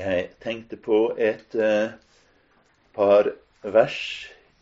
Jeg 0.00 0.30
tenkte 0.40 0.78
på 0.80 0.98
et 1.20 1.54
eh, 1.60 1.90
par 2.96 3.26
vers 3.60 3.96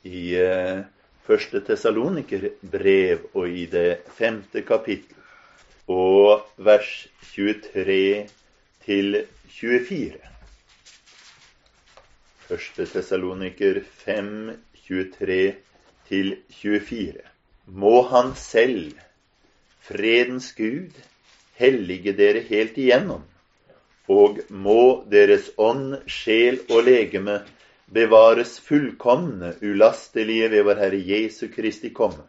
i 0.03 0.23
eh, 0.35 0.81
første 1.29 1.61
Tesalonikerbrev 1.69 3.29
og 3.39 3.47
i 3.47 3.69
det 3.71 4.01
femte 4.17 4.65
kapittel, 4.67 5.15
og 5.87 6.43
vers 6.57 6.91
23 7.37 8.27
til 8.89 9.21
24. 9.61 10.19
Første 12.49 12.91
Tesaloniker 12.97 13.83
5, 14.03 14.35
23 14.89 15.41
til 16.11 16.37
24. 16.51 17.27
Må 17.79 17.97
Han 18.11 18.35
selv, 18.35 18.99
fredens 19.87 20.51
Gud, 20.59 21.03
hellige 21.63 22.19
dere 22.25 22.49
helt 22.51 22.79
igjennom 22.79 23.23
og 24.09 24.41
må 24.49 25.05
deres 25.11 25.51
ånd, 25.61 25.99
sjel 26.09 26.61
og 26.71 26.87
legeme 26.89 27.43
bevares 27.93 28.59
fullkomne, 28.61 29.55
ulastelige 29.63 30.51
ved 30.53 30.65
vår 30.69 30.81
Herre 30.83 31.01
Jesu 31.11 31.49
Kristi 31.53 31.93
komme. 31.95 32.25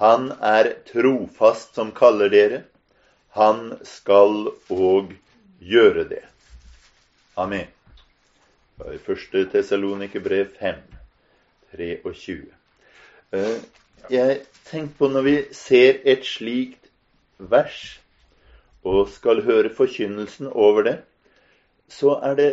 Han 0.00 0.32
er 0.40 0.72
trofast 0.88 1.76
som 1.76 1.92
kaller 1.96 2.32
dere. 2.32 2.62
Han 3.36 3.78
skal 3.86 4.50
òg 4.72 5.14
gjøre 5.60 6.08
det. 6.08 6.24
Amen. 7.36 7.68
Var 8.76 8.98
første 9.06 9.44
Tessalonikerbrev 9.52 10.50
5, 10.58 10.80
23. 11.76 12.36
Eh, 13.32 13.60
jeg 14.10 14.40
tenkte 14.68 14.98
på 14.98 15.08
når 15.08 15.22
vi 15.28 15.36
ser 15.56 16.00
et 16.04 16.26
slikt 16.26 16.90
vers 17.38 18.01
og 18.84 19.08
skal 19.08 19.42
høre 19.46 19.70
forkynnelsen 19.74 20.50
over 20.52 20.82
det, 20.86 20.96
så 21.88 22.16
er 22.22 22.34
det 22.34 22.50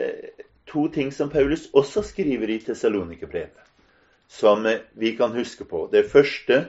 to 0.70 0.88
ting 0.94 1.14
som 1.14 1.30
Paulus 1.30 1.70
også 1.74 2.04
skriver 2.06 2.50
i 2.50 2.60
Tessalonikerbrevet, 2.62 3.66
som 4.28 4.68
vi 4.94 5.16
kan 5.18 5.34
huske 5.34 5.66
på. 5.66 5.88
Det 5.92 6.06
første 6.12 6.66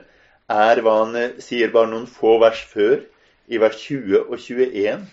er 0.49 0.81
hva 0.81 0.97
han 1.03 1.41
sier 1.43 1.71
bare 1.73 1.91
noen 1.91 2.07
få 2.09 2.37
vers 2.41 2.61
før, 2.73 3.01
i 3.51 3.59
vers 3.59 3.77
20 3.83 4.29
og 4.29 4.37
21. 4.39 5.05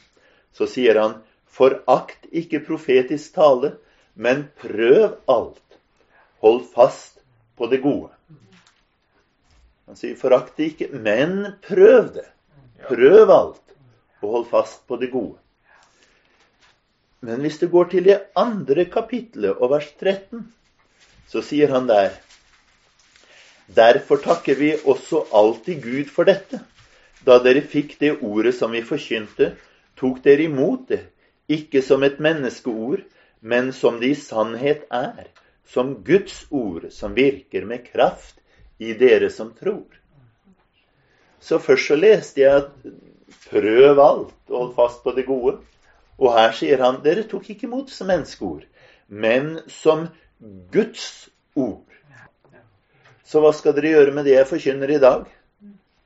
Så 0.55 0.69
sier 0.71 1.01
han 1.01 1.19
Forakt 1.49 2.29
ikke 2.31 2.61
profetisk 2.61 3.35
tale, 3.35 3.73
men 4.15 4.45
prøv 4.61 5.17
alt. 5.33 5.79
Hold 6.45 6.61
fast 6.75 7.19
på 7.57 7.67
det 7.73 7.81
gode. 7.83 8.13
Han 9.89 9.97
sier 9.97 10.19
forakt 10.21 10.59
det 10.61 10.75
ikke, 10.75 10.91
men 10.93 11.55
prøv 11.65 12.13
det. 12.19 12.27
Prøv 12.85 13.33
alt 13.33 13.68
og 14.23 14.31
hold 14.31 14.49
fast 14.51 14.87
på 14.87 14.97
det 15.01 15.11
gode. 15.13 15.37
Men 17.21 17.43
hvis 17.43 17.59
du 17.59 17.67
går 17.69 17.91
til 17.91 18.07
det 18.07 18.19
andre 18.39 18.85
kapitlet 18.85 19.57
og 19.57 19.73
vers 19.75 19.91
13, 19.99 20.45
så 21.29 21.43
sier 21.43 21.71
han 21.75 21.89
der 21.91 22.15
Derfor 23.69 24.17
takker 24.25 24.57
vi 24.57 24.71
også 24.85 25.27
alltid 25.35 25.83
Gud 25.83 26.09
for 26.09 26.25
dette. 26.25 26.63
Da 27.27 27.37
dere 27.45 27.61
fikk 27.61 27.99
det 28.01 28.15
ordet 28.25 28.55
som 28.57 28.73
vi 28.73 28.81
forkynte, 28.81 29.51
tok 29.99 30.23
dere 30.25 30.47
imot 30.49 30.87
det, 30.89 31.03
ikke 31.49 31.83
som 31.85 32.07
et 32.07 32.17
menneskeord, 32.23 33.03
men 33.41 33.73
som 33.73 34.01
det 34.01 34.15
i 34.15 34.17
sannhet 34.17 34.87
er, 34.89 35.29
som 35.69 35.99
Guds 36.05 36.47
ord, 36.51 36.89
som 36.91 37.17
virker 37.17 37.67
med 37.69 37.85
kraft 37.91 38.39
i 38.79 38.95
dere 38.97 39.29
som 39.31 39.53
tror. 39.53 39.85
Så 41.41 41.59
først 41.59 41.91
så 41.91 41.97
leste 41.99 42.41
jeg 42.41 42.63
at 42.63 42.71
Prøv 43.49 43.99
alt 44.01 44.35
og 44.51 44.57
hold 44.57 44.75
fast 44.77 45.03
på 45.05 45.13
det 45.17 45.27
gode. 45.27 45.59
Og 46.19 46.35
her 46.35 46.55
sier 46.57 46.83
han 46.83 47.01
dere 47.05 47.27
tok 47.31 47.51
ikke 47.53 47.69
imot 47.69 47.93
som 47.95 48.11
menneskeord, 48.11 48.65
men 49.09 49.59
som 49.71 50.09
Guds 50.73 51.29
ord. 51.55 51.85
Så 53.29 53.43
hva 53.45 53.53
skal 53.53 53.77
dere 53.77 53.93
gjøre 53.93 54.15
med 54.17 54.27
det 54.27 54.35
jeg 54.35 54.49
forkynner 54.49 54.91
i 54.95 55.03
dag? 55.03 55.27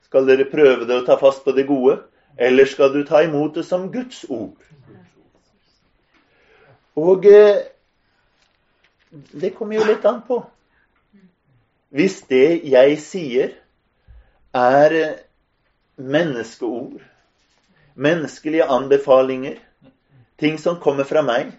Skal 0.05 0.27
dere 0.27 0.49
prøve 0.49 0.85
det 0.85 0.99
å 0.99 1.05
ta 1.07 1.17
fast 1.17 1.45
på 1.45 1.55
det 1.55 1.65
gode, 1.69 1.97
eller 2.37 2.69
skal 2.69 2.91
du 2.93 3.01
ta 3.07 3.23
imot 3.25 3.55
det 3.57 3.65
som 3.65 3.87
Guds 3.93 4.25
ord? 4.29 4.57
Og 6.99 7.25
eh, 7.25 7.63
det 9.31 9.55
kommer 9.57 9.79
jo 9.79 9.87
litt 9.87 10.05
an 10.05 10.21
på. 10.27 10.43
Hvis 11.93 12.19
det 12.29 12.61
jeg 12.69 12.99
sier, 13.01 13.55
er 14.53 14.93
menneskeord, 15.97 17.01
menneskelige 17.95 18.65
anbefalinger, 18.65 19.57
ting 20.39 20.57
som 20.59 20.79
kommer 20.81 21.07
fra 21.07 21.21
meg, 21.25 21.51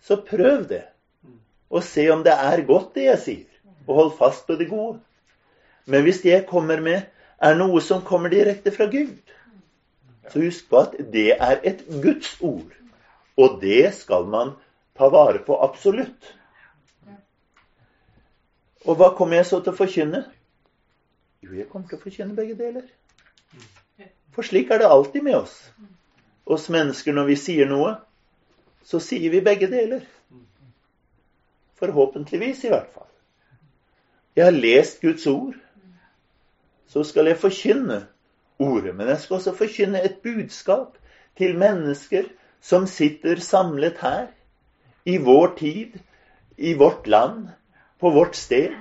så 0.00 0.18
prøv 0.22 0.68
det. 0.70 0.84
Og 1.70 1.82
se 1.84 2.06
om 2.12 2.22
det 2.24 2.32
er 2.32 2.64
godt, 2.66 2.94
det 2.94 3.08
jeg 3.08 3.22
sier. 3.22 3.60
Og 3.86 3.94
hold 4.00 4.12
fast 4.18 4.46
på 4.46 4.56
det 4.58 4.68
gode. 4.70 5.00
Men 5.86 6.02
hvis 6.02 6.22
det 6.22 6.32
jeg 6.32 6.46
kommer 6.48 6.80
med, 6.82 7.06
er 7.38 7.58
noe 7.58 7.82
som 7.84 8.04
kommer 8.06 8.32
direkte 8.32 8.72
fra 8.74 8.86
Gud, 8.90 9.18
så 10.32 10.42
husk 10.42 10.70
på 10.70 10.80
at 10.80 10.96
det 11.12 11.28
er 11.36 11.60
et 11.62 11.84
Guds 12.02 12.32
ord. 12.40 12.72
Og 13.36 13.60
det 13.62 13.92
skal 13.94 14.26
man 14.30 14.54
ta 14.96 15.10
vare 15.12 15.42
på 15.44 15.58
absolutt. 15.62 16.32
Og 18.86 18.96
hva 18.98 19.12
kommer 19.18 19.40
jeg 19.40 19.50
så 19.50 19.60
til 19.60 19.74
å 19.74 19.78
forkynne? 19.78 20.22
Jo, 21.44 21.52
jeg 21.54 21.68
kommer 21.70 21.90
til 21.90 21.98
å 21.98 22.02
forkynne 22.02 22.38
begge 22.38 22.56
deler. 22.58 22.86
For 24.36 24.44
slik 24.44 24.68
er 24.70 24.82
det 24.82 24.88
alltid 24.92 25.24
med 25.24 25.38
oss. 25.38 25.54
Oss 26.44 26.68
mennesker 26.68 27.14
når 27.16 27.30
vi 27.30 27.36
sier 27.40 27.68
noe, 27.70 27.94
så 28.84 29.00
sier 29.00 29.32
vi 29.32 29.40
begge 29.40 29.70
deler. 29.72 30.02
Forhåpentligvis, 31.80 32.66
i 32.66 32.72
hvert 32.72 32.90
fall. 32.92 33.08
Jeg 34.36 34.44
har 34.44 34.52
lest 34.52 35.00
Guds 35.00 35.24
ord. 35.26 35.56
Så 36.92 37.02
skal 37.08 37.30
jeg 37.30 37.40
forkynne 37.40 38.02
ordet. 38.60 38.92
Men 38.92 39.08
jeg 39.08 39.22
skal 39.24 39.38
også 39.38 39.54
forkynne 39.56 40.02
et 40.04 40.20
budskap 40.20 40.98
til 41.40 41.56
mennesker 41.56 42.28
som 42.60 42.84
sitter 42.86 43.40
samlet 43.40 43.96
her, 44.04 44.28
i 45.06 45.16
vår 45.22 45.54
tid, 45.58 45.96
i 46.58 46.74
vårt 46.74 47.06
land, 47.06 47.48
på 48.00 48.10
vårt 48.10 48.36
sted. 48.36 48.76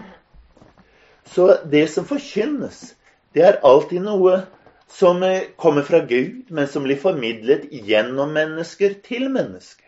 Så 1.25 1.61
det 1.71 1.88
som 1.89 2.05
forkynnes, 2.05 2.95
det 3.33 3.44
er 3.45 3.61
alltid 3.63 4.03
noe 4.03 4.41
som 4.88 5.23
eh, 5.23 5.41
kommer 5.57 5.81
fra 5.81 6.00
Gud, 6.00 6.46
men 6.47 6.68
som 6.68 6.84
blir 6.84 7.00
formidlet 7.01 7.68
gjennom 7.72 8.34
mennesker 8.34 9.00
til 9.03 9.29
mennesker. 9.29 9.85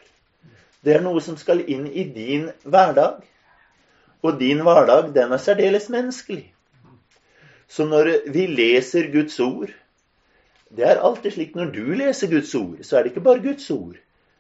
Det 0.83 0.95
er 0.95 1.03
noe 1.03 1.21
som 1.23 1.37
skal 1.37 1.63
inn 1.67 1.87
i 1.87 2.05
din 2.13 2.49
hverdag. 2.63 3.21
Og 4.25 4.39
din 4.39 4.63
hverdag, 4.65 5.11
den 5.15 5.31
er 5.31 5.41
særdeles 5.41 5.89
menneskelig. 5.93 6.53
Så 7.67 7.85
når 7.85 8.09
vi 8.31 8.47
leser 8.47 9.11
Guds 9.11 9.39
ord 9.39 9.73
Det 10.69 10.83
er 10.83 11.01
alltid 11.03 11.31
slik 11.31 11.55
når 11.55 11.69
du 11.71 11.93
leser 11.95 12.27
Guds 12.31 12.55
ord, 12.55 12.77
så 12.83 12.97
er 12.97 13.03
det 13.03 13.11
ikke 13.13 13.23
bare 13.23 13.39
Guds 13.43 13.69
ord, 13.71 13.95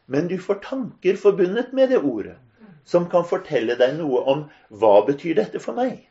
men 0.07 0.27
du 0.27 0.35
får 0.37 0.59
tanker 0.63 1.15
forbundet 1.15 1.71
med 1.73 1.87
det 1.87 2.01
ordet, 2.03 2.35
som 2.83 3.05
kan 3.09 3.23
fortelle 3.23 3.77
deg 3.79 3.93
noe 3.95 4.19
om 4.27 4.41
hva 4.67 5.05
betyr 5.07 5.37
dette 5.39 5.61
for 5.63 5.79
meg. 5.79 6.01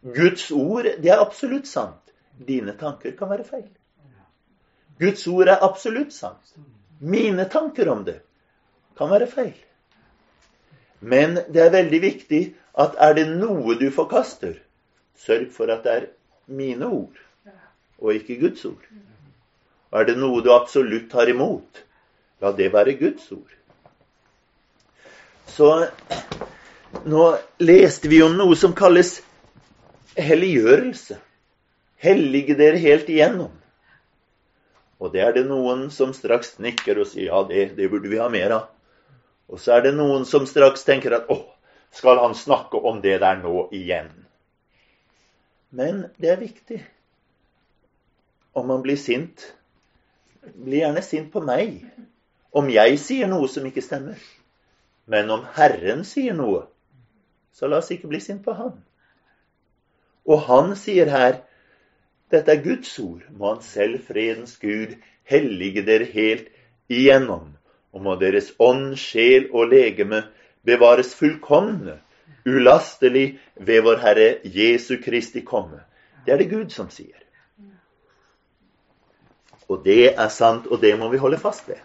Guds 0.00 0.50
ord, 0.56 0.88
det 1.02 1.12
er 1.12 1.20
absolutt 1.20 1.68
sant. 1.68 2.07
Dine 2.46 2.74
tanker 2.78 3.16
kan 3.18 3.30
være 3.30 3.44
feil. 3.44 3.68
Guds 4.98 5.26
ord 5.26 5.48
er 5.48 5.64
absolutt 5.64 6.12
sant. 6.14 6.54
Mine 7.00 7.46
tanker 7.50 7.88
om 7.90 8.04
det 8.04 8.20
kan 8.98 9.10
være 9.10 9.26
feil. 9.30 9.56
Men 11.00 11.38
det 11.54 11.62
er 11.62 11.74
veldig 11.74 12.00
viktig 12.02 12.42
at 12.78 12.96
er 12.98 13.14
det 13.14 13.26
noe 13.30 13.76
du 13.78 13.90
forkaster, 13.94 14.56
sørg 15.18 15.50
for 15.54 15.70
at 15.70 15.84
det 15.86 15.92
er 15.94 16.08
mine 16.46 16.86
ord 16.86 17.24
og 17.98 18.14
ikke 18.14 18.38
Guds 18.40 18.64
ord. 18.64 18.82
Og 19.90 20.00
er 20.00 20.10
det 20.10 20.18
noe 20.18 20.42
du 20.42 20.50
absolutt 20.54 21.08
tar 21.10 21.30
imot, 21.30 21.82
la 22.42 22.52
det 22.54 22.72
være 22.72 22.98
Guds 22.98 23.30
ord. 23.34 23.54
Så 25.48 25.70
nå 27.08 27.24
leste 27.62 28.10
vi 28.10 28.20
om 28.22 28.36
noe 28.38 28.58
som 28.58 28.74
kalles 28.76 29.18
helliggjørelse 30.18 31.18
hellige 32.02 32.56
dere 32.58 32.80
helt 32.82 33.08
igjennom. 33.10 33.52
Og 34.98 35.12
det 35.14 35.22
er 35.22 35.36
det 35.36 35.44
noen 35.46 35.88
som 35.94 36.14
straks 36.14 36.56
nikker 36.62 36.98
og 36.98 37.06
sier 37.10 37.30
ja, 37.30 37.42
det, 37.46 37.72
det 37.78 37.90
burde 37.90 38.10
vi 38.10 38.18
ha 38.18 38.28
mer 38.32 38.54
av. 38.56 38.64
Og 39.48 39.62
så 39.62 39.76
er 39.76 39.86
det 39.86 39.94
noen 39.96 40.26
som 40.28 40.46
straks 40.46 40.84
tenker 40.86 41.14
at 41.16 41.30
å, 41.32 41.38
skal 41.94 42.20
han 42.20 42.34
snakke 42.36 42.80
om 42.90 42.98
det 43.04 43.20
der 43.22 43.38
nå 43.40 43.68
igjen? 43.74 44.10
Men 45.70 46.08
det 46.18 46.32
er 46.34 46.42
viktig. 46.42 46.80
Om 48.58 48.66
man 48.72 48.82
blir 48.82 48.98
sint, 48.98 49.52
Bli 50.54 50.80
gjerne 50.80 51.02
sint 51.04 51.32
på 51.32 51.42
meg. 51.44 51.82
Om 52.56 52.70
jeg 52.72 52.98
sier 53.02 53.28
noe 53.28 53.48
som 53.50 53.66
ikke 53.68 53.84
stemmer. 53.84 54.18
Men 55.08 55.30
om 55.32 55.44
Herren 55.56 56.04
sier 56.08 56.36
noe, 56.36 56.62
så 57.52 57.68
la 57.68 57.80
oss 57.82 57.90
ikke 57.92 58.08
bli 58.08 58.20
sint 58.22 58.44
på 58.44 58.54
Han. 58.56 58.76
Og 60.28 60.42
han 60.46 60.74
sier 60.76 61.08
her 61.08 61.40
dette 62.30 62.52
er 62.52 62.64
Guds 62.64 62.98
ord. 62.98 63.22
Må 63.30 63.54
Han 63.54 63.62
selv, 63.62 64.02
fredens 64.06 64.56
Gud, 64.60 64.96
hellige 65.28 65.84
dere 65.86 66.04
helt 66.04 66.48
igjennom 66.88 67.54
og 67.92 68.02
må 68.04 68.14
deres 68.20 68.52
ånd, 68.60 68.96
sjel 69.00 69.48
og 69.52 69.72
legeme 69.72 70.22
bevares 70.66 71.14
fullkomne, 71.16 71.98
ulastelig 72.46 73.38
ved 73.56 73.82
vår 73.84 74.02
Herre 74.02 74.28
Jesu 74.44 74.98
Kristi 75.04 75.40
komme. 75.44 75.80
Det 76.24 76.34
er 76.34 76.42
det 76.42 76.50
Gud 76.50 76.70
som 76.70 76.90
sier. 76.92 77.16
Og 79.68 79.82
det 79.84 80.14
er 80.14 80.28
sant, 80.32 80.66
og 80.66 80.80
det 80.80 80.94
må 80.98 81.10
vi 81.12 81.20
holde 81.20 81.40
fast 81.40 81.68
ved. 81.68 81.80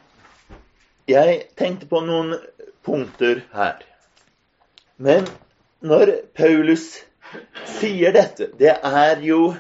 Jeg 1.08 1.42
tenkte 1.60 1.88
på 1.88 2.00
noen 2.04 2.38
punkter 2.84 3.42
her. 3.56 3.82
Men 4.98 5.28
når 5.84 6.14
Paulus 6.36 7.02
sier 7.80 8.14
dette 8.14 8.52
Det 8.60 8.72
er 8.72 9.20
jo 9.26 9.56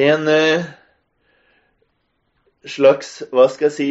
en 0.00 0.28
uh, 0.28 0.64
slags, 2.64 3.20
hva 3.32 3.48
skal 3.52 3.68
jeg 3.68 3.76
si, 3.76 3.90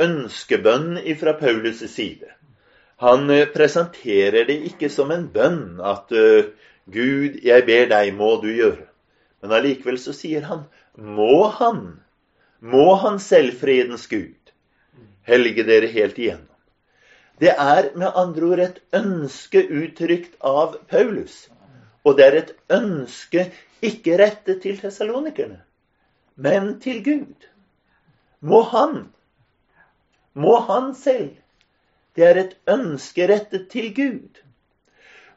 ønskebønn 0.00 0.98
fra 1.20 1.36
Paulus' 1.40 1.86
side. 1.88 2.28
Han 3.04 3.30
uh, 3.30 3.46
presenterer 3.54 4.48
det 4.48 4.58
ikke 4.72 4.90
som 4.92 5.12
en 5.14 5.28
bønn 5.32 5.80
at 5.80 6.12
uh, 6.12 6.50
Gud, 6.90 7.40
jeg 7.44 7.66
ber 7.68 7.90
deg, 7.92 8.12
må 8.16 8.36
du 8.42 8.50
gjøre. 8.50 8.86
Men 9.40 9.56
allikevel 9.56 9.98
så 10.00 10.12
sier 10.16 10.44
han, 10.48 10.66
må 10.96 11.48
han, 11.56 12.00
må 12.60 12.94
han 13.00 13.20
selvfredens 13.22 14.06
Gud, 14.10 14.52
helge 15.28 15.64
dere 15.68 15.88
helt 15.92 16.18
igjennom. 16.20 16.46
Det 17.40 17.54
er 17.54 17.94
med 17.96 18.18
andre 18.20 18.48
ord 18.52 18.60
et 18.60 18.82
ønske 18.92 19.62
uttrykt 19.64 20.34
av 20.44 20.76
Paulus. 20.90 21.46
Og 22.10 22.16
det 22.18 22.26
er 22.26 22.36
et 22.40 22.52
ønske 22.74 23.44
ikke 23.86 24.16
rettet 24.18 24.62
til 24.64 24.80
tessalonikerne, 24.80 25.60
men 26.34 26.72
til 26.82 27.04
Gud. 27.04 27.46
Må 28.40 28.62
han, 28.72 29.04
må 30.34 30.56
han 30.66 30.94
selv. 30.94 31.36
Det 32.16 32.24
er 32.26 32.40
et 32.40 32.56
ønske 32.68 33.28
rettet 33.30 33.68
til 33.70 33.92
Gud. 33.94 34.40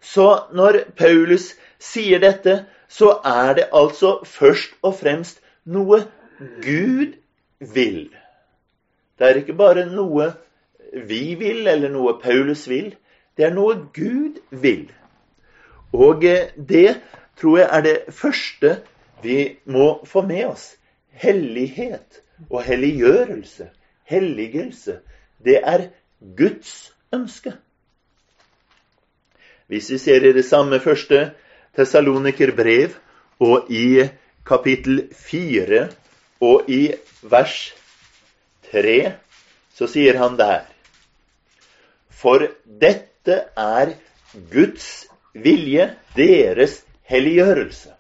Så 0.01 0.25
når 0.53 0.79
Paulus 0.97 1.51
sier 1.79 2.19
dette, 2.23 2.63
så 2.89 3.19
er 3.25 3.53
det 3.59 3.69
altså 3.73 4.15
først 4.25 4.73
og 4.81 4.97
fremst 4.97 5.43
noe 5.65 6.01
Gud 6.65 7.13
vil. 7.59 8.09
Det 9.19 9.29
er 9.29 9.39
ikke 9.43 9.55
bare 9.61 9.85
noe 9.91 10.31
vi 11.07 11.35
vil, 11.39 11.67
eller 11.67 11.93
noe 11.93 12.17
Paulus 12.21 12.65
vil. 12.69 12.95
Det 13.37 13.45
er 13.45 13.53
noe 13.53 13.77
Gud 13.93 14.41
vil. 14.49 14.89
Og 15.93 16.23
eh, 16.25 16.49
det 16.57 17.01
tror 17.39 17.57
jeg 17.57 17.69
er 17.71 17.81
det 17.85 17.97
første 18.09 18.77
vi 19.23 19.57
må 19.65 20.03
få 20.05 20.25
med 20.25 20.45
oss. 20.45 20.73
Hellighet 21.11 22.21
og 22.49 22.63
helliggjørelse, 22.63 23.69
helligelse, 24.09 24.97
det 25.45 25.59
er 25.63 25.87
Guds 26.37 26.93
ønske. 27.13 27.53
Hvis 29.67 29.91
vi 29.91 29.97
ser 29.97 30.25
i 30.25 30.33
det 30.33 30.45
samme 30.45 30.79
første 30.79 31.31
Tessalonikerbrev 31.75 32.89
og 33.39 33.71
i 33.71 34.09
kapittel 34.45 35.07
4 35.15 35.87
og 36.41 36.69
i 36.69 36.81
vers 37.21 37.73
3, 38.71 39.13
så 39.73 39.87
sier 39.87 40.17
han 40.19 40.37
der 40.37 40.67
for 42.23 42.45
dette 42.65 43.39
er 43.59 43.95
Guds 44.51 45.07
vilje, 45.33 45.89
deres 46.15 46.81
helliggjørelse. 47.09 47.93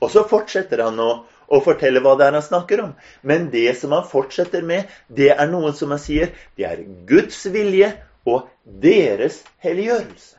Og 0.00 0.12
så 0.12 0.24
fortsetter 0.28 0.82
han 0.84 0.98
å, 1.00 1.10
å, 1.48 1.60
fortelle 1.64 2.02
hva 2.04 2.16
det 2.18 2.28
er 2.28 2.36
han 2.36 2.44
snakker 2.44 2.82
om. 2.84 2.94
Men 3.22 3.48
det 3.52 3.68
som 3.80 3.94
han 3.96 4.06
fortsetter 4.08 4.64
med, 4.66 4.90
det 5.08 5.32
er 5.34 5.50
noe 5.50 5.72
som 5.76 5.94
han 5.94 6.02
sier 6.02 6.34
det 6.58 6.68
er 6.68 6.84
Guds 7.08 7.44
vilje 7.52 7.92
og 8.26 8.48
deres 8.64 9.42
helliggjørelse. 9.64 10.34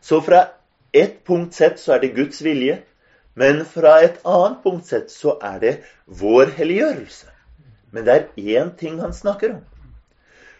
Så 0.00 0.20
fra 0.24 0.46
ett 0.96 1.20
punkt 1.28 1.54
sett 1.54 1.78
så 1.78 1.94
er 1.94 2.04
det 2.04 2.14
Guds 2.16 2.40
vilje, 2.42 2.80
men 3.38 3.62
fra 3.68 4.00
et 4.02 4.18
annet 4.26 4.62
punkt 4.64 4.88
sett 4.88 5.12
så 5.12 5.36
er 5.44 5.60
det 5.62 5.74
vår 6.20 6.56
helliggjørelse. 6.56 7.28
Men 7.94 8.06
det 8.06 8.16
er 8.16 8.56
én 8.62 8.72
ting 8.78 8.98
han 9.02 9.14
snakker 9.14 9.58
om. 9.58 9.62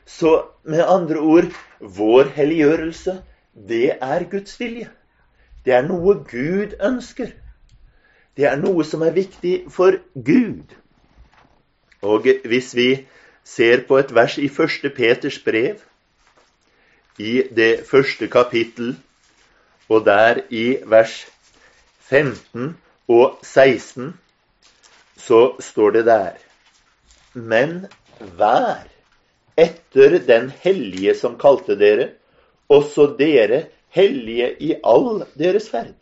Så 0.07 0.31
med 0.63 0.83
andre 0.85 1.21
ord 1.23 1.51
vår 1.81 2.33
helliggjørelse, 2.35 3.21
det 3.55 3.99
er 4.01 4.25
Guds 4.31 4.61
vilje. 4.61 4.91
Det 5.65 5.75
er 5.75 5.87
noe 5.87 6.15
Gud 6.25 6.77
ønsker. 6.81 7.33
Det 8.37 8.47
er 8.49 8.57
noe 8.57 8.85
som 8.85 9.03
er 9.03 9.13
viktig 9.17 9.65
for 9.71 9.99
Gud. 10.15 10.77
Og 12.03 12.27
hvis 12.49 12.75
vi 12.77 12.91
ser 13.45 13.85
på 13.89 13.99
et 13.99 14.15
vers 14.15 14.39
i 14.39 14.49
1. 14.49 14.93
Peters 14.97 15.39
brev, 15.45 15.81
i 17.19 17.43
det 17.57 17.85
første 17.91 18.29
kapittel, 18.29 18.95
og 19.89 20.05
der 20.07 20.41
i 20.51 20.79
vers 20.87 21.27
15 22.09 22.77
og 23.09 23.39
16, 23.43 24.15
så 25.17 25.41
står 25.61 25.91
det 25.91 26.05
der 26.07 26.33
Men 27.35 27.87
vær 28.21 28.87
etter 29.59 30.19
den 30.27 30.51
hellige 30.63 31.15
som 31.15 31.37
kalte 31.39 31.77
dere, 31.79 32.09
også 32.71 33.07
dere 33.19 33.65
hellige 33.95 34.53
i 34.63 34.75
all 34.87 35.25
deres 35.39 35.69
ferd. 35.71 35.97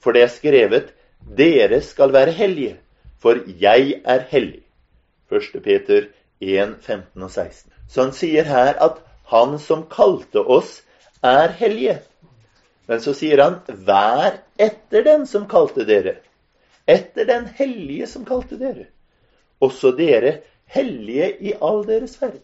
For 0.00 0.14
det 0.14 0.22
er 0.22 0.32
skrevet, 0.32 0.92
dere 1.38 1.80
skal 1.82 2.12
være 2.14 2.34
hellige, 2.36 2.76
for 3.18 3.42
jeg 3.60 4.00
er 4.04 4.22
hellig. 4.30 4.62
1. 5.32 5.62
Peter 5.62 6.06
1, 6.40 6.76
15 6.80 7.22
og 7.22 7.30
16. 7.30 7.72
Så 7.88 8.02
han 8.02 8.12
sier 8.14 8.46
her 8.46 8.76
at 8.82 9.00
han 9.32 9.58
som 9.58 9.86
kalte 9.90 10.42
oss, 10.42 10.82
er 11.24 11.50
hellige. 11.58 11.98
Men 12.86 13.00
så 13.02 13.14
sier 13.16 13.42
han, 13.42 13.56
vær 13.66 14.36
etter 14.62 15.02
den 15.02 15.26
som 15.26 15.48
kalte 15.50 15.86
dere. 15.88 16.20
Etter 16.86 17.26
den 17.26 17.48
hellige 17.58 18.06
som 18.06 18.26
kalte 18.28 18.58
dere. 18.60 18.86
Også 19.58 19.90
dere 19.96 20.36
hellige 20.70 21.32
i 21.42 21.56
all 21.58 21.82
deres 21.88 22.14
ferd. 22.20 22.38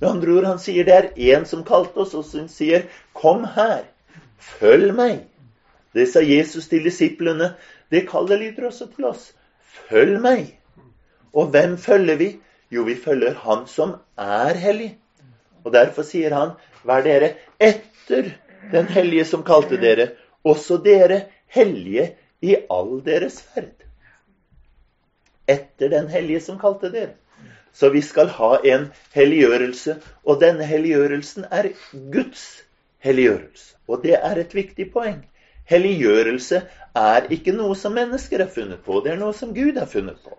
Med 0.00 0.10
andre 0.10 0.36
ord, 0.38 0.44
han 0.44 0.60
sier 0.62 0.86
det 0.86 0.94
er 0.94 1.08
én 1.16 1.46
som 1.48 1.64
kalte 1.66 2.04
oss, 2.04 2.14
og 2.14 2.24
som 2.24 2.48
sier 2.48 2.86
'Kom 3.14 3.44
her, 3.44 3.84
følg 4.38 4.94
meg'. 4.94 5.24
Det 5.94 6.06
sa 6.08 6.20
Jesus 6.20 6.68
til 6.68 6.84
disiplene. 6.84 7.54
Det 7.90 8.08
kallet 8.08 8.40
lyder 8.40 8.66
også 8.66 8.86
til 8.94 9.04
oss. 9.04 9.32
Følg 9.88 10.20
meg. 10.20 10.58
Og 11.32 11.46
hvem 11.46 11.76
følger 11.78 12.16
vi? 12.16 12.36
Jo, 12.70 12.82
vi 12.82 12.94
følger 12.94 13.34
Han 13.34 13.66
som 13.66 13.96
er 14.18 14.54
hellig. 14.54 14.98
Og 15.64 15.72
derfor 15.72 16.02
sier 16.02 16.34
han, 16.34 16.50
vær 16.84 17.02
dere 17.02 17.32
etter 17.60 18.30
den 18.72 18.86
hellige 18.86 19.24
som 19.24 19.42
kalte 19.44 19.76
dere, 19.80 20.10
også 20.44 20.78
dere 20.84 21.22
hellige 21.46 22.14
i 22.40 22.56
all 22.70 23.00
deres 23.04 23.40
ferd. 23.42 23.84
Etter 25.48 25.88
den 25.88 26.08
hellige 26.08 26.40
som 26.40 26.58
kalte 26.60 26.92
dere. 26.92 27.16
Så 27.78 27.92
vi 27.94 28.02
skal 28.02 28.32
ha 28.34 28.56
en 28.66 28.88
helliggjørelse, 29.14 29.96
og 30.26 30.40
denne 30.42 30.66
helliggjørelsen 30.66 31.46
er 31.50 31.70
Guds 32.12 32.44
helliggjørelse. 33.06 33.76
Og 33.88 34.02
det 34.02 34.16
er 34.18 34.40
et 34.42 34.54
viktig 34.54 34.88
poeng. 34.92 35.20
Helliggjørelse 35.70 36.62
er 36.98 37.28
ikke 37.34 37.54
noe 37.54 37.76
som 37.78 37.94
mennesker 37.94 38.42
har 38.42 38.50
funnet 38.50 38.82
på, 38.84 39.02
det 39.04 39.14
er 39.14 39.20
noe 39.20 39.36
som 39.36 39.54
Gud 39.54 39.78
har 39.78 39.86
funnet 39.86 40.18
på. 40.24 40.34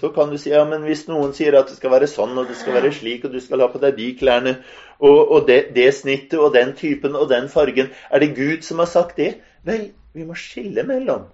Så 0.00 0.08
kan 0.16 0.30
du 0.32 0.38
si 0.40 0.52
ja, 0.54 0.62
men 0.64 0.86
hvis 0.88 1.04
noen 1.10 1.34
sier 1.36 1.58
at 1.58 1.68
det 1.68 1.76
skal 1.76 1.92
være 1.92 2.08
sånn 2.08 2.38
og 2.40 2.48
det 2.48 2.56
skal 2.56 2.78
være 2.78 2.92
slik, 2.96 3.26
og 3.26 3.34
du 3.34 3.40
skal 3.44 3.60
ha 3.60 3.68
på 3.68 3.80
deg 3.82 3.98
de 3.98 4.06
klærne 4.16 4.54
og, 4.96 5.18
og 5.18 5.44
det, 5.50 5.74
det, 5.76 5.90
snittet 5.96 6.38
og 6.40 6.54
den 6.56 6.72
typen 6.78 7.18
og 7.18 7.28
den 7.28 7.50
fargen, 7.52 7.90
er 8.08 8.24
det 8.24 8.32
Gud 8.38 8.64
som 8.64 8.80
har 8.80 8.88
sagt 8.88 9.20
det? 9.20 9.34
Vel, 9.66 9.90
vi 10.16 10.24
må 10.24 10.38
skille 10.38 10.86
mellom 10.88 11.28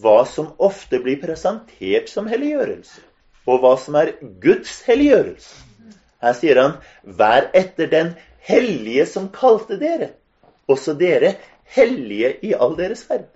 hva 0.00 0.22
som 0.24 0.52
ofte 0.62 1.00
blir 1.02 1.18
presentert 1.20 2.08
som 2.08 2.28
helliggjørelse, 2.30 3.02
og 3.50 3.64
hva 3.64 3.74
som 3.80 3.98
er 4.00 4.14
Guds 4.42 4.80
helliggjørelse. 4.86 5.66
Her 6.20 6.36
sier 6.36 6.60
han, 6.60 6.78
vær 7.02 7.48
etter 7.56 7.88
den 7.90 8.14
hellige 8.44 9.06
som 9.08 9.30
kalte 9.32 9.78
dere, 9.80 10.12
også 10.70 10.94
dere 11.00 11.34
hellige 11.76 12.34
i 12.46 12.54
all 12.54 12.76
deres 12.78 13.04
ferd. 13.08 13.28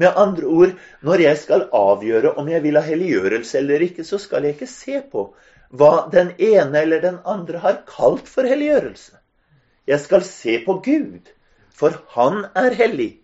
Med 0.00 0.16
andre 0.16 0.48
ord, 0.48 0.76
når 1.04 1.24
jeg 1.26 1.38
skal 1.42 1.66
avgjøre 1.76 2.32
om 2.40 2.48
jeg 2.48 2.64
vil 2.64 2.78
ha 2.80 2.84
helliggjørelse 2.86 3.58
eller 3.60 3.84
ikke, 3.88 4.06
så 4.08 4.18
skal 4.18 4.46
jeg 4.46 4.56
ikke 4.56 4.70
se 4.72 5.02
på 5.12 5.26
hva 5.72 6.06
den 6.12 6.32
ene 6.40 6.80
eller 6.80 7.02
den 7.04 7.18
andre 7.28 7.60
har 7.60 7.82
kalt 7.88 8.28
for 8.28 8.48
helliggjørelse. 8.48 9.18
Jeg 9.88 10.00
skal 10.00 10.24
se 10.24 10.58
på 10.64 10.78
Gud, 10.84 11.32
for 11.74 11.96
Han 12.16 12.44
er 12.54 12.76
hellig. 12.78 13.18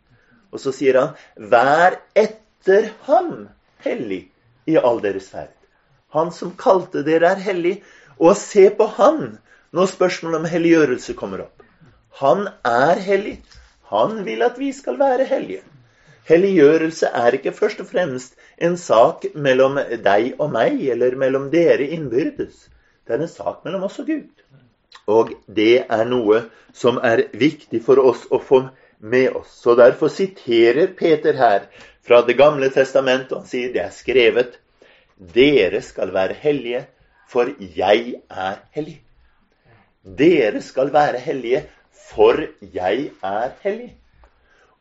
Og 0.52 0.60
så 0.60 0.72
sier 0.72 0.96
han, 0.96 1.14
vær 1.36 1.98
etter 2.16 2.90
ham 3.06 3.48
hellig 3.84 4.22
i 4.66 4.76
all 4.80 5.00
deres 5.04 5.28
ferd. 5.32 5.57
Han 6.16 6.32
som 6.32 6.54
kalte 6.56 7.04
dere, 7.06 7.34
er 7.34 7.44
hellig. 7.44 7.78
Og 8.18 8.36
se 8.36 8.68
på 8.74 8.86
han 8.98 9.38
når 9.76 9.90
spørsmålet 9.92 10.40
om 10.40 10.48
helliggjørelse 10.48 11.14
kommer 11.18 11.44
opp. 11.44 11.64
Han 12.22 12.48
er 12.66 13.00
hellig. 13.04 13.38
Han 13.92 14.24
vil 14.26 14.42
at 14.44 14.58
vi 14.58 14.72
skal 14.72 14.98
være 15.00 15.28
hellige. 15.28 15.62
Helliggjørelse 16.28 17.08
er 17.16 17.36
ikke 17.38 17.54
først 17.56 17.80
og 17.80 17.88
fremst 17.88 18.34
en 18.60 18.76
sak 18.76 19.24
mellom 19.34 19.78
deg 20.04 20.34
og 20.36 20.50
meg, 20.52 20.82
eller 20.92 21.16
mellom 21.16 21.46
dere 21.52 21.86
innbyrdes. 21.96 22.66
Det 23.06 23.16
er 23.16 23.24
en 23.24 23.32
sak 23.32 23.62
mellom 23.64 23.86
oss 23.88 24.00
og 24.02 24.10
Gud. 24.10 24.42
Og 25.08 25.32
det 25.46 25.86
er 25.88 26.04
noe 26.08 26.42
som 26.76 27.00
er 27.00 27.24
viktig 27.32 27.80
for 27.84 28.00
oss 28.02 28.26
å 28.28 28.40
få 28.44 28.66
med 29.00 29.38
oss. 29.40 29.54
Så 29.62 29.76
derfor 29.78 30.12
siterer 30.12 30.92
Peter 30.98 31.38
her 31.38 31.68
fra 32.04 32.20
Det 32.26 32.36
gamle 32.36 32.68
testamentet, 32.72 33.32
og 33.32 33.44
han 33.44 33.48
sier 33.48 33.72
det 33.72 33.84
er 33.86 33.94
skrevet 33.94 34.58
Dere 35.18 35.82
skal 35.82 36.12
være 36.14 36.34
hellige, 36.38 36.86
for 37.28 37.50
jeg 37.76 38.14
er 38.30 38.58
hellig. 38.70 39.00
Dere 40.18 40.62
skal 40.62 40.92
være 40.92 41.18
hellige, 41.18 41.64
for 42.10 42.38
jeg 42.74 43.10
er 43.22 43.50
hellig. 43.62 43.96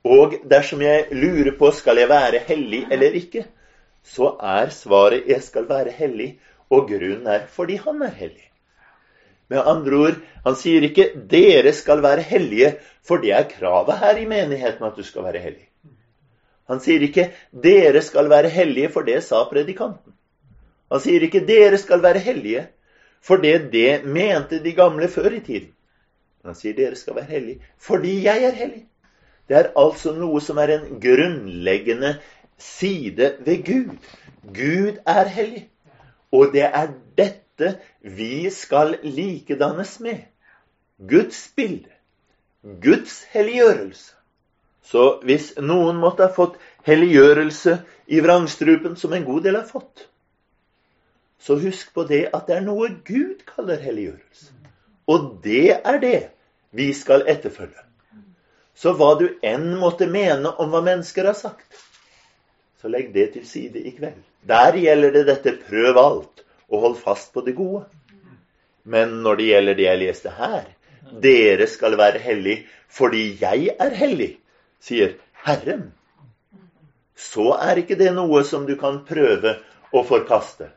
Og 0.04 0.36
dersom 0.50 0.82
jeg 0.82 1.08
lurer 1.12 1.56
på 1.60 1.72
skal 1.72 1.98
jeg 1.98 2.10
være 2.10 2.40
hellig 2.48 2.86
eller 2.92 3.18
ikke, 3.18 3.46
så 4.04 4.36
er 4.40 4.70
svaret 4.72 5.26
jeg 5.28 5.42
skal 5.44 5.66
være 5.70 5.92
hellig, 5.92 6.38
og 6.70 6.88
grunnen 6.88 7.28
er 7.28 7.48
fordi 7.52 7.76
han 7.76 8.02
er 8.02 8.14
hellig. 8.20 8.46
Med 9.50 9.64
andre 9.64 9.96
ord, 9.96 10.20
han 10.46 10.56
sier 10.60 10.84
ikke 10.84 11.12
'dere 11.32 11.74
skal 11.74 12.04
være 12.04 12.22
hellige', 12.22 12.78
for 13.04 13.18
det 13.18 13.32
er 13.32 13.50
kravet 13.50 14.00
her 14.00 14.18
i 14.18 14.26
menigheten 14.26 14.86
at 14.86 14.96
du 14.98 15.04
skal 15.04 15.24
være 15.24 15.40
hellig. 15.40 15.68
Han 16.68 16.80
sier 16.80 17.02
ikke 17.02 17.32
'dere 17.64 18.02
skal 18.02 18.30
være 18.30 18.50
hellige', 18.50 18.92
for 18.94 19.02
det 19.02 19.24
sa 19.24 19.44
predikanten. 19.44 20.17
Han 20.92 21.02
sier 21.04 21.24
ikke 21.24 21.46
'dere 21.48 21.78
skal 21.78 22.04
være 22.04 22.20
hellige', 22.20 22.68
for 23.22 23.38
det, 23.38 23.72
det 23.72 24.06
mente 24.06 24.64
de 24.64 24.74
gamle 24.74 25.08
før 25.08 25.34
i 25.36 25.40
tiden. 25.40 25.74
Han 26.46 26.56
sier 26.56 26.74
'dere 26.74 26.96
skal 26.96 27.16
være 27.16 27.32
hellige', 27.32 27.62
fordi 27.78 28.24
jeg 28.24 28.44
er 28.44 28.56
hellig. 28.56 28.86
Det 29.50 29.58
er 29.58 29.72
altså 29.76 30.12
noe 30.16 30.42
som 30.42 30.58
er 30.58 30.74
en 30.76 31.00
grunnleggende 31.02 32.18
side 32.58 33.36
ved 33.46 33.66
Gud. 33.66 33.96
Gud 34.54 34.98
er 35.06 35.28
hellig. 35.28 35.70
Og 36.32 36.52
det 36.54 36.64
er 36.64 36.92
dette 37.18 37.78
vi 38.02 38.50
skal 38.50 38.98
likedannes 39.04 40.00
med. 40.00 40.20
Guds 41.10 41.52
bilde. 41.56 41.90
Guds 42.84 43.24
helliggjørelse. 43.32 44.14
Så 44.84 45.20
hvis 45.24 45.54
noen 45.60 46.00
måtte 46.00 46.28
ha 46.28 46.34
fått 46.34 46.56
helliggjørelse 46.88 47.78
i 48.08 48.20
vrangstrupen, 48.24 48.96
som 48.96 49.14
en 49.14 49.26
god 49.28 49.44
del 49.44 49.60
har 49.60 49.68
fått, 49.68 50.08
så 51.48 51.56
husk 51.62 51.94
på 51.96 52.04
det 52.04 52.26
at 52.36 52.48
det 52.50 52.58
er 52.58 52.64
noe 52.66 52.90
Gud 53.08 53.46
kaller 53.48 53.80
helliggjørelse. 53.80 54.50
Og 55.08 55.28
det 55.44 55.78
er 55.78 56.00
det 56.04 56.18
vi 56.76 56.90
skal 56.94 57.24
etterfølge. 57.32 57.84
Så 58.76 58.92
hva 59.00 59.14
du 59.18 59.30
enn 59.46 59.70
måtte 59.80 60.10
mene 60.12 60.52
om 60.60 60.74
hva 60.74 60.82
mennesker 60.84 61.30
har 61.30 61.38
sagt, 61.40 61.86
så 62.82 62.92
legg 62.92 63.14
det 63.16 63.30
til 63.38 63.46
side 63.48 63.80
i 63.80 63.94
kveld. 63.96 64.20
Der 64.48 64.76
gjelder 64.76 65.16
det 65.16 65.24
dette 65.30 65.56
prøv 65.64 65.98
alt 66.02 66.44
og 66.68 66.84
hold 66.84 66.98
fast 67.00 67.32
på 67.34 67.42
det 67.48 67.56
gode. 67.56 67.86
Men 68.84 69.22
når 69.24 69.40
det 69.40 69.48
gjelder 69.48 69.78
det 69.80 69.88
jeg 69.88 70.02
leste 70.04 70.34
her, 70.36 70.68
dere 71.24 71.68
skal 71.72 71.96
være 72.00 72.20
hellig 72.24 72.58
fordi 72.92 73.24
jeg 73.40 73.72
er 73.80 73.96
hellig, 73.96 74.34
sier 74.84 75.16
Herren, 75.48 75.94
så 77.16 77.54
er 77.56 77.82
ikke 77.82 77.98
det 78.00 78.12
noe 78.16 78.44
som 78.48 78.68
du 78.68 78.76
kan 78.80 79.02
prøve 79.08 79.58
å 79.96 80.04
forkaste. 80.08 80.70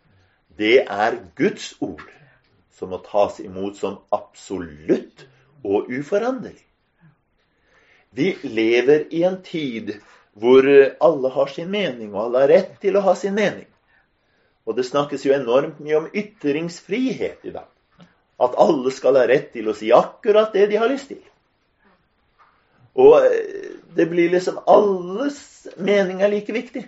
Det 0.60 0.82
er 0.84 1.20
Guds 1.38 1.72
ord 1.80 2.04
som 2.76 2.92
må 2.92 3.00
tas 3.04 3.38
imot 3.40 3.78
som 3.80 4.00
absolutt 4.12 5.24
og 5.64 5.88
uforanderlig. 5.88 6.60
Vi 8.16 8.34
lever 8.42 9.06
i 9.14 9.22
en 9.24 9.38
tid 9.46 9.94
hvor 10.40 10.66
alle 11.00 11.30
har 11.34 11.50
sin 11.52 11.70
mening, 11.70 12.12
og 12.14 12.26
alle 12.26 12.44
har 12.44 12.52
rett 12.52 12.72
til 12.82 12.96
å 12.96 13.04
ha 13.04 13.14
sin 13.18 13.36
mening. 13.36 13.68
Og 14.68 14.76
det 14.76 14.86
snakkes 14.88 15.24
jo 15.26 15.34
enormt 15.34 15.80
mye 15.82 15.98
om 15.98 16.08
ytringsfrihet 16.14 17.46
i 17.48 17.54
dag. 17.54 17.68
At 18.40 18.56
alle 18.60 18.92
skal 18.94 19.18
ha 19.20 19.26
rett 19.28 19.50
til 19.54 19.68
å 19.68 19.76
si 19.76 19.90
akkurat 19.94 20.52
det 20.56 20.68
de 20.70 20.78
har 20.80 20.90
lyst 20.92 21.10
til. 21.12 21.20
Og 23.00 23.20
eh, 23.24 23.76
det 23.96 24.08
blir 24.10 24.32
liksom 24.32 24.60
alles 24.70 25.68
mening 25.76 26.22
er 26.22 26.32
like 26.32 26.54
viktig. 26.54 26.84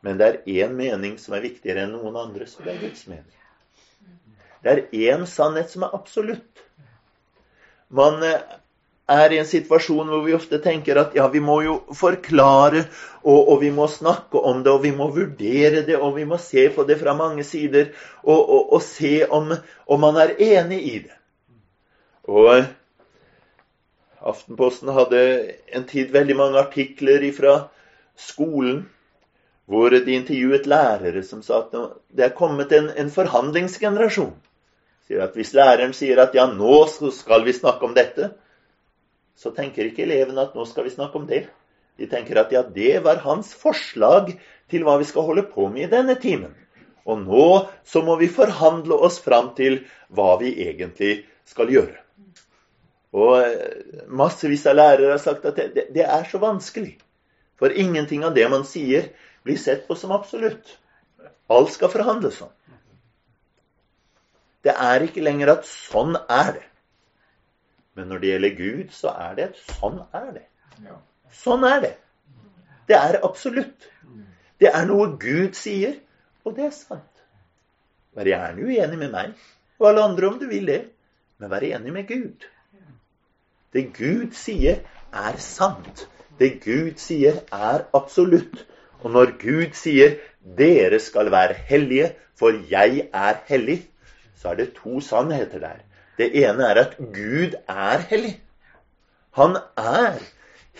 Men 0.00 0.18
det 0.18 0.28
er 0.28 0.66
én 0.66 0.76
mening 0.78 1.18
som 1.18 1.34
er 1.34 1.42
viktigere 1.42 1.84
enn 1.84 1.96
noen 1.96 2.16
andres, 2.20 2.54
og 2.58 2.66
det 2.66 2.76
er 2.76 2.82
Guds 2.86 3.06
mening. 3.10 3.34
Det 4.62 4.72
er 4.72 4.86
én 5.10 5.26
sannhet 5.26 5.70
som 5.72 5.86
er 5.86 5.94
absolutt. 5.94 6.62
Man 7.94 8.22
eh, 8.26 8.40
er 9.08 9.32
i 9.32 9.38
en 9.40 9.48
situasjon 9.48 10.10
hvor 10.12 10.24
vi 10.26 10.36
ofte 10.36 10.60
tenker 10.62 11.00
at 11.00 11.14
ja, 11.16 11.26
vi 11.32 11.40
må 11.42 11.60
jo 11.64 11.78
forklare, 11.96 12.84
og, 13.22 13.38
og, 13.38 13.54
vi 13.62 13.70
må 13.74 13.88
snakke 13.90 14.40
om 14.50 14.62
det, 14.64 14.72
og 14.72 14.82
vi 14.84 14.92
må 14.94 15.08
vurdere 15.14 15.82
det, 15.86 15.96
og 15.96 16.14
vi 16.18 16.26
må 16.28 16.38
se 16.42 16.68
på 16.74 16.84
det 16.88 16.98
fra 17.00 17.16
mange 17.18 17.46
sider, 17.46 17.94
og, 18.22 18.38
og, 18.38 18.74
og 18.76 18.84
se 18.84 19.22
om, 19.24 19.54
om, 19.86 20.04
man 20.04 20.20
er 20.20 20.36
enig 20.36 20.82
i 20.82 20.98
det. 21.06 21.16
Og 22.28 22.68
Aftenposten 24.28 24.90
hadde 24.92 25.20
en 25.72 25.84
tid 25.88 26.10
veldig 26.12 26.36
mange 26.36 26.60
artikler 26.60 27.22
fra 27.32 27.54
skolen 28.18 28.82
hvor 29.68 29.92
de 29.92 30.16
intervjuet 30.16 30.66
lærere 30.66 31.22
som 31.26 31.42
sa 31.44 31.60
at 31.60 31.74
det 32.08 32.24
er 32.24 32.36
kommet 32.36 32.72
en, 32.72 32.88
en 32.96 33.10
forhandlingsgenerasjon. 33.12 34.32
Hvis 35.08 35.54
læreren 35.56 35.92
sier 35.96 36.20
at 36.20 36.36
ja, 36.36 36.46
nå 36.48 36.86
skal 36.88 37.44
vi 37.44 37.56
snakke 37.56 37.84
om 37.84 37.94
dette, 37.96 38.30
så 39.38 39.52
tenker 39.56 39.88
ikke 39.88 40.06
elevene 40.06 40.48
at 40.48 40.56
nå 40.56 40.64
skal 40.68 40.88
vi 40.88 40.94
snakke 40.94 41.20
om 41.20 41.28
det. 41.28 41.46
De 42.00 42.08
tenker 42.08 42.40
at 42.40 42.52
ja, 42.54 42.62
det 42.62 43.02
var 43.04 43.20
hans 43.24 43.52
forslag 43.56 44.32
til 44.70 44.84
hva 44.86 44.96
vi 45.00 45.06
skal 45.08 45.26
holde 45.28 45.44
på 45.52 45.68
med 45.72 45.86
i 45.88 45.92
denne 45.92 46.16
timen. 46.20 46.54
Og 47.08 47.22
nå 47.24 47.46
så 47.88 48.02
må 48.04 48.18
vi 48.20 48.28
forhandle 48.32 48.96
oss 49.04 49.20
fram 49.24 49.52
til 49.56 49.82
hva 50.12 50.34
vi 50.40 50.52
egentlig 50.64 51.22
skal 51.48 51.72
gjøre. 51.72 51.96
Og 53.16 53.36
eh, 53.40 54.02
massevis 54.08 54.66
av 54.68 54.76
lærere 54.76 55.14
har 55.14 55.22
sagt 55.22 55.46
at 55.48 55.56
det, 55.56 55.88
det 55.94 56.04
er 56.04 56.28
så 56.28 56.40
vanskelig. 56.42 56.98
For 57.58 57.72
ingenting 57.72 58.26
av 58.28 58.36
det 58.36 58.44
man 58.52 58.66
sier, 58.68 59.08
blir 59.48 59.58
sett 59.60 59.86
på 59.88 59.96
som 59.96 60.12
absolutt. 60.14 60.76
Alt 61.48 61.72
skal 61.72 61.92
forhandles 61.92 62.40
om. 62.44 62.52
Det 64.64 64.74
er 64.74 65.04
ikke 65.06 65.24
lenger 65.24 65.54
at 65.56 65.68
sånn 65.68 66.16
er 66.18 66.52
det. 66.58 66.66
Men 67.96 68.10
når 68.12 68.22
det 68.22 68.32
gjelder 68.32 68.58
Gud, 68.58 68.90
så 68.94 69.12
er 69.14 69.38
det 69.38 69.46
et 69.48 69.62
sånn 69.78 70.02
er 70.14 70.28
det. 70.36 70.44
Sånn 71.34 71.64
er 71.66 71.80
det. 71.82 71.94
Det 72.88 72.96
er 72.98 73.20
absolutt. 73.26 73.88
Det 74.58 74.70
er 74.70 74.86
noe 74.88 75.12
Gud 75.20 75.56
sier, 75.58 75.96
og 76.44 76.56
det 76.58 76.68
er 76.68 76.74
sant. 76.74 77.24
Vær 78.18 78.28
gjerne 78.28 78.66
uenig 78.66 78.98
med 78.98 79.12
meg 79.14 79.34
og 79.78 79.90
alle 79.90 80.04
andre 80.08 80.30
om 80.30 80.38
du 80.40 80.46
vil 80.50 80.66
det, 80.66 80.80
men 81.38 81.50
vær 81.52 81.66
enig 81.66 81.92
med 81.94 82.08
Gud. 82.08 82.46
Det 83.72 83.84
Gud 83.94 84.34
sier, 84.34 84.80
er 85.12 85.36
sant. 85.42 86.08
Det 86.38 86.58
Gud 86.64 86.98
sier, 86.98 87.42
er 87.52 87.84
absolutt. 87.94 88.64
Og 89.02 89.10
når 89.10 89.34
Gud 89.38 89.74
sier 89.78 90.16
'dere 90.58 90.98
skal 91.00 91.30
være 91.30 91.54
hellige, 91.54 92.14
for 92.38 92.54
jeg 92.70 93.08
er 93.12 93.34
hellig', 93.46 93.86
så 94.36 94.48
er 94.48 94.54
det 94.54 94.74
to 94.74 95.00
sannheter 95.00 95.58
der. 95.58 95.78
Det 96.18 96.30
ene 96.44 96.64
er 96.66 96.74
at 96.74 96.96
Gud 96.98 97.54
er 97.68 97.98
hellig. 98.10 98.40
Han 99.34 99.56
er 99.76 100.18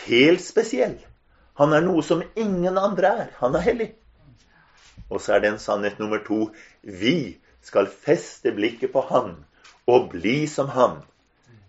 helt 0.06 0.42
spesiell. 0.42 0.98
Han 1.58 1.72
er 1.72 1.80
noe 1.80 2.02
som 2.02 2.22
ingen 2.36 2.78
andre 2.78 3.06
er. 3.06 3.26
Han 3.38 3.54
er 3.54 3.60
hellig. 3.60 3.92
Og 5.10 5.20
så 5.20 5.34
er 5.34 5.38
det 5.38 5.52
en 5.52 5.58
sannhet 5.58 5.98
nummer 5.98 6.18
to. 6.26 6.50
Vi 6.82 7.38
skal 7.62 7.86
feste 7.86 8.52
blikket 8.52 8.92
på 8.92 9.00
Han 9.10 9.36
og 9.86 10.10
bli 10.10 10.46
som 10.46 10.68
Han. 10.68 10.98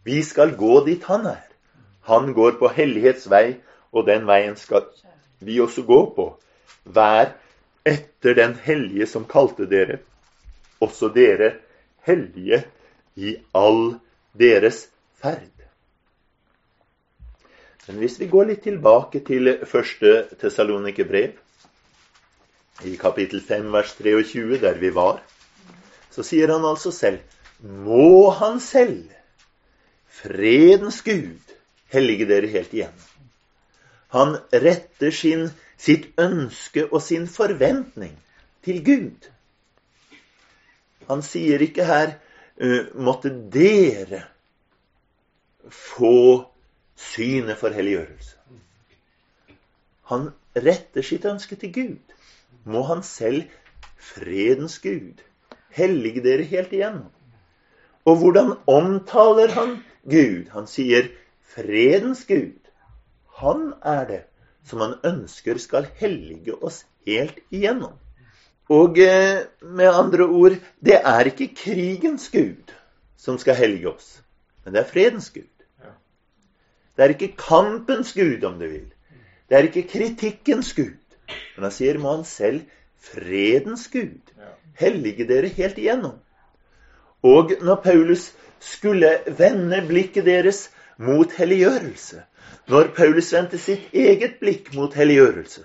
Vi 0.04 0.24
skal 0.24 0.56
gå 0.58 0.86
dit 0.86 1.04
Han 1.04 1.26
er. 1.26 1.46
Han 2.10 2.34
går 2.34 2.58
på 2.60 2.68
hellighetsvei, 2.74 3.60
og 3.92 4.06
den 4.08 4.28
veien 4.28 4.56
skal 4.58 4.86
vi 5.40 5.60
også 5.62 5.84
gå 5.88 6.00
på. 6.16 6.28
Vær 6.84 7.34
etter 7.88 8.36
den 8.36 8.56
hellige 8.64 9.08
som 9.08 9.28
kalte 9.30 9.68
dere, 9.70 10.00
også 10.80 11.10
dere 11.16 11.54
hellige 12.08 12.64
i 13.16 13.36
all 13.56 14.00
deres 14.40 14.88
ferd. 15.22 15.56
Men 17.88 18.04
hvis 18.04 18.20
vi 18.22 18.28
går 18.30 18.52
litt 18.52 18.64
tilbake 18.64 19.24
til 19.26 19.56
første 19.66 20.28
Tessalonikerbrev, 20.38 21.32
i 22.86 22.96
kapittel 22.96 23.42
5, 23.44 23.72
vers 23.74 23.96
23, 23.98 24.60
der 24.62 24.78
vi 24.80 24.92
var, 24.96 25.18
så 26.14 26.24
sier 26.24 26.54
han 26.54 26.64
altså 26.66 26.94
selv 26.96 27.20
Må 27.60 28.30
han 28.40 28.62
selv, 28.64 29.10
fredens 30.22 31.02
Gud, 31.04 31.42
hellige 31.92 32.28
dere 32.30 32.48
helt 32.48 32.74
igjen. 32.74 32.94
Han 34.16 34.38
retter 34.52 35.12
sin, 35.14 35.50
sitt 35.78 36.10
ønske 36.20 36.88
og 36.90 37.02
sin 37.06 37.28
forventning 37.28 38.16
til 38.66 38.82
Gud. 38.86 39.30
Han 41.10 41.22
sier 41.26 41.62
ikke 41.62 41.86
her 41.86 42.18
Eh, 42.60 42.92
måtte 42.94 43.30
dere 43.32 44.26
få 45.72 46.44
synet 47.00 47.56
for 47.62 47.72
helliggjørelse. 47.72 48.36
Han 50.12 50.26
retter 50.58 51.06
sitt 51.08 51.28
ønske 51.30 51.56
til 51.62 51.72
Gud. 51.78 52.16
Må 52.68 52.84
han 52.90 53.04
selv, 53.08 53.48
fredens 53.96 54.80
Gud, 54.84 55.24
Hellige 55.72 56.24
dere 56.26 56.44
helt 56.50 56.72
igjennom. 56.74 57.12
Og 58.04 58.16
hvordan 58.20 58.56
omtaler 58.68 59.54
han 59.54 59.76
Gud? 60.04 60.50
Han 60.52 60.68
sier 60.68 61.08
fredens 61.54 62.26
Gud. 62.28 62.59
Han 63.40 63.74
er 63.86 64.06
det 64.10 64.22
som 64.68 64.84
han 64.84 64.98
ønsker 65.06 65.58
skal 65.62 65.88
hellige 66.00 66.56
oss 66.56 66.84
helt 67.08 67.40
igjennom. 67.50 67.96
Og 68.70 69.00
eh, 69.02 69.46
med 69.62 69.90
andre 69.90 70.28
ord 70.28 70.58
det 70.86 71.00
er 71.00 71.32
ikke 71.32 71.54
krigens 71.58 72.30
gud 72.30 72.74
som 73.18 73.40
skal 73.42 73.58
hellige 73.58 73.90
oss, 73.90 74.20
men 74.64 74.76
det 74.76 74.84
er 74.84 74.92
fredens 74.92 75.32
gud. 75.34 75.50
Det 77.00 77.06
er 77.06 77.14
ikke 77.14 77.36
kampens 77.40 78.12
gud, 78.14 78.44
om 78.44 78.58
du 78.60 78.66
vil. 78.68 78.88
Det 79.48 79.58
er 79.58 79.70
ikke 79.70 79.88
kritikkens 79.88 80.74
gud. 80.76 80.98
Men 81.56 81.70
han 81.70 81.72
sier 81.72 81.98
må 82.02 82.12
han 82.12 82.26
selv 82.28 82.66
fredens 83.00 83.86
gud. 83.94 84.34
Hellige 84.76 85.28
dere 85.30 85.48
helt 85.48 85.80
igjennom. 85.80 86.18
Og 87.24 87.54
når 87.64 87.80
Paulus 87.86 88.26
skulle 88.60 89.14
vende 89.40 89.80
blikket 89.88 90.28
deres 90.28 90.66
mot 90.98 91.32
helliggjørelse, 91.40 92.26
når 92.70 92.92
Paulus 92.94 93.34
vendte 93.34 93.58
sitt 93.58 93.94
eget 93.98 94.38
blikk 94.42 94.74
mot 94.78 94.94
helliggjørelse, 94.94 95.64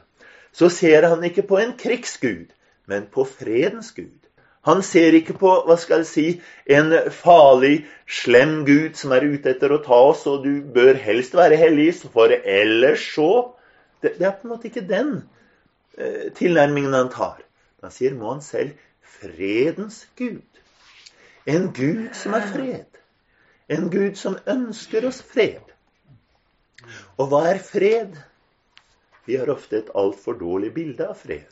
så 0.54 0.68
ser 0.72 1.08
han 1.08 1.24
ikke 1.26 1.44
på 1.48 1.58
en 1.60 1.74
krigsgud, 1.78 2.52
men 2.88 3.08
på 3.12 3.26
fredens 3.28 3.92
gud. 3.92 4.20
Han 4.64 4.80
ser 4.82 5.12
ikke 5.12 5.34
på 5.36 5.50
hva 5.66 5.76
skal 5.76 6.00
jeg 6.00 6.08
si, 6.08 6.26
en 6.64 6.94
farlig, 7.12 7.84
slem 8.08 8.62
gud 8.64 8.96
som 8.96 9.12
er 9.12 9.26
ute 9.28 9.52
etter 9.52 9.74
å 9.74 9.82
ta 9.84 9.98
oss, 10.12 10.24
og 10.30 10.46
du 10.46 10.62
bør 10.72 10.96
helst 10.96 11.36
være 11.36 11.58
hellig, 11.60 11.90
for 12.14 12.32
ellers 12.32 13.04
så 13.12 13.28
det, 14.00 14.16
er 14.20 14.32
på 14.32 14.48
en 14.48 14.54
måte 14.54 14.70
ikke 14.70 14.86
den 14.88 15.12
eh, 15.98 16.32
tilnærmingen 16.36 16.96
han 16.96 17.12
tar. 17.12 17.44
Han 17.84 17.92
sier 17.92 18.16
må 18.16 18.32
han 18.32 18.40
selv 18.44 18.72
fredens 19.20 20.06
gud. 20.16 20.40
En 21.44 21.68
gud 21.76 22.08
som 22.16 22.36
er 22.36 22.48
fred. 22.48 23.00
En 23.68 23.90
gud 23.92 24.16
som 24.16 24.40
ønsker 24.48 25.04
oss 25.08 25.20
fred. 25.20 25.73
Og 27.18 27.30
hva 27.30 27.44
er 27.50 27.60
fred? 27.62 28.16
Vi 29.24 29.38
har 29.40 29.50
ofte 29.52 29.80
et 29.80 29.92
altfor 29.96 30.36
dårlig 30.40 30.72
bilde 30.74 31.06
av 31.08 31.16
fred. 31.20 31.50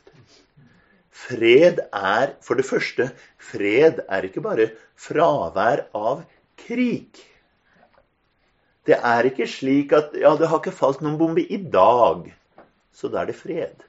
Fred 1.13 1.79
er 1.93 2.33
for 2.41 2.57
det 2.57 2.65
første 2.65 3.11
Fred 3.37 4.01
er 4.09 4.25
ikke 4.27 4.41
bare 4.45 4.71
fravær 4.97 5.85
av 5.93 6.23
krig. 6.59 7.21
Det 8.83 8.97
er 8.97 9.29
ikke 9.29 9.47
slik 9.47 9.93
at 9.95 10.15
ja, 10.19 10.33
det 10.35 10.49
har 10.51 10.59
ikke 10.59 10.75
falt 10.75 11.03
noen 11.03 11.19
bombe 11.19 11.43
i 11.43 11.57
dag, 11.57 12.25
så 12.91 13.09
da 13.11 13.21
er 13.21 13.31
det 13.31 13.37
fred. 13.39 13.85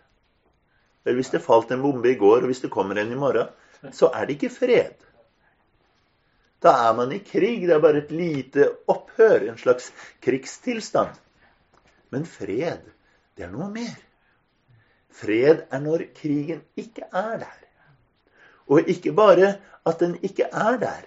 Vel, 1.05 1.19
hvis 1.19 1.33
det 1.33 1.43
falt 1.45 1.73
en 1.75 1.83
bombe 1.83 2.13
i 2.13 2.19
går, 2.21 2.45
og 2.45 2.53
hvis 2.53 2.63
det 2.63 2.73
kommer 2.73 3.01
en 3.01 3.11
i 3.13 3.19
morgen, 3.19 3.51
så 3.93 4.13
er 4.15 4.29
det 4.29 4.39
ikke 4.39 4.55
fred. 4.55 4.95
Da 6.65 6.73
er 6.87 6.95
man 6.97 7.13
i 7.13 7.21
krig. 7.21 7.67
Det 7.67 7.75
er 7.75 7.83
bare 7.83 8.01
et 8.01 8.15
lite 8.15 8.71
opphør, 8.89 9.51
en 9.51 9.59
slags 9.61 9.91
krigstilstand. 10.25 11.13
Men 12.15 12.27
fred, 12.31 12.85
det 13.35 13.49
er 13.49 13.51
noe 13.51 13.67
mer. 13.75 13.97
Fred 15.15 15.65
er 15.67 15.83
når 15.83 16.07
krigen 16.15 16.63
ikke 16.79 17.09
er 17.11 17.41
der. 17.43 17.59
Og 18.71 18.89
ikke 18.91 19.13
bare 19.13 19.57
at 19.87 20.01
den 20.01 20.15
ikke 20.23 20.47
er 20.47 20.79
der. 20.79 21.03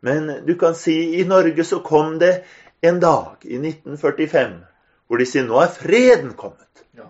Men 0.00 0.30
du 0.46 0.54
kan 0.58 0.78
si 0.78 1.18
i 1.18 1.26
Norge 1.26 1.64
så 1.66 1.80
kom 1.82 2.20
det 2.22 2.44
en 2.86 3.00
dag 3.02 3.42
i 3.42 3.58
1945 3.58 4.64
hvor 5.08 5.18
de 5.18 5.26
sier 5.26 5.46
nå 5.48 5.58
er 5.58 5.70
freden 5.72 6.34
kommet. 6.36 6.84
Ja. 6.94 7.08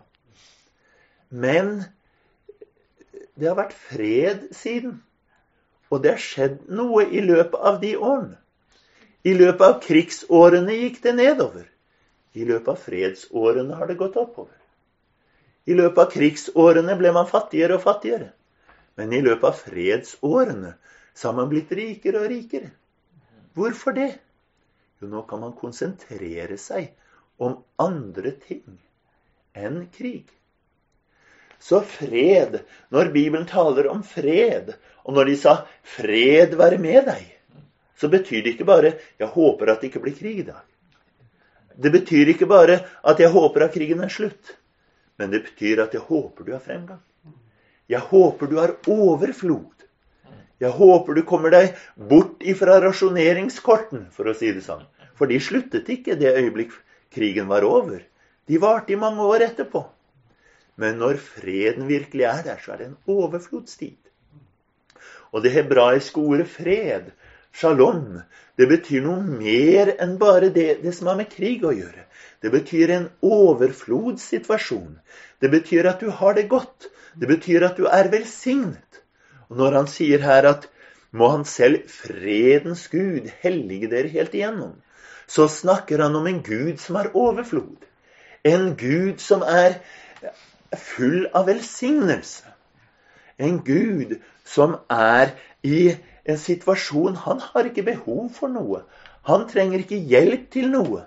Men 1.28 1.82
det 3.37 3.50
har 3.50 3.58
vært 3.58 3.75
fred 3.76 4.49
siden. 4.54 5.00
Og 5.90 6.04
det 6.04 6.14
har 6.14 6.23
skjedd 6.23 6.68
noe 6.70 7.04
i 7.04 7.20
løpet 7.25 7.58
av 7.58 7.80
de 7.82 7.97
årene. 7.97 8.38
I 9.26 9.35
løpet 9.35 9.64
av 9.66 9.80
krigsårene 9.82 10.76
gikk 10.78 11.02
det 11.04 11.14
nedover. 11.18 11.66
I 12.38 12.47
løpet 12.47 12.71
av 12.71 12.83
fredsårene 12.83 13.77
har 13.79 13.90
det 13.90 13.98
gått 13.98 14.16
oppover. 14.20 14.55
I 15.68 15.74
løpet 15.77 15.98
av 16.05 16.12
krigsårene 16.12 16.94
ble 17.01 17.11
man 17.16 17.27
fattigere 17.29 17.77
og 17.77 17.85
fattigere. 17.85 18.31
Men 18.98 19.12
i 19.12 19.20
løpet 19.24 19.48
av 19.51 19.59
fredsårene 19.59 20.72
så 21.14 21.29
har 21.29 21.37
man 21.38 21.51
blitt 21.51 21.72
rikere 21.74 22.22
og 22.22 22.31
rikere. 22.31 22.70
Hvorfor 23.59 23.96
det? 23.96 24.12
Jo, 25.01 25.11
nå 25.11 25.24
kan 25.31 25.42
man 25.42 25.57
konsentrere 25.59 26.57
seg 26.59 26.92
om 27.42 27.59
andre 27.83 28.33
ting 28.46 28.79
enn 29.59 29.85
krig. 29.94 30.31
Så 31.59 31.81
fred, 31.83 32.61
når 32.94 33.11
Bibelen 33.14 33.46
taler 33.51 33.90
om 33.90 34.05
fred, 34.07 34.77
og 35.03 35.14
når 35.14 35.31
de 35.31 35.37
sa 35.37 35.55
'fred 35.83 36.55
være 36.55 36.79
med 36.79 37.11
deg', 37.11 37.35
så 37.98 38.09
betyr 38.09 38.42
det 38.42 38.55
ikke 38.55 38.70
bare 38.72 38.94
'jeg 39.18 39.29
håper 39.29 39.70
at 39.70 39.81
det 39.81 39.90
ikke 39.90 40.03
blir 40.07 40.18
krig 40.18 40.38
i 40.38 40.48
dag'. 40.51 40.67
Det 41.79 41.93
betyr 41.95 42.33
ikke 42.35 42.47
bare 42.51 42.81
at 43.05 43.21
'jeg 43.21 43.31
håper 43.31 43.64
at 43.64 43.73
krigen 43.73 44.01
er 44.03 44.11
slutt', 44.11 44.57
men 45.19 45.31
det 45.31 45.45
betyr 45.45 45.83
at 45.83 45.93
'jeg 45.95 46.03
håper 46.03 46.45
du 46.45 46.53
har 46.53 46.61
fremgang'. 46.61 47.05
Jeg 47.88 48.01
håper 48.01 48.47
du 48.47 48.57
har 48.59 48.75
overflod. 48.87 49.85
Jeg 50.61 50.71
håper 50.71 51.14
du 51.14 51.23
kommer 51.23 51.51
deg 51.51 51.77
bort 51.97 52.43
ifra 52.43 52.81
rasjoneringskorten, 52.83 54.11
for 54.11 54.25
å 54.25 54.35
si 54.35 54.51
det 54.53 54.64
sånn. 54.67 54.83
For 55.14 55.31
de 55.31 55.38
sluttet 55.38 55.88
ikke 55.88 56.19
det 56.19 56.35
øyeblikk 56.35 56.75
krigen 57.14 57.47
var 57.49 57.62
over. 57.62 58.03
De 58.47 58.59
varte 58.59 58.93
i 58.93 58.97
mange 58.99 59.23
år 59.23 59.47
etterpå. 59.47 59.85
Men 60.77 60.99
når 60.99 61.19
freden 61.23 61.88
virkelig 61.88 62.27
er 62.27 62.43
der, 62.43 62.59
så 62.62 62.73
er 62.75 62.77
det 62.77 62.87
en 62.87 62.99
overflodstid. 63.07 63.99
Og 65.33 65.43
det 65.43 65.53
hebraiske 65.53 66.21
ordet 66.21 66.49
fred, 66.49 67.11
shalom, 67.59 68.23
det 68.59 68.68
betyr 68.71 69.03
noe 69.03 69.23
mer 69.23 69.90
enn 69.99 70.16
bare 70.21 70.51
det, 70.55 70.81
det 70.85 70.92
som 70.94 71.11
har 71.11 71.18
med 71.18 71.31
krig 71.33 71.64
å 71.66 71.75
gjøre. 71.75 72.05
Det 72.42 72.53
betyr 72.55 72.92
en 72.94 73.09
overflodssituasjon. 73.25 74.99
Det 75.42 75.51
betyr 75.51 75.88
at 75.90 76.03
du 76.03 76.11
har 76.14 76.37
det 76.38 76.47
godt. 76.51 76.87
Det 77.18 77.27
betyr 77.31 77.66
at 77.66 77.79
du 77.79 77.88
er 77.90 78.11
velsignet. 78.12 79.03
Og 79.51 79.59
når 79.59 79.79
han 79.81 79.90
sier 79.90 80.23
her 80.23 80.47
at 80.47 80.68
må 81.11 81.31
han 81.33 81.47
selv 81.49 81.88
fredens 81.90 82.87
Gud 82.92 83.31
hellige 83.42 83.88
dere 83.90 84.12
helt 84.12 84.35
igjennom, 84.37 84.75
så 85.27 85.49
snakker 85.49 86.03
han 86.05 86.16
om 86.16 86.27
en 86.29 86.42
Gud 86.44 86.79
som 86.83 86.99
har 87.01 87.11
overflod. 87.16 87.81
En 88.44 88.75
Gud 88.79 89.18
som 89.25 89.42
er 89.42 89.81
full 90.77 91.27
av 91.35 91.49
velsignelse. 91.49 92.44
En 93.38 93.59
Gud 93.64 94.18
som 94.44 94.77
er 94.92 95.35
i 95.64 95.97
en 96.29 96.38
situasjon 96.38 97.17
Han 97.25 97.41
har 97.41 97.69
ikke 97.71 97.87
behov 97.87 98.31
for 98.37 98.53
noe. 98.53 98.83
Han 99.29 99.49
trenger 99.51 99.85
ikke 99.85 100.01
hjelp 100.12 100.49
til 100.55 100.71
noe. 100.73 101.05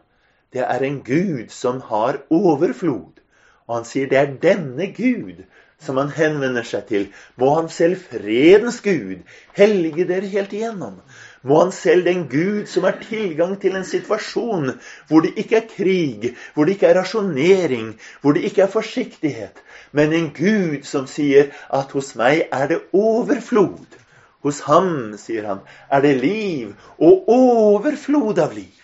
Det 0.53 0.65
er 0.65 0.83
en 0.83 1.01
Gud 1.07 1.49
som 1.53 1.81
har 1.87 2.23
overflod. 2.29 3.21
Og 3.67 3.75
han 3.77 3.87
sier 3.87 4.09
det 4.11 4.19
er 4.19 4.37
denne 4.41 4.89
Gud 4.97 5.45
som 5.81 5.97
han 5.97 6.11
henvender 6.13 6.65
seg 6.67 6.87
til. 6.89 7.07
Må 7.39 7.53
han 7.55 7.69
selv 7.73 8.01
fredens 8.09 8.81
Gud 8.85 9.21
hellige 9.57 10.09
dere 10.09 10.33
helt 10.33 10.53
igjennom 10.57 10.99
må 11.43 11.59
han 11.63 11.71
selv, 11.71 12.05
den 12.05 12.27
Gud 12.29 12.65
som 12.69 12.83
har 12.85 12.99
tilgang 13.01 13.55
til 13.61 13.75
en 13.75 13.85
situasjon 13.85 14.75
hvor 15.09 15.23
det 15.25 15.33
ikke 15.41 15.57
er 15.57 15.69
krig, 15.69 16.27
hvor 16.53 16.65
det 16.65 16.75
ikke 16.77 16.91
er 16.91 16.99
rasjonering, 16.99 17.95
hvor 18.21 18.37
det 18.37 18.43
ikke 18.45 18.61
er 18.61 18.75
forsiktighet, 18.75 19.63
men 19.91 20.13
en 20.13 20.29
Gud 20.37 20.83
som 20.85 21.07
sier 21.09 21.49
at 21.73 21.91
hos 21.97 22.13
meg 22.15 22.45
er 22.51 22.67
det 22.69 22.81
overflod. 22.93 23.97
Hos 24.41 24.61
ham, 24.65 25.17
sier 25.21 25.45
han, 25.45 25.59
er 25.89 26.01
det 26.01 26.15
liv 26.21 26.71
og 26.97 27.27
overflod 27.29 28.39
av 28.41 28.55
liv. 28.57 28.77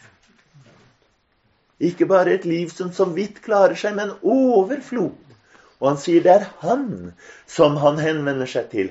Ikke 1.78 2.08
bare 2.10 2.34
et 2.34 2.46
liv 2.46 2.70
som 2.74 2.92
så 2.94 3.06
vidt 3.14 3.42
klarer 3.46 3.78
seg, 3.78 3.96
men 3.98 4.14
overflod. 4.22 5.16
Og 5.78 5.92
han 5.92 6.00
sier 6.02 6.24
det 6.26 6.32
er 6.34 6.46
han 6.64 7.12
som 7.50 7.76
han 7.78 8.00
henvender 8.02 8.50
seg 8.50 8.72
til. 8.72 8.88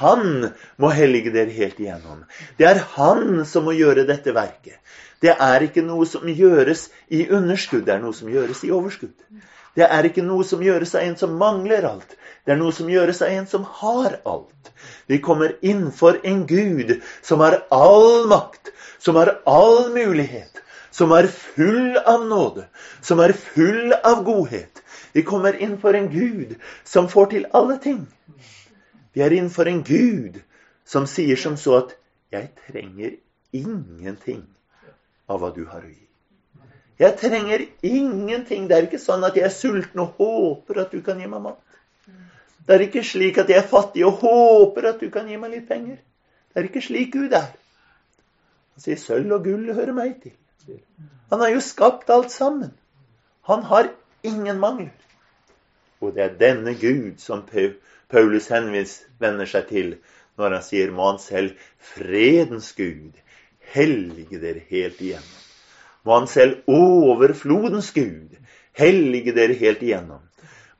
Han 0.00 0.48
må 0.80 0.92
hellige 0.96 1.32
dere 1.34 1.52
helt 1.52 1.80
igjennom. 1.82 2.24
Det 2.56 2.68
er 2.68 2.80
han 2.96 3.44
som 3.48 3.68
må 3.68 3.76
gjøre 3.76 4.06
dette 4.08 4.32
verket. 4.36 4.78
Det 5.20 5.34
er 5.36 5.66
ikke 5.66 5.84
noe 5.84 6.06
som 6.08 6.24
gjøres 6.24 6.86
i 7.12 7.26
underskudd, 7.28 7.84
det 7.84 7.98
er 7.98 8.00
noe 8.00 8.16
som 8.16 8.30
gjøres 8.32 8.62
i 8.64 8.72
overskudd. 8.72 9.12
Det 9.76 9.84
er 9.84 10.08
ikke 10.08 10.24
noe 10.24 10.46
som 10.48 10.62
gjøres 10.64 10.94
av 10.96 11.04
en 11.04 11.18
som 11.20 11.36
mangler 11.38 11.84
alt. 11.90 12.16
Det 12.44 12.54
er 12.54 12.60
noe 12.60 12.72
som 12.72 12.88
gjøres 12.88 13.20
av 13.22 13.32
en 13.34 13.46
som 13.46 13.64
har 13.80 14.18
alt. 14.24 14.72
Vi 15.06 15.20
kommer 15.22 15.56
innenfor 15.60 16.20
en 16.24 16.46
Gud 16.48 16.96
som 17.22 17.44
har 17.44 17.60
all 17.70 18.26
makt, 18.30 18.72
som 18.98 19.18
har 19.20 19.36
all 19.48 19.90
mulighet, 19.92 20.62
som 20.90 21.12
er 21.12 21.28
full 21.28 21.98
av 22.00 22.24
nåde, 22.26 22.66
som 23.02 23.20
er 23.20 23.36
full 23.36 23.92
av 24.04 24.24
godhet, 24.24 24.80
vi 25.12 25.22
kommer 25.22 25.56
inn 25.58 25.78
for 25.78 25.96
en 25.96 26.08
Gud 26.10 26.54
som 26.84 27.08
får 27.10 27.32
til 27.32 27.46
alle 27.54 27.78
ting. 27.82 28.04
Vi 29.12 29.22
er 29.24 29.34
innenfor 29.34 29.66
en 29.66 29.82
Gud 29.82 30.38
som 30.86 31.06
sier 31.10 31.36
som 31.36 31.56
så 31.56 31.78
at 31.78 31.96
'Jeg 32.30 32.50
trenger 32.68 33.16
ingenting 33.52 34.46
av 35.28 35.40
hva 35.40 35.50
du 35.54 35.64
har 35.64 35.82
å 35.82 35.90
gi'. 35.90 36.06
Jeg 36.98 37.16
trenger 37.18 37.66
ingenting. 37.82 38.68
Det 38.68 38.76
er 38.76 38.86
ikke 38.86 39.02
sånn 39.02 39.24
at 39.24 39.34
jeg 39.34 39.44
er 39.44 39.50
sulten 39.50 40.00
og 40.00 40.14
håper 40.18 40.80
at 40.80 40.92
du 40.92 41.00
kan 41.00 41.18
gi 41.18 41.26
meg 41.26 41.42
mat. 41.42 41.58
Det 42.66 42.76
er 42.76 42.84
ikke 42.86 43.02
slik 43.04 43.38
at 43.42 43.48
jeg 43.50 43.58
er 43.58 43.68
fattig 43.68 44.04
og 44.06 44.20
håper 44.22 44.92
at 44.92 45.00
du 45.00 45.08
kan 45.10 45.28
gi 45.28 45.38
meg 45.40 45.54
litt 45.56 45.68
penger. 45.68 45.96
Det 46.50 46.60
er 46.60 46.68
ikke 46.68 46.82
slik 46.84 47.12
Gud 47.14 47.32
er. 47.34 47.48
Han 48.74 48.84
sier 48.84 49.00
sølv 49.00 49.32
og 49.36 49.44
gull 49.44 49.72
hører 49.74 49.96
meg 49.96 50.20
til. 50.22 50.36
Han 51.30 51.42
har 51.42 51.50
jo 51.54 51.62
skapt 51.64 52.10
alt 52.10 52.32
sammen. 52.34 52.72
Han 53.48 53.62
har 53.66 53.90
ingen 54.22 54.58
mangler. 54.62 54.94
Og 56.00 56.14
det 56.14 56.22
er 56.24 56.38
denne 56.40 56.74
Gud 56.78 57.18
som 57.18 57.42
Paulus 58.10 58.48
henvender 58.50 59.50
seg 59.50 59.68
til 59.68 59.92
når 60.40 60.56
han 60.56 60.64
sier 60.64 60.92
må 60.94 61.10
han 61.10 61.20
selv 61.20 61.58
fredens 61.92 62.72
Gud 62.78 63.18
hellige 63.74 64.40
dere 64.40 64.62
helt 64.70 65.00
igjennom. 65.00 65.36
Må 66.04 66.16
han 66.18 66.30
selv 66.30 66.62
overflodens 66.70 67.92
Gud 67.92 68.38
hellige 68.78 69.34
dere 69.36 69.58
helt 69.60 69.82
igjennom. 69.84 70.22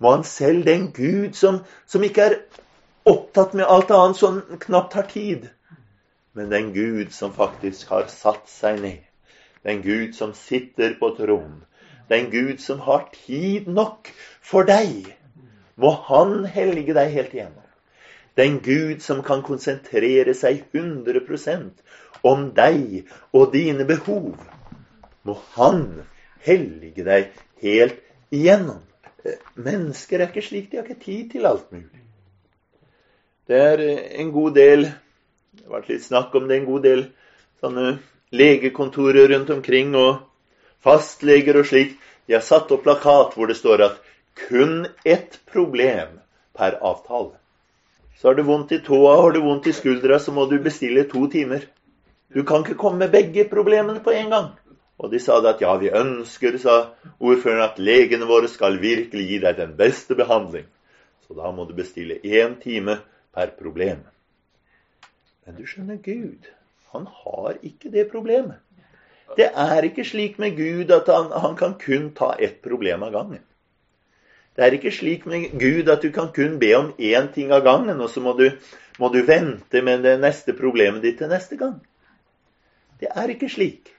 Må 0.01 0.15
han 0.17 0.25
selv, 0.25 0.65
den 0.65 0.91
Gud 0.97 1.37
som, 1.37 1.61
som 1.87 2.05
ikke 2.05 2.23
er 2.31 2.37
opptatt 3.09 3.55
med 3.55 3.69
alt 3.69 3.91
annet 3.93 4.17
som 4.17 4.41
knapt 4.63 4.97
har 4.97 5.09
tid, 5.11 5.49
men 6.33 6.51
den 6.51 6.73
Gud 6.73 7.11
som 7.13 7.35
faktisk 7.37 7.91
har 7.93 8.07
satt 8.09 8.49
seg 8.49 8.81
ned. 8.81 9.05
Den 9.67 9.83
Gud 9.85 10.15
som 10.17 10.33
sitter 10.35 10.95
på 11.01 11.13
tronen. 11.19 11.65
Den 12.09 12.31
Gud 12.31 12.59
som 12.65 12.81
har 12.81 13.11
tid 13.13 13.69
nok 13.69 14.09
for 14.41 14.65
deg. 14.65 15.11
Må 15.77 15.91
Han 16.09 16.45
hellige 16.45 16.95
deg 16.97 17.13
helt 17.13 17.35
igjennom. 17.35 17.67
Den 18.37 18.61
Gud 18.65 19.03
som 19.05 19.23
kan 19.27 19.43
konsentrere 19.43 20.35
seg 20.35 20.65
100% 20.73 22.25
om 22.25 22.51
deg 22.57 23.11
og 23.33 23.53
dine 23.53 23.85
behov. 23.85 24.33
Må 25.29 25.37
Han 25.57 25.85
hellige 26.41 27.05
deg 27.05 27.29
helt 27.61 28.01
igjennom. 28.31 28.81
Mennesker 29.55 30.21
er 30.21 30.31
ikke 30.31 30.45
slik. 30.45 30.71
De 30.71 30.81
har 30.81 30.87
ikke 30.87 31.05
tid 31.05 31.31
til 31.35 31.47
alt 31.49 31.73
mulig. 31.73 32.05
Det 33.51 33.59
er 33.59 33.83
en 34.23 34.31
god 34.31 34.55
del 34.55 34.85
Det 35.51 35.65
har 35.67 35.81
vært 35.81 35.89
litt 35.91 36.05
snakk 36.05 36.35
om 36.39 36.45
det, 36.47 36.61
en 36.61 36.69
god 36.69 36.85
del 36.87 37.01
sånne 37.59 37.87
legekontorer 38.31 39.33
rundt 39.33 39.51
omkring 39.51 39.97
og 39.99 40.21
fastleger 40.85 41.59
og 41.59 41.67
slik. 41.67 41.97
De 42.31 42.37
har 42.37 42.45
satt 42.47 42.71
opp 42.71 42.85
plakat 42.87 43.35
hvor 43.35 43.51
det 43.51 43.59
står 43.59 43.83
at 43.89 43.99
kun 44.47 44.87
ett 45.05 45.41
problem 45.51 46.21
per 46.55 46.79
avtale. 46.79 47.35
Så 48.21 48.29
har 48.29 48.39
du 48.39 48.45
vondt 48.47 48.73
i 48.73 48.79
tåa, 48.85 49.17
har 49.23 49.35
du 49.35 49.41
vondt 49.43 49.67
i 49.67 49.75
skuldra, 49.75 50.19
så 50.23 50.33
må 50.33 50.47
du 50.47 50.59
bestille 50.63 51.05
to 51.11 51.27
timer. 51.33 51.67
Du 52.31 52.45
kan 52.47 52.63
ikke 52.63 52.79
komme 52.79 53.03
med 53.03 53.11
begge 53.11 53.49
problemene 53.51 54.01
på 54.05 54.15
en 54.15 54.31
gang. 54.31 54.49
Og 55.01 55.09
de 55.13 55.19
sa 55.23 55.39
det 55.41 55.55
at 55.55 55.63
ja, 55.65 55.73
vi 55.81 55.89
ønsker, 55.97 56.59
sa 56.61 56.93
ordføreren, 57.17 57.65
at 57.65 57.79
legene 57.81 58.29
våre 58.29 58.51
skal 58.53 58.77
virkelig 58.83 59.27
gi 59.31 59.39
deg 59.41 59.57
den 59.57 59.73
beste 59.79 60.17
behandling. 60.17 60.67
Så 61.25 61.37
da 61.39 61.49
må 61.57 61.65
du 61.65 61.73
bestille 61.77 62.19
én 62.21 62.59
time 62.61 62.99
per 63.33 63.55
problem. 63.57 64.03
Men 65.47 65.57
du 65.57 65.65
skjønner, 65.65 65.97
Gud, 66.05 66.51
han 66.93 67.07
har 67.23 67.57
ikke 67.63 67.93
det 67.95 68.11
problemet. 68.11 68.61
Det 69.39 69.47
er 69.49 69.87
ikke 69.87 70.05
slik 70.05 70.41
med 70.43 70.57
Gud 70.59 70.91
at 70.91 71.09
han, 71.09 71.31
han 71.33 71.55
kan 71.57 71.77
kun 71.81 72.11
ta 72.19 72.35
ett 72.39 72.59
problem 72.63 73.07
av 73.07 73.15
gangen. 73.15 73.45
Det 74.57 74.67
er 74.67 74.75
ikke 74.77 74.93
slik 74.93 75.25
med 75.31 75.55
Gud 75.57 75.89
at 75.89 76.03
du 76.03 76.11
kan 76.13 76.29
kun 76.35 76.59
be 76.61 76.75
om 76.77 76.91
én 76.99 77.31
ting 77.33 77.55
av 77.55 77.63
gangen, 77.65 78.01
og 78.03 78.11
så 78.11 78.21
må 78.21 78.35
du, 78.37 78.51
må 78.99 79.09
du 79.15 79.23
vente 79.25 79.81
med 79.87 80.03
det 80.05 80.19
neste 80.21 80.53
problemet 80.59 81.01
ditt 81.07 81.23
til 81.23 81.31
neste 81.31 81.57
gang. 81.57 81.79
Det 83.01 83.09
er 83.15 83.33
ikke 83.33 83.49
slik. 83.49 83.95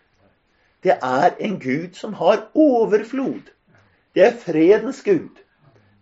Det 0.84 0.98
er 1.02 1.36
en 1.40 1.60
Gud 1.60 1.94
som 1.94 2.14
har 2.14 2.48
overflod. 2.54 3.52
Det 4.16 4.24
er 4.26 4.38
fredens 4.38 5.04
Gud. 5.06 5.42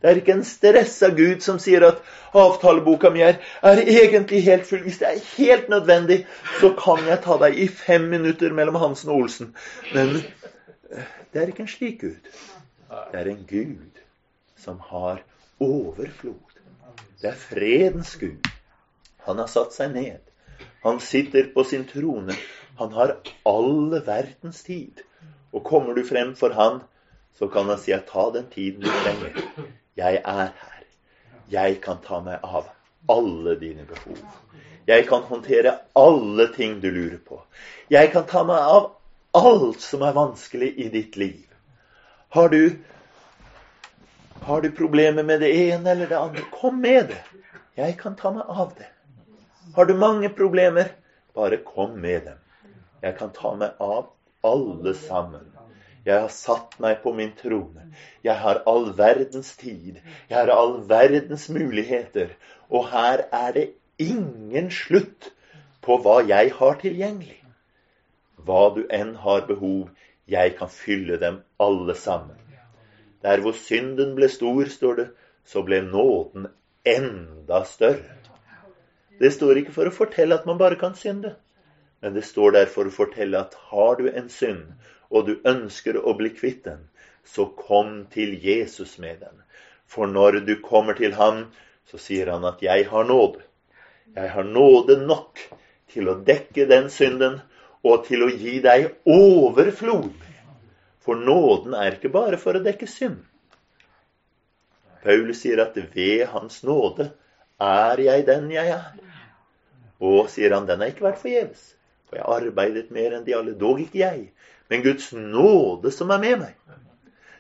Det 0.02 0.10
er 0.10 0.16
ikke 0.22 0.38
en 0.38 0.46
stressa 0.48 1.10
Gud 1.12 1.42
som 1.44 1.58
sier 1.60 1.84
at 1.84 1.98
avtaleboka 2.38 3.10
mi 3.12 3.20
er, 3.26 3.42
er, 3.62 3.82
egentlig 3.84 4.44
helt 4.46 4.68
full. 4.68 4.86
Hvis 4.86 5.02
det 5.02 5.10
er 5.10 5.26
helt 5.36 5.70
nødvendig, 5.70 6.22
så 6.62 6.72
kan 6.80 7.04
jeg 7.08 7.20
ta 7.26 7.36
deg 7.42 7.60
i 7.60 7.68
fem 7.68 8.08
minutter 8.12 8.56
mellom 8.56 8.80
Hansen 8.80 9.12
og 9.12 9.26
Olsen. 9.26 9.52
Men 9.94 10.22
det 11.34 11.42
er 11.42 11.52
ikke 11.52 11.66
en 11.68 11.74
slik 11.74 12.00
Gud. 12.02 12.32
Det 13.12 13.20
er 13.20 13.28
en 13.34 13.44
Gud 13.50 14.00
som 14.58 14.80
har 14.88 15.20
overflod. 15.60 16.56
Det 17.22 17.30
er 17.34 17.36
fredens 17.36 18.16
Gud. 18.16 18.48
Han 19.28 19.38
har 19.38 19.52
satt 19.52 19.76
seg 19.76 19.92
ned. 19.94 20.24
Han 20.84 21.00
sitter 21.04 21.52
på 21.54 21.64
sin 21.68 21.84
trone. 21.88 22.34
Han 22.80 22.94
har 22.96 23.18
alle 23.44 24.00
verdens 24.06 24.64
tid. 24.64 25.02
Og 25.52 25.64
kommer 25.68 25.98
du 25.98 26.04
frem 26.08 26.36
for 26.40 26.54
han, 26.56 26.80
så 27.36 27.48
kan 27.52 27.68
han 27.68 27.80
si 27.82 27.92
at 27.92 28.08
ta 28.08 28.30
den 28.32 28.46
tiden 28.54 28.86
du 28.86 28.92
trenger. 29.04 29.36
Jeg 30.00 30.22
er 30.24 30.52
her. 30.62 30.84
Jeg 31.52 31.82
kan 31.84 32.00
ta 32.06 32.22
meg 32.24 32.40
av 32.46 32.70
alle 33.10 33.58
dine 33.60 33.84
behov. 33.90 34.22
Jeg 34.88 35.06
kan 35.10 35.28
håndtere 35.28 35.76
alle 35.98 36.48
ting 36.56 36.80
du 36.80 36.88
lurer 36.92 37.20
på. 37.20 37.42
Jeg 37.92 38.12
kan 38.14 38.24
ta 38.30 38.46
meg 38.48 38.72
av 38.78 38.92
alt 39.36 39.84
som 39.84 40.06
er 40.08 40.16
vanskelig 40.16 40.72
i 40.80 40.88
ditt 40.94 41.18
liv. 41.20 41.46
Har 42.30 42.50
du 42.50 42.78
har 44.48 44.62
du 44.62 44.72
problemer 44.72 45.24
med 45.24 45.44
det 45.44 45.52
ene 45.52 45.92
eller 45.92 46.08
det 46.08 46.18
andre, 46.18 46.42
kom 46.52 46.80
med 46.82 47.12
det. 47.12 47.24
Jeg 47.76 47.98
kan 48.00 48.16
ta 48.16 48.32
meg 48.34 48.48
av 48.48 48.72
det. 48.78 48.88
Har 49.76 49.86
du 49.86 49.94
mange 49.94 50.30
problemer, 50.30 50.94
bare 51.36 51.60
kom 51.66 52.00
med 52.00 52.24
dem. 52.26 52.39
Jeg 53.02 53.16
kan 53.20 53.32
ta 53.36 53.54
meg 53.56 53.80
av 53.80 54.12
alle 54.46 54.94
sammen. 54.98 55.48
Jeg 56.06 56.24
har 56.24 56.32
satt 56.34 56.78
meg 56.84 57.02
på 57.04 57.14
min 57.16 57.32
trone. 57.38 57.90
Jeg 58.24 58.40
har 58.44 58.62
all 58.72 58.90
verdens 58.98 59.52
tid. 59.60 60.00
Jeg 60.30 60.38
har 60.38 60.52
all 60.54 60.80
verdens 60.90 61.50
muligheter. 61.52 62.32
Og 62.70 62.88
her 62.94 63.26
er 63.32 63.52
det 63.56 63.66
ingen 64.00 64.72
slutt 64.72 65.32
på 65.86 66.00
hva 66.04 66.20
jeg 66.28 66.54
har 66.60 66.80
tilgjengelig. 66.82 67.40
Hva 68.48 68.70
du 68.76 68.86
enn 68.96 69.16
har 69.24 69.46
behov, 69.48 69.90
jeg 70.30 70.56
kan 70.58 70.72
fylle 70.72 71.20
dem 71.20 71.42
alle 71.60 71.96
sammen. 71.96 72.38
Der 73.24 73.42
hvor 73.44 73.52
synden 73.52 74.16
ble 74.16 74.30
stor, 74.32 74.64
står 74.72 74.96
det, 74.96 75.08
så 75.44 75.64
ble 75.68 75.82
nåden 75.84 76.48
enda 76.88 77.64
større. 77.68 78.16
Det 79.20 79.34
står 79.36 79.60
ikke 79.60 79.76
for 79.76 79.90
å 79.90 79.96
fortelle 79.96 80.38
at 80.40 80.46
man 80.48 80.60
bare 80.62 80.80
kan 80.80 80.96
synde, 80.96 81.34
men 82.02 82.14
det 82.14 82.26
står 82.28 82.56
der 82.56 82.70
for 82.72 82.88
å 82.88 82.94
fortelle 82.94 83.40
at 83.40 83.58
har 83.72 84.00
du 84.00 84.10
en 84.10 84.30
synd, 84.30 84.66
og 85.10 85.28
du 85.28 85.40
ønsker 85.48 86.00
å 86.00 86.14
bli 86.18 86.32
kvitt 86.36 86.64
den, 86.68 86.86
så 87.26 87.48
kom 87.58 88.06
til 88.14 88.36
Jesus 88.46 88.98
med 88.98 89.20
den. 89.26 89.44
For 89.90 90.08
når 90.08 90.42
du 90.48 90.56
kommer 90.62 90.98
til 90.98 91.18
ham, 91.18 91.48
så 91.90 91.98
sier 91.98 92.32
han 92.32 92.46
at 92.46 92.62
'jeg 92.62 92.88
har 92.90 93.04
nåde'. 93.04 93.42
Jeg 94.16 94.30
har 94.30 94.44
nåde 94.44 95.06
nok 95.06 95.40
til 95.90 96.10
å 96.10 96.22
dekke 96.26 96.68
den 96.70 96.90
synden 96.90 97.42
og 97.84 98.06
til 98.06 98.24
å 98.24 98.30
gi 98.30 98.60
deg 98.60 98.92
overflod 99.06 100.14
for 101.10 101.16
nåden 101.16 101.74
er 101.74 101.96
ikke 101.96 102.12
bare 102.14 102.38
for 102.38 102.54
å 102.54 102.62
dekke 102.62 102.86
synd. 102.86 103.24
Paulus 105.02 105.40
sier 105.42 105.62
at 105.64 105.78
ved 105.96 106.28
Hans 106.30 106.60
nåde 106.68 107.08
er 107.66 108.02
jeg 108.04 108.26
den 108.28 108.52
jeg 108.54 108.76
er. 108.76 108.92
Og 110.00 110.30
sier 110.30 110.54
han, 110.54 110.68
den 110.68 110.84
har 110.84 110.92
ikke 110.92 111.08
vært 111.08 111.22
forgjeves. 111.24 111.64
For 112.10 112.20
jeg 112.20 112.26
arbeidet 112.40 112.92
mer 112.92 113.16
enn 113.16 113.26
de 113.26 113.36
alle, 113.38 113.56
dog 113.58 113.82
ikke 113.82 114.02
jeg, 114.02 114.26
men 114.70 114.84
Guds 114.86 115.12
nåde 115.14 115.94
som 115.94 116.12
er 116.14 116.22
med 116.22 116.44
meg. 116.44 116.56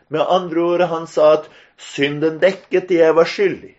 Med 0.09 0.25
andre 0.25 0.63
ord, 0.65 0.85
han 0.89 1.05
sa 1.09 1.33
at 1.37 1.49
synden 1.77 2.39
dekket 2.41 2.89
det 2.89 3.01
jeg 3.01 3.15
var 3.17 3.29
skyldig. 3.29 3.75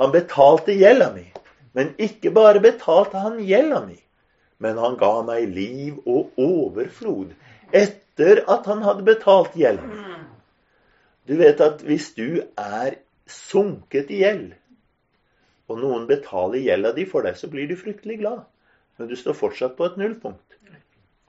Han 0.00 0.12
betalte 0.12 0.76
gjelda 0.76 1.10
mi. 1.12 1.26
Men 1.72 1.92
ikke 2.02 2.32
bare 2.34 2.62
betalte 2.62 3.20
han 3.22 3.38
gjelda 3.46 3.84
mi, 3.86 3.98
men 4.58 4.78
han 4.82 4.96
ga 4.98 5.20
meg 5.26 5.46
liv 5.54 6.00
og 6.02 6.32
overflod 6.40 7.30
etter 7.70 8.42
at 8.50 8.66
han 8.66 8.82
hadde 8.82 9.06
betalt 9.06 9.54
gjelden. 9.54 9.92
Du 11.28 11.36
vet 11.38 11.62
at 11.62 11.84
hvis 11.86 12.10
du 12.16 12.42
er 12.58 12.96
sunket 13.30 14.10
i 14.10 14.24
gjeld, 14.24 14.48
og 15.70 15.78
noen 15.78 16.08
betaler 16.10 16.58
gjelda 16.58 16.90
di 16.96 17.04
for 17.06 17.22
deg, 17.22 17.38
så 17.38 17.46
blir 17.52 17.70
du 17.70 17.76
fryktelig 17.78 18.18
glad. 18.24 18.42
Men 19.00 19.08
du 19.08 19.16
står 19.16 19.32
fortsatt 19.32 19.78
på 19.78 19.86
et 19.88 19.94
nullpunkt. 19.96 20.58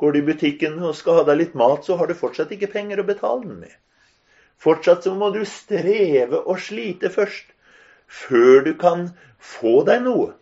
Går 0.01 0.11
du 0.11 0.17
i 0.19 0.25
butikken 0.27 0.73
og 0.83 0.95
skal 0.99 1.21
ha 1.21 1.23
deg 1.29 1.37
litt 1.39 1.53
mat, 1.55 1.85
så 1.87 1.95
har 1.95 2.09
du 2.09 2.17
fortsatt 2.19 2.49
ikke 2.51 2.67
penger 2.73 2.99
å 2.99 3.05
betale 3.07 3.45
den 3.45 3.61
med. 3.61 3.77
Fortsatt 4.59 5.05
så 5.07 5.13
må 5.15 5.29
du 5.31 5.45
streve 5.47 6.41
og 6.41 6.59
slite 6.59 7.07
først, 7.13 7.53
før 8.11 8.65
du 8.65 8.73
kan 8.81 9.05
få 9.39 9.85
deg 9.87 10.03
noe. 10.03 10.33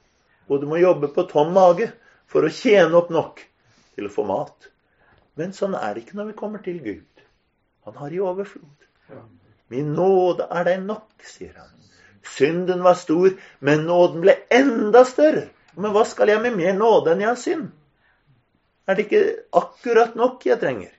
Og 0.50 0.64
du 0.64 0.66
må 0.72 0.80
jobbe 0.82 1.12
på 1.14 1.28
tom 1.30 1.54
mage 1.54 1.92
for 2.26 2.48
å 2.48 2.50
tjene 2.50 2.98
opp 2.98 3.14
nok 3.14 3.44
til 3.94 4.10
å 4.10 4.14
få 4.16 4.26
mat. 4.26 4.72
Men 5.38 5.54
sånn 5.54 5.78
er 5.78 5.94
det 5.94 6.08
ikke 6.08 6.18
når 6.18 6.32
vi 6.32 6.38
kommer 6.42 6.66
til 6.66 6.82
Gud. 6.82 7.24
Han 7.86 8.02
har 8.02 8.10
i 8.10 8.24
overflod. 8.26 8.90
Min 9.70 9.94
nåde 9.94 10.50
er 10.50 10.66
deg 10.66 10.82
nok, 10.90 11.14
sier 11.22 11.54
han. 11.62 11.78
Synden 12.26 12.82
var 12.90 12.98
stor, 12.98 13.38
men 13.62 13.86
nåden 13.86 14.26
ble 14.26 14.40
enda 14.50 15.06
større. 15.06 15.46
Men 15.76 15.94
hva 15.94 16.06
skal 16.08 16.32
jeg 16.32 16.42
med 16.42 16.58
mer 16.58 16.74
nåde 16.78 17.14
enn 17.14 17.24
jeg 17.24 17.30
har 17.30 17.42
synd? 17.42 17.68
Er 18.90 18.98
det 18.98 19.06
ikke 19.06 19.24
akkurat 19.60 20.16
nok 20.18 20.46
jeg 20.46 20.60
trenger? 20.62 20.94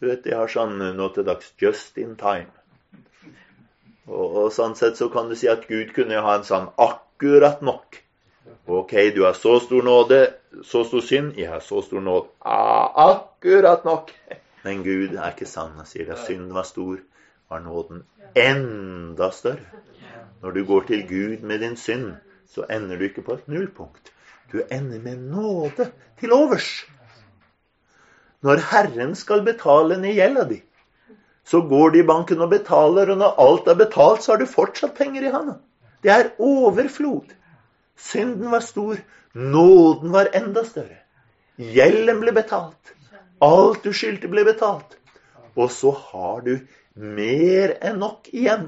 Du 0.00 0.08
vet, 0.10 0.26
Jeg 0.26 0.36
har 0.36 0.50
sånn 0.50 0.78
nå 0.96 1.08
til 1.14 1.24
dags 1.24 1.52
just 1.62 1.98
in 1.98 2.16
time. 2.20 2.50
Og, 4.06 4.26
og, 4.26 4.48
sånn 4.54 4.74
sett 4.78 4.98
så 4.98 5.08
kan 5.10 5.30
du 5.30 5.36
si 5.38 5.48
at 5.50 5.66
Gud 5.70 5.94
kunne 5.96 6.20
ha 6.22 6.34
en 6.36 6.44
sånn 6.46 6.68
akkurat 6.76 7.62
nok. 7.64 8.02
Ok, 8.66 8.92
du 9.14 9.22
har 9.24 9.38
så 9.38 9.56
stor 9.62 9.86
nåde, 9.86 10.20
så 10.66 10.82
stor 10.86 11.02
synd. 11.06 11.38
Jeg 11.38 11.50
har 11.50 11.62
så 11.62 11.80
stor 11.86 12.02
nåde. 12.02 12.28
Ah, 12.42 13.14
akkurat 13.14 13.86
nok. 13.86 14.12
Men 14.66 14.82
Gud 14.82 15.14
er 15.14 15.32
ikke 15.32 15.46
sann. 15.46 15.74
Han 15.78 15.86
sier 15.86 16.12
at 16.12 16.24
synden 16.26 16.54
var 16.54 16.66
stor, 16.66 16.98
var 17.50 17.62
nåden 17.62 18.02
enda 18.34 19.30
større. 19.30 19.82
Når 20.42 20.50
du 20.50 20.64
går 20.66 20.86
til 20.90 21.06
Gud 21.08 21.46
med 21.46 21.62
din 21.62 21.76
synd, 21.78 22.12
så 22.50 22.66
ender 22.70 22.98
du 22.98 23.06
ikke 23.08 23.24
på 23.26 23.36
et 23.36 23.48
nullpunkt. 23.50 24.12
Du 24.52 24.60
ender 24.70 25.00
med 25.02 25.16
nåde 25.32 25.90
til 26.20 26.32
overs. 26.32 26.86
Når 28.42 28.62
Herren 28.70 29.14
skal 29.18 29.42
betale 29.46 29.98
ned 30.00 30.14
gjelda 30.14 30.44
di, 30.48 30.60
så 31.46 31.60
går 31.62 31.94
de 31.94 32.02
i 32.02 32.06
banken 32.06 32.42
og 32.42 32.50
betaler, 32.50 33.10
og 33.10 33.18
når 33.18 33.40
alt 33.42 33.68
er 33.70 33.78
betalt, 33.78 34.22
så 34.22 34.32
har 34.32 34.42
du 34.42 34.50
fortsatt 34.50 34.96
penger 34.98 35.26
i 35.26 35.32
handa. 35.34 35.58
Det 36.02 36.10
er 36.12 36.30
overflod. 36.42 37.32
Synden 37.96 38.50
var 38.50 38.64
stor, 38.66 38.98
nåden 39.34 40.12
var 40.12 40.30
enda 40.34 40.64
større. 40.66 40.98
Gjelden 41.56 42.20
ble 42.20 42.34
betalt. 42.36 42.94
Alt 43.42 43.84
du 43.84 43.92
skyldte, 43.94 44.28
ble 44.28 44.44
betalt. 44.44 44.98
Og 45.56 45.70
så 45.72 45.92
har 46.10 46.42
du 46.44 46.58
mer 46.96 47.76
enn 47.80 48.02
nok 48.02 48.28
igjen. 48.32 48.66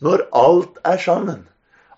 Når 0.00 0.26
alt 0.36 0.80
er 0.84 1.00
sammen, 1.00 1.46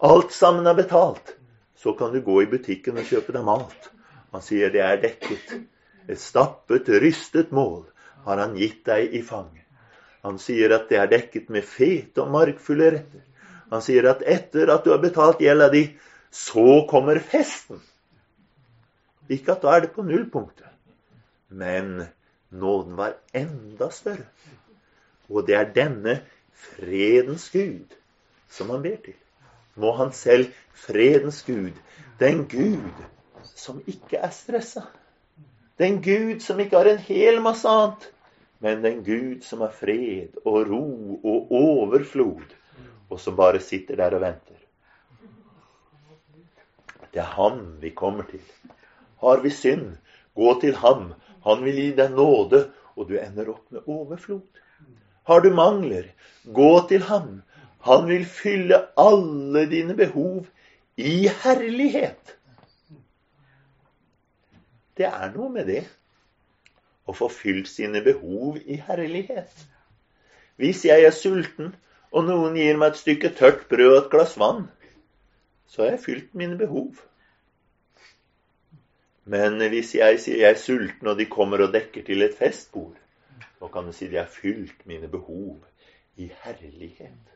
alt 0.03 0.33
sammen 0.35 0.67
er 0.67 0.75
betalt, 0.75 1.37
så 1.79 1.95
kan 1.99 2.13
du 2.13 2.21
gå 2.21 2.43
i 2.43 2.51
butikken 2.51 2.99
og 2.99 3.07
kjøpe 3.07 3.35
deg 3.35 3.45
mat. 3.47 3.91
Han 4.35 4.45
sier 4.45 4.73
det 4.75 4.83
er 4.83 5.01
dekket. 5.03 5.53
Et 6.11 6.19
stappet, 6.19 6.89
rystet 7.03 7.53
mål 7.55 7.85
har 8.27 8.41
han 8.43 8.57
gitt 8.59 8.83
deg 8.89 9.15
i 9.15 9.23
fanget. 9.23 9.63
Han 10.23 10.39
sier 10.43 10.75
at 10.75 10.89
det 10.91 10.99
er 10.99 11.11
dekket 11.11 11.51
med 11.51 11.67
fete 11.67 12.23
og 12.23 12.31
markfulle 12.35 12.91
retter. 12.97 13.23
Han 13.73 13.83
sier 13.83 14.07
at 14.11 14.23
etter 14.29 14.71
at 14.75 14.85
du 14.85 14.93
har 14.93 15.01
betalt 15.03 15.41
gjelda 15.43 15.71
di, 15.73 15.87
så 16.31 16.83
kommer 16.91 17.19
festen. 17.23 17.81
Ikke 19.33 19.55
at 19.55 19.65
da 19.65 19.73
er 19.77 19.87
det 19.87 19.95
på 19.95 20.05
nullpunktet. 20.07 20.69
Men 21.49 22.07
nåden 22.51 22.99
var 22.99 23.17
enda 23.35 23.91
større. 23.91 24.29
Og 25.31 25.47
det 25.47 25.57
er 25.57 25.75
denne 25.75 26.19
fredens 26.53 27.49
Gud 27.51 27.95
som 28.53 28.71
han 28.71 28.83
ber 28.85 28.99
til. 29.05 29.22
Må 29.75 29.93
han 29.97 30.13
selv, 30.13 30.53
fredens 30.73 31.43
Gud, 31.47 31.77
den 32.21 32.45
Gud 32.49 33.05
som 33.45 33.81
ikke 33.87 34.19
er 34.19 34.31
stressa. 34.35 34.87
Den 35.79 36.03
Gud 36.03 36.41
som 36.41 36.61
ikke 36.61 36.79
har 36.79 36.91
en 36.91 37.05
hel 37.07 37.41
masse 37.43 37.69
annet, 37.69 38.11
men 38.63 38.83
den 38.85 39.01
Gud 39.05 39.43
som 39.43 39.65
har 39.65 39.73
fred 39.75 40.37
og 40.45 40.69
ro 40.69 41.21
og 41.25 41.55
overflod, 41.59 42.53
og 43.11 43.21
som 43.21 43.37
bare 43.37 43.61
sitter 43.61 43.99
der 43.99 44.15
og 44.15 44.23
venter. 44.23 44.61
Det 47.13 47.21
er 47.21 47.35
ham 47.37 47.59
vi 47.81 47.91
kommer 47.91 48.25
til. 48.29 48.45
Har 49.21 49.43
vi 49.43 49.51
synd, 49.51 49.97
gå 50.35 50.61
til 50.61 50.77
ham. 50.77 51.13
Han 51.45 51.65
vil 51.65 51.77
gi 51.77 51.91
deg 51.97 52.15
nåde, 52.15 52.65
og 52.97 53.09
du 53.09 53.19
ender 53.21 53.51
opp 53.53 53.67
med 53.75 53.89
overflod. 53.91 54.47
Har 55.29 55.43
du 55.43 55.51
mangler, 55.55 56.09
gå 56.55 56.71
til 56.89 57.05
ham. 57.11 57.43
Han 57.83 58.07
vil 58.09 58.25
fylle 58.27 58.79
alle 59.01 59.65
dine 59.71 59.97
behov 59.99 60.47
i 60.97 61.29
herlighet. 61.43 62.37
Det 64.97 65.09
er 65.09 65.33
noe 65.35 65.49
med 65.51 65.67
det 65.67 65.83
å 67.09 67.15
få 67.17 67.27
fylt 67.33 67.71
sine 67.71 68.03
behov 68.05 68.61
i 68.63 68.79
herlighet. 68.87 69.65
Hvis 70.61 70.85
jeg 70.87 71.09
er 71.09 71.17
sulten, 71.17 71.73
og 72.13 72.29
noen 72.29 72.55
gir 72.61 72.77
meg 72.79 72.93
et 72.93 73.01
stykke 73.01 73.33
tørt 73.35 73.65
brød 73.71 73.89
og 73.89 73.99
et 74.03 74.11
glass 74.13 74.37
vann, 74.39 74.67
så 75.67 75.83
har 75.83 75.95
jeg 75.95 76.05
fylt 76.05 76.35
mine 76.39 76.59
behov. 76.61 77.01
Men 79.25 79.57
hvis 79.73 79.95
jeg 79.97 80.21
sier 80.21 80.43
jeg 80.45 80.55
er 80.55 80.61
sulten, 80.61 81.09
og 81.09 81.19
de 81.19 81.27
kommer 81.31 81.65
og 81.65 81.73
dekker 81.75 82.05
til 82.07 82.23
et 82.23 82.37
festbord, 82.37 82.95
så 83.59 83.71
kan 83.73 83.87
du 83.89 83.97
si 83.97 84.11
jeg 84.11 84.21
har 84.21 84.31
fylt 84.31 84.87
mine 84.87 85.09
behov 85.09 85.63
i 86.21 86.29
herlighet. 86.45 87.33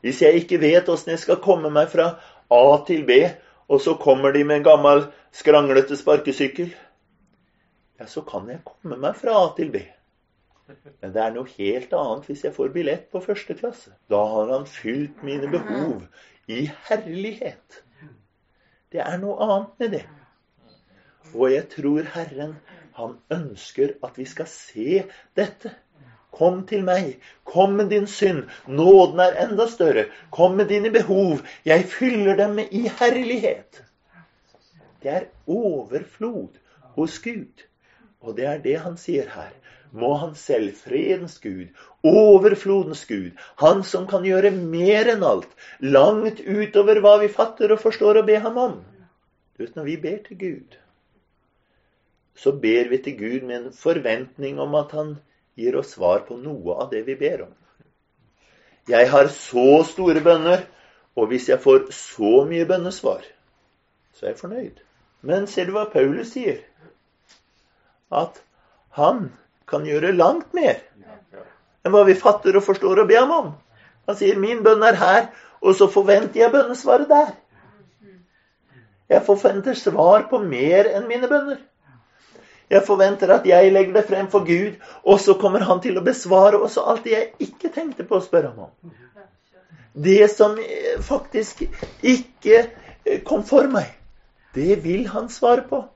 Hvis 0.00 0.22
jeg 0.22 0.42
ikke 0.42 0.60
vet 0.62 0.88
åssen 0.88 1.14
jeg 1.14 1.22
skal 1.24 1.40
komme 1.42 1.70
meg 1.74 1.90
fra 1.90 2.12
A 2.54 2.64
til 2.86 3.04
B, 3.08 3.18
og 3.68 3.82
så 3.84 3.96
kommer 4.00 4.32
de 4.32 4.44
med 4.46 4.60
en 4.60 4.68
gammel, 4.68 5.06
skranglete 5.34 5.98
sparkesykkel, 5.98 6.70
ja, 7.98 8.06
så 8.06 8.22
kan 8.22 8.46
jeg 8.48 8.62
komme 8.64 8.96
meg 9.00 9.16
fra 9.18 9.34
A 9.42 9.48
til 9.56 9.72
B. 9.74 9.82
Men 11.00 11.12
det 11.14 11.22
er 11.22 11.34
noe 11.34 11.48
helt 11.56 11.92
annet 11.96 12.28
hvis 12.28 12.44
jeg 12.44 12.54
får 12.54 12.72
billett 12.74 13.08
på 13.12 13.22
første 13.24 13.56
klasse. 13.58 13.94
Da 14.12 14.20
har 14.34 14.52
han 14.52 14.66
fylt 14.68 15.22
mine 15.26 15.48
behov 15.50 16.04
i 16.48 16.66
herlighet. 16.88 17.82
Det 18.92 19.00
er 19.04 19.18
noe 19.20 19.36
annet 19.44 19.82
med 19.82 19.94
det. 19.96 20.04
Og 21.34 21.50
jeg 21.52 21.66
tror 21.72 22.06
Herren, 22.14 22.54
han 22.96 23.16
ønsker 23.32 23.96
at 24.04 24.16
vi 24.20 24.24
skal 24.28 24.48
se 24.52 25.02
dette. 25.36 25.74
Kom 26.38 26.62
til 26.66 26.84
meg. 26.86 27.16
Kom 27.44 27.76
med 27.80 27.90
din 27.90 28.06
synd. 28.06 28.44
Nåden 28.66 29.20
er 29.20 29.38
enda 29.44 29.66
større. 29.68 30.06
Kom 30.30 30.56
med 30.56 30.70
dine 30.70 30.90
behov. 30.94 31.42
Jeg 31.64 31.84
fyller 31.90 32.36
dem 32.38 32.58
i 32.58 32.86
herlighet. 33.00 33.82
Det 35.02 35.14
er 35.14 35.30
overflod 35.46 36.58
hos 36.94 37.18
Gud. 37.18 37.66
Og 38.20 38.36
det 38.36 38.46
er 38.46 38.62
det 38.62 38.78
han 38.82 38.96
sier 38.98 39.28
her 39.34 39.54
må 39.92 40.14
han 40.20 40.34
selv, 40.34 40.72
fredens 40.76 41.38
Gud, 41.40 41.68
overflodens 42.04 43.04
Gud, 43.08 43.30
han 43.60 43.82
som 43.84 44.06
kan 44.10 44.26
gjøre 44.26 44.50
mer 44.52 45.08
enn 45.14 45.24
alt, 45.24 45.48
langt 45.80 46.42
utover 46.44 47.00
hva 47.04 47.16
vi 47.22 47.30
fatter 47.32 47.72
og 47.72 47.82
forstår 47.82 48.20
å 48.20 48.26
be 48.28 48.38
ham 48.42 48.58
om. 48.60 48.76
Du 49.56 49.64
vet, 49.64 49.76
Når 49.76 49.84
vi 49.84 49.96
ber 49.96 50.18
til 50.26 50.38
Gud, 50.38 50.76
så 52.38 52.52
ber 52.52 52.88
vi 52.88 52.98
til 53.02 53.16
Gud 53.18 53.46
med 53.46 53.56
en 53.56 53.72
forventning 53.72 54.60
om 54.60 54.74
at 54.78 54.92
han 54.94 55.16
gir 55.58 55.76
oss 55.78 55.94
svar 55.96 56.22
på 56.28 56.38
noe 56.38 56.76
av 56.84 56.90
det 56.92 57.02
vi 57.08 57.16
ber 57.18 57.48
om. 57.48 57.54
Jeg 58.88 59.10
har 59.10 59.28
så 59.34 59.82
store 59.84 60.22
bønner, 60.24 60.62
og 61.18 61.32
hvis 61.32 61.48
jeg 61.50 61.60
får 61.60 61.88
så 61.92 62.44
mye 62.48 62.66
bønnesvar, 62.68 63.24
så 64.14 64.26
er 64.26 64.32
jeg 64.32 64.40
fornøyd. 64.40 64.84
Men 65.28 65.48
ser 65.50 65.66
du 65.66 65.74
hva 65.74 65.88
Paulus 65.90 66.30
sier? 66.36 66.62
At 68.14 68.38
han 68.96 69.32
kan 69.68 69.84
gjøre 69.86 70.14
langt 70.16 70.54
mer 70.56 70.78
enn 71.84 71.94
hva 71.94 72.04
vi 72.08 72.16
fatter 72.18 72.56
og 72.58 72.64
forstår 72.64 73.02
og 73.02 73.10
ber 73.10 73.20
ham 73.20 73.34
om. 73.34 73.50
Han 74.08 74.16
sier 74.16 74.38
'min 74.40 74.62
bønn 74.64 74.82
er 74.82 74.96
her', 74.96 75.28
og 75.60 75.74
så 75.74 75.86
forventer 75.90 76.40
jeg 76.40 76.52
bønnesvaret 76.52 77.08
der. 77.08 77.30
Jeg 79.08 79.24
forventer 79.24 79.74
svar 79.74 80.28
på 80.30 80.38
mer 80.38 80.88
enn 80.96 81.08
mine 81.08 81.28
bønner. 81.28 81.60
Jeg 82.68 82.84
forventer 82.84 83.30
at 83.32 83.46
jeg 83.48 83.72
legger 83.72 83.94
det 83.96 84.06
frem 84.08 84.28
for 84.32 84.44
Gud, 84.44 84.76
og 85.04 85.20
så 85.20 85.34
kommer 85.40 85.64
han 85.64 85.80
til 85.80 85.96
å 85.96 86.04
besvare 86.04 86.60
også 86.60 86.84
alt 86.84 87.06
det 87.06 87.14
jeg 87.14 87.48
ikke 87.48 87.72
tenkte 87.74 88.04
på 88.08 88.18
å 88.18 88.24
spørre 88.24 88.52
ham 88.52 88.68
om. 88.68 88.96
Det 89.98 90.28
som 90.30 90.58
eh, 90.60 90.98
faktisk 91.02 91.64
ikke 92.02 92.58
eh, 92.60 93.22
kom 93.26 93.44
for 93.48 93.70
meg, 93.72 93.88
det 94.54 94.82
vil 94.84 95.08
han 95.14 95.30
svare 95.32 95.64
på. 95.70 95.86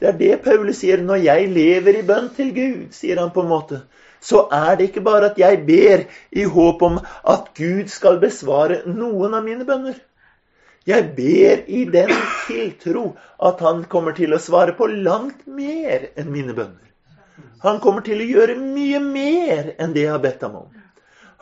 Det 0.00 0.08
er 0.08 0.20
det 0.20 0.36
Paulus 0.44 0.80
sier. 0.80 1.00
Når 1.04 1.24
jeg 1.24 1.48
lever 1.52 1.98
i 1.98 2.04
bønn 2.06 2.30
til 2.36 2.52
Gud, 2.56 2.84
sier 2.96 3.20
han 3.20 3.32
på 3.34 3.44
en 3.44 3.50
måte, 3.50 3.82
så 4.20 4.46
er 4.52 4.76
det 4.76 4.90
ikke 4.90 5.04
bare 5.04 5.32
at 5.32 5.40
jeg 5.40 5.64
ber 5.66 6.04
i 6.36 6.44
håp 6.44 6.82
om 6.84 7.00
at 7.00 7.50
Gud 7.56 7.88
skal 7.92 8.20
besvare 8.20 8.82
noen 8.86 9.36
av 9.36 9.44
mine 9.44 9.66
bønner. 9.68 9.96
Jeg 10.88 11.10
ber 11.16 11.64
i 11.68 11.84
den 11.92 12.12
tiltro 12.46 13.10
at 13.44 13.60
han 13.60 13.82
kommer 13.92 14.16
til 14.16 14.32
å 14.32 14.40
svare 14.40 14.72
på 14.78 14.88
langt 14.88 15.42
mer 15.44 16.08
enn 16.16 16.30
mine 16.32 16.56
bønner. 16.56 16.86
Han 17.60 17.80
kommer 17.84 18.04
til 18.06 18.22
å 18.22 18.28
gjøre 18.28 18.56
mye 18.56 19.00
mer 19.04 19.74
enn 19.76 19.92
det 19.92 20.06
jeg 20.06 20.14
har 20.14 20.22
bedt 20.24 20.46
ham 20.46 20.56
om. 20.62 20.70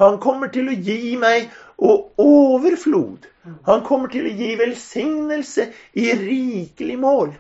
Han 0.03 0.18
kommer 0.22 0.51
til 0.55 0.70
å 0.70 0.74
gi 0.74 1.14
meg 1.18 1.51
overflod. 1.79 3.29
Han 3.66 3.85
kommer 3.87 4.11
til 4.11 4.27
å 4.27 4.35
gi 4.40 4.51
velsignelse 4.59 5.68
i 5.94 6.11
rikelig 6.18 6.98
mål. 6.98 7.33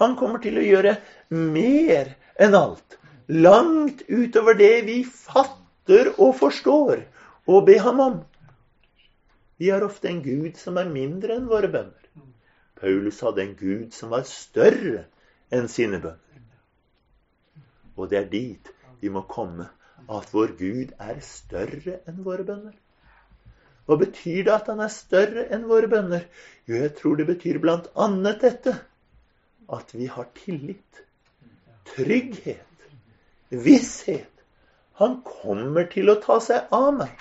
Han 0.00 0.16
kommer 0.20 0.40
til 0.44 0.60
å 0.60 0.64
gjøre 0.64 0.98
mer 1.32 2.12
enn 2.36 2.56
alt. 2.56 2.98
Langt 3.32 4.04
utover 4.08 4.56
det 4.60 4.84
vi 4.86 5.02
fatter 5.08 6.12
og 6.16 6.36
forstår 6.36 7.06
og 7.48 7.64
be 7.68 7.80
ham 7.80 8.00
om. 8.04 8.16
Vi 9.56 9.70
har 9.70 9.84
ofte 9.84 10.08
en 10.08 10.22
Gud 10.22 10.56
som 10.60 10.76
er 10.80 10.90
mindre 10.92 11.36
enn 11.38 11.48
våre 11.48 11.70
bønner. 11.72 12.08
Paulus 12.76 13.22
hadde 13.24 13.42
en 13.42 13.54
Gud 13.56 13.94
som 13.96 14.12
var 14.12 14.26
større 14.28 15.06
enn 15.54 15.68
sine 15.72 16.00
bønner. 16.02 16.42
Og 17.96 18.10
det 18.10 18.18
er 18.20 18.32
dit 18.32 18.72
vi 19.00 19.12
må 19.12 19.22
komme, 19.30 19.68
at 20.12 20.32
vår 20.34 20.52
Gud 20.58 20.92
er 21.00 21.22
større 21.24 22.00
enn 22.10 22.20
våre 22.26 22.44
bønner. 22.48 22.74
Hva 23.86 23.96
betyr 24.00 24.42
det 24.48 24.52
at 24.52 24.68
han 24.72 24.82
er 24.82 24.92
større 24.92 25.46
enn 25.54 25.64
våre 25.70 25.88
bønner? 25.90 26.26
Jo, 26.66 26.76
jeg 26.82 26.92
tror 26.98 27.16
det 27.16 27.28
betyr 27.28 27.60
blant 27.62 27.88
annet 27.94 28.42
dette 28.42 28.74
at 29.72 29.92
vi 29.94 30.08
har 30.10 30.28
tillit, 30.36 31.02
trygghet, 31.94 32.86
visshet. 33.50 34.32
Han 35.00 35.20
kommer 35.26 35.86
til 35.92 36.10
å 36.10 36.18
ta 36.22 36.38
seg 36.42 36.72
av 36.74 36.92
meg. 36.98 37.14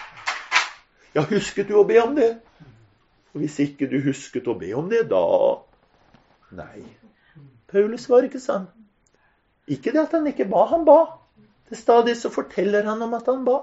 Ja, 1.16 1.24
husket 1.30 1.70
du 1.72 1.78
å 1.80 1.86
be 1.88 2.00
om 2.02 2.16
det? 2.18 2.34
Og 3.34 3.44
hvis 3.44 3.58
ikke 3.64 3.88
du 3.92 3.98
husket 4.04 4.48
å 4.52 4.58
be 4.60 4.72
om 4.76 4.90
det, 4.92 5.06
da 5.12 5.24
Nei. 6.56 6.86
Paulus 7.72 8.06
var 8.12 8.28
ikke 8.28 8.40
sånn. 8.40 8.68
Ikke 9.72 9.92
det 9.96 10.04
at 10.06 10.14
han 10.16 10.28
ikke 10.30 10.48
ba, 10.48 10.66
han 10.70 10.86
ba. 10.88 11.00
Til 11.68 11.80
stadig 11.80 12.14
så 12.20 12.30
forteller 12.32 12.86
han 12.88 13.02
om 13.02 13.16
at 13.18 13.28
han 13.32 13.44
ba. 13.48 13.58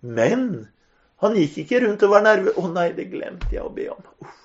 Men 0.00 0.68
han 1.24 1.36
gikk 1.36 1.64
ikke 1.64 1.82
rundt 1.84 2.04
og 2.06 2.12
var 2.14 2.24
nervøs. 2.24 2.54
'Å 2.56 2.72
nei, 2.72 2.90
det 2.96 3.08
glemte 3.10 3.50
jeg 3.52 3.64
å 3.64 3.72
be 3.72 3.88
om.' 3.92 4.04
Uff. 4.22 4.36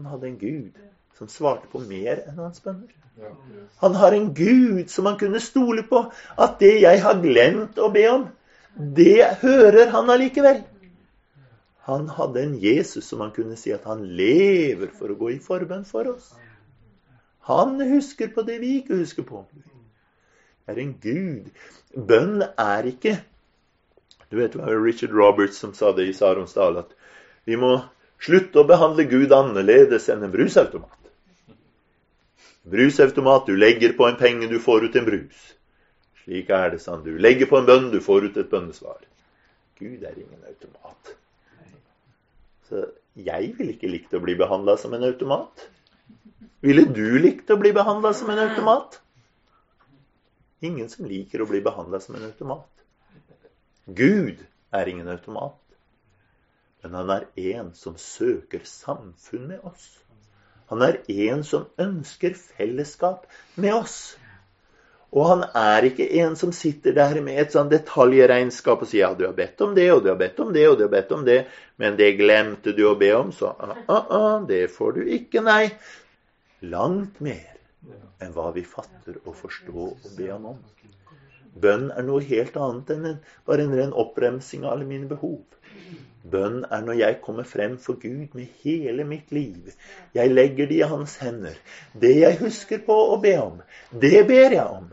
Han 0.00 0.08
hadde 0.08 0.26
en 0.26 0.38
gud 0.40 0.76
som 1.18 1.28
svarte 1.28 1.68
på 1.68 1.82
mer 1.84 2.22
enn 2.24 2.38
hans 2.40 2.62
bønner. 2.64 2.92
Han 3.82 3.96
har 4.00 4.14
en 4.16 4.30
gud 4.34 4.88
som 4.88 5.06
han 5.06 5.18
kunne 5.20 5.40
stole 5.44 5.82
på. 5.90 6.06
At 6.40 6.56
det 6.60 6.78
jeg 6.80 7.02
har 7.04 7.18
glemt 7.20 7.76
å 7.76 7.90
be 7.92 8.06
om, 8.08 8.22
det 8.76 9.40
hører 9.42 9.90
han 9.90 10.10
allikevel. 10.10 10.62
Han 11.88 12.08
hadde 12.08 12.42
en 12.42 12.54
Jesus 12.60 13.08
som 13.08 13.20
han 13.24 13.32
kunne 13.34 13.56
si 13.58 13.72
at 13.74 13.84
han 13.88 14.04
lever 14.16 14.92
for 14.94 15.10
å 15.10 15.18
gå 15.18 15.32
i 15.34 15.40
forbønn 15.42 15.84
for 15.88 16.12
oss. 16.12 16.30
Han 17.50 17.80
husker 17.80 18.30
på 18.34 18.44
det 18.46 18.60
vi 18.62 18.76
ikke 18.78 19.00
husker 19.00 19.26
på. 19.26 19.42
Det 20.66 20.76
er 20.76 20.82
en 20.84 20.94
gud. 21.02 21.48
Bønn 21.96 22.44
er 22.46 22.86
ikke 22.92 23.16
Du 24.30 24.36
vet 24.38 24.52
det 24.52 24.60
var 24.60 24.76
Richard 24.78 25.10
Roberts 25.10 25.58
som 25.58 25.72
sa 25.74 25.90
det 25.90 26.04
i 26.06 26.12
Sarons 26.14 26.52
dal, 26.54 26.76
at 26.78 26.92
vi 27.50 27.56
må 27.58 27.80
slutte 28.22 28.60
å 28.60 28.68
behandle 28.68 29.08
Gud 29.10 29.32
annerledes 29.34 30.06
enn 30.12 30.22
en 30.22 30.30
brusautomat. 30.30 31.08
Brusautomat, 32.70 33.48
du 33.48 33.56
legger 33.58 33.96
på 33.98 34.06
en 34.06 34.20
penge, 34.20 34.46
du 34.46 34.60
får 34.62 34.86
ut 34.86 35.00
en 35.00 35.08
brus. 35.08 35.40
Slik 36.30 36.50
er 36.54 36.68
det, 36.70 36.78
sann 36.78 37.00
Du 37.02 37.16
legger 37.18 37.48
på 37.50 37.58
en 37.58 37.64
bønn, 37.66 37.88
du 37.90 37.98
får 37.98 38.28
ut 38.28 38.36
et 38.38 38.50
bønnesvar. 38.52 39.00
Gud 39.80 40.04
er 40.06 40.14
ingen 40.14 40.44
automat. 40.46 41.08
Så 42.68 42.84
jeg 43.18 43.48
ville 43.56 43.74
ikke 43.74 43.90
likt 43.90 44.14
å 44.14 44.20
bli 44.22 44.36
behandla 44.38 44.76
som 44.78 44.94
en 44.94 45.08
automat. 45.08 45.64
Ville 46.62 46.84
du 46.86 47.18
likt 47.18 47.50
å 47.50 47.58
bli 47.58 47.72
behandla 47.74 48.14
som 48.14 48.30
en 48.30 48.44
automat? 48.44 49.00
Ingen 50.62 50.86
som 50.94 51.10
liker 51.10 51.42
å 51.42 51.48
bli 51.50 51.64
behandla 51.66 51.98
som 52.04 52.14
en 52.14 52.28
automat. 52.28 52.86
Gud 53.90 54.46
er 54.70 54.94
ingen 54.94 55.10
automat, 55.10 55.58
men 56.84 56.94
han 56.94 57.14
er 57.16 57.26
en 57.56 57.74
som 57.74 57.98
søker 57.98 58.62
samfunn 58.62 59.50
med 59.50 59.66
oss. 59.66 59.96
Han 60.70 60.86
er 60.86 61.02
en 61.10 61.42
som 61.42 61.66
ønsker 61.74 62.38
fellesskap 62.38 63.26
med 63.58 63.74
oss. 63.82 64.14
Og 65.10 65.26
han 65.26 65.40
er 65.58 65.88
ikke 65.88 66.06
en 66.22 66.36
som 66.38 66.52
sitter 66.54 66.94
der 66.94 67.18
med 67.24 67.40
et 67.42 67.54
sånn 67.54 67.70
detaljregnskap 67.70 68.84
og 68.84 68.90
sier 68.90 69.08
ja, 69.08 69.14
du 69.18 69.24
har 69.26 69.34
bedt 69.34 69.62
om 69.66 69.74
det, 69.74 69.88
og 69.90 70.04
du 70.04 70.10
har 70.12 70.18
bedt 70.20 70.38
om 70.42 70.52
det, 70.54 70.66
og 70.70 70.76
du 70.78 70.84
har 70.86 70.92
bedt 70.92 71.14
om 71.16 71.24
det, 71.26 71.40
men 71.82 71.96
det 71.98 72.12
glemte 72.20 72.74
du 72.76 72.84
å 72.86 72.96
be 72.98 73.10
om, 73.16 73.32
så 73.34 73.50
uh, 73.58 73.72
uh, 73.90 74.12
uh, 74.14 74.36
det 74.46 74.68
får 74.70 75.00
du 75.00 75.14
ikke, 75.18 75.42
nei. 75.42 75.64
Langt 76.70 77.18
mer 77.24 77.48
enn 78.20 78.34
hva 78.36 78.50
vi 78.54 78.62
fatter 78.68 79.16
og 79.24 79.34
forstår 79.34 79.88
og 79.96 80.10
ber 80.14 80.34
ham 80.36 80.52
om. 80.52 80.60
Bønn 81.60 81.88
er 81.90 82.06
noe 82.06 82.22
helt 82.28 82.54
annet 82.60 82.92
enn 82.94 83.08
en, 83.10 83.16
bare 83.48 83.66
en 83.66 83.74
ren 83.74 83.96
oppremsing 83.96 84.62
av 84.62 84.76
alle 84.76 84.86
mine 84.86 85.10
behov. 85.10 85.40
Bønn 86.30 86.62
er 86.68 86.84
når 86.84 86.98
jeg 87.00 87.18
kommer 87.24 87.48
frem 87.48 87.78
for 87.80 87.98
Gud 87.98 88.36
med 88.36 88.46
hele 88.62 89.06
mitt 89.08 89.32
liv. 89.32 89.72
Jeg 90.14 90.30
legger 90.30 90.68
det 90.70 90.78
i 90.78 90.88
hans 90.92 91.16
hender. 91.24 91.56
Det 91.96 92.12
jeg 92.20 92.38
husker 92.44 92.82
på 92.86 92.96
å 93.14 93.18
be 93.22 93.34
om, 93.40 93.62
det 93.90 94.26
ber 94.28 94.54
jeg 94.54 94.66
om. 94.66 94.90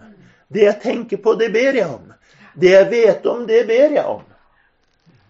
Det 0.54 0.64
jeg 0.64 0.80
tenker 0.84 1.22
på, 1.22 1.36
det 1.40 1.52
ber 1.54 1.76
jeg 1.76 1.88
om. 1.88 2.14
Det 2.58 2.72
jeg 2.72 2.90
vet 2.92 3.26
om, 3.30 3.44
det 3.48 3.66
ber 3.68 3.96
jeg 3.98 4.06
om. 4.06 4.24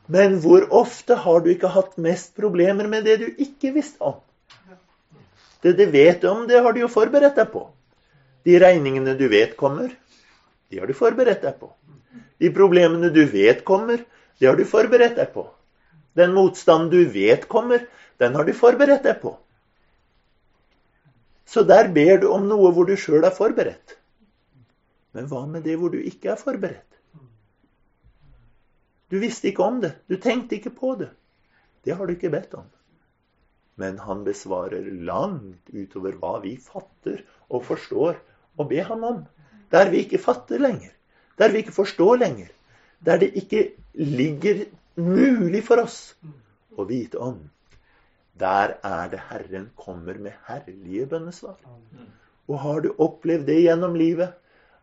Men 0.08 0.38
hvor 0.40 0.64
ofte 0.72 1.18
har 1.20 1.42
du 1.44 1.50
ikke 1.52 1.72
hatt 1.74 1.98
mest 2.00 2.36
problemer 2.38 2.88
med 2.88 3.04
det 3.08 3.18
du 3.24 3.28
ikke 3.44 3.74
visste 3.76 4.00
om? 4.00 4.22
Det 5.66 5.74
du 5.76 5.84
vet 5.92 6.24
om, 6.30 6.46
det 6.48 6.62
har 6.64 6.74
du 6.74 6.84
jo 6.86 6.92
forberedt 6.92 7.36
deg 7.36 7.50
på. 7.52 7.66
De 8.48 8.56
regningene 8.62 9.18
du 9.20 9.26
vet 9.28 9.58
kommer, 9.60 9.90
de 10.72 10.80
har 10.80 10.88
du 10.88 10.96
forberedt 10.96 11.44
deg 11.44 11.58
på. 11.60 11.74
De 12.40 12.52
problemene 12.54 13.10
du 13.12 13.26
vet 13.28 13.66
kommer, 13.68 14.00
det 14.40 14.48
har 14.48 14.56
du 14.56 14.64
forberedt 14.70 15.18
deg 15.18 15.34
på. 15.34 15.48
Den 16.16 16.34
motstanden 16.38 16.92
du 16.94 17.04
vet 17.12 17.48
kommer, 17.52 17.84
den 18.22 18.38
har 18.38 18.48
du 18.48 18.54
forberedt 18.56 19.04
deg 19.04 19.20
på. 19.22 19.34
Så 21.48 21.64
der 21.68 21.90
ber 21.92 22.22
du 22.22 22.30
om 22.32 22.48
noe 22.48 22.72
hvor 22.76 22.88
du 22.88 22.96
sjøl 23.00 23.26
er 23.26 23.36
forberedt. 23.36 23.98
Men 25.16 25.30
hva 25.32 25.46
med 25.48 25.64
det 25.64 25.78
hvor 25.80 25.94
du 25.94 26.00
ikke 26.02 26.34
er 26.34 26.42
forberedt? 26.42 26.84
Du 29.08 29.20
visste 29.24 29.48
ikke 29.48 29.64
om 29.64 29.80
det. 29.82 29.94
Du 30.10 30.18
tenkte 30.20 30.58
ikke 30.58 30.74
på 30.76 30.96
det. 31.00 31.12
Det 31.86 31.96
har 31.96 32.06
du 32.06 32.18
ikke 32.18 32.34
bedt 32.34 32.58
om 32.60 32.68
men 33.78 34.00
han 34.02 34.24
besvarer 34.26 34.86
langt 35.06 35.70
utover 35.70 36.16
hva 36.18 36.38
vi 36.42 36.56
fatter 36.58 37.22
og 37.54 37.66
forstår 37.68 38.16
og 38.58 38.70
ber 38.72 38.88
ham 38.90 39.04
om. 39.06 39.20
Der 39.70 39.92
vi 39.94 40.02
ikke 40.02 40.22
fatter 40.22 40.62
lenger, 40.62 40.90
der 41.38 41.54
vi 41.54 41.62
ikke 41.62 41.76
forstår 41.76 42.18
lenger, 42.24 42.50
der 43.06 43.22
det 43.22 43.30
ikke 43.38 43.68
ligger 43.94 44.64
mulig 44.98 45.62
for 45.68 45.84
oss 45.84 46.00
å 46.74 46.88
vite 46.90 47.22
om. 47.22 47.38
Der 48.38 48.74
er 48.86 49.14
det 49.14 49.22
Herren 49.30 49.70
kommer 49.78 50.18
med 50.26 50.34
herlige 50.48 51.06
bønnesvar. 51.14 51.62
Og 52.48 52.60
har 52.64 52.82
du 52.82 52.96
opplevd 52.98 53.46
det 53.46 53.62
gjennom 53.62 53.98
livet? 54.00 54.34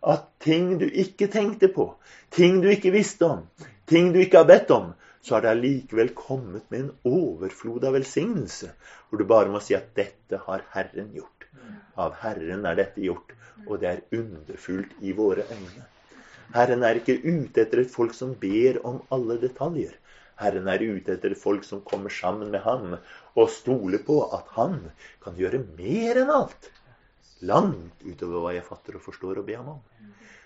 At 0.05 0.27
ting 0.45 0.75
du 0.81 0.85
ikke 0.85 1.31
tenkte 1.33 1.71
på, 1.73 1.87
ting 2.31 2.61
du 2.63 2.69
ikke 2.69 2.93
visste 2.93 3.25
om, 3.25 3.47
ting 3.89 4.13
du 4.13 4.21
ikke 4.21 4.43
har 4.43 4.49
bedt 4.51 4.73
om, 4.75 4.93
så 5.25 5.37
har 5.37 5.45
det 5.45 5.53
allikevel 5.55 6.11
kommet 6.19 6.67
med 6.69 6.81
en 6.83 6.91
overflod 7.09 7.87
av 7.89 7.97
velsignelse, 7.97 8.69
hvor 9.09 9.23
du 9.23 9.25
bare 9.31 9.49
må 9.55 9.63
si 9.65 9.77
at 9.79 9.95
'dette 9.97 10.43
har 10.49 10.67
Herren 10.75 11.09
gjort'. 11.17 11.49
Av 11.97 12.13
Herren 12.21 12.67
er 12.69 12.77
dette 12.83 13.01
gjort, 13.01 13.33
og 13.67 13.81
det 13.81 13.89
er 13.91 14.21
underfullt 14.21 14.93
i 15.01 15.17
våre 15.17 15.47
øyne. 15.57 15.87
Herren 16.55 16.85
er 16.85 17.01
ikke 17.01 17.17
ute 17.25 17.63
etter 17.65 17.81
et 17.81 17.95
folk 17.95 18.13
som 18.15 18.35
ber 18.45 18.83
om 18.85 19.01
alle 19.17 19.39
detaljer. 19.41 19.97
Herren 20.43 20.69
er 20.69 20.83
ute 20.83 21.15
etter 21.17 21.33
et 21.33 21.41
folk 21.41 21.65
som 21.65 21.81
kommer 21.89 22.13
sammen 22.13 22.51
med 22.53 22.61
ham 22.67 22.97
og 23.35 23.51
stoler 23.51 24.03
på 24.05 24.21
at 24.37 24.51
han 24.59 24.81
kan 25.25 25.39
gjøre 25.41 25.65
mer 25.79 26.21
enn 26.25 26.33
alt. 26.43 26.71
Langt 27.49 28.05
utover 28.07 28.45
hva 28.45 28.55
jeg 28.57 28.67
fatter 28.67 28.99
og 28.99 29.05
forstår 29.05 29.41
og 29.43 29.49
ber 29.49 29.61
ham 29.61 29.75
om. 29.77 29.83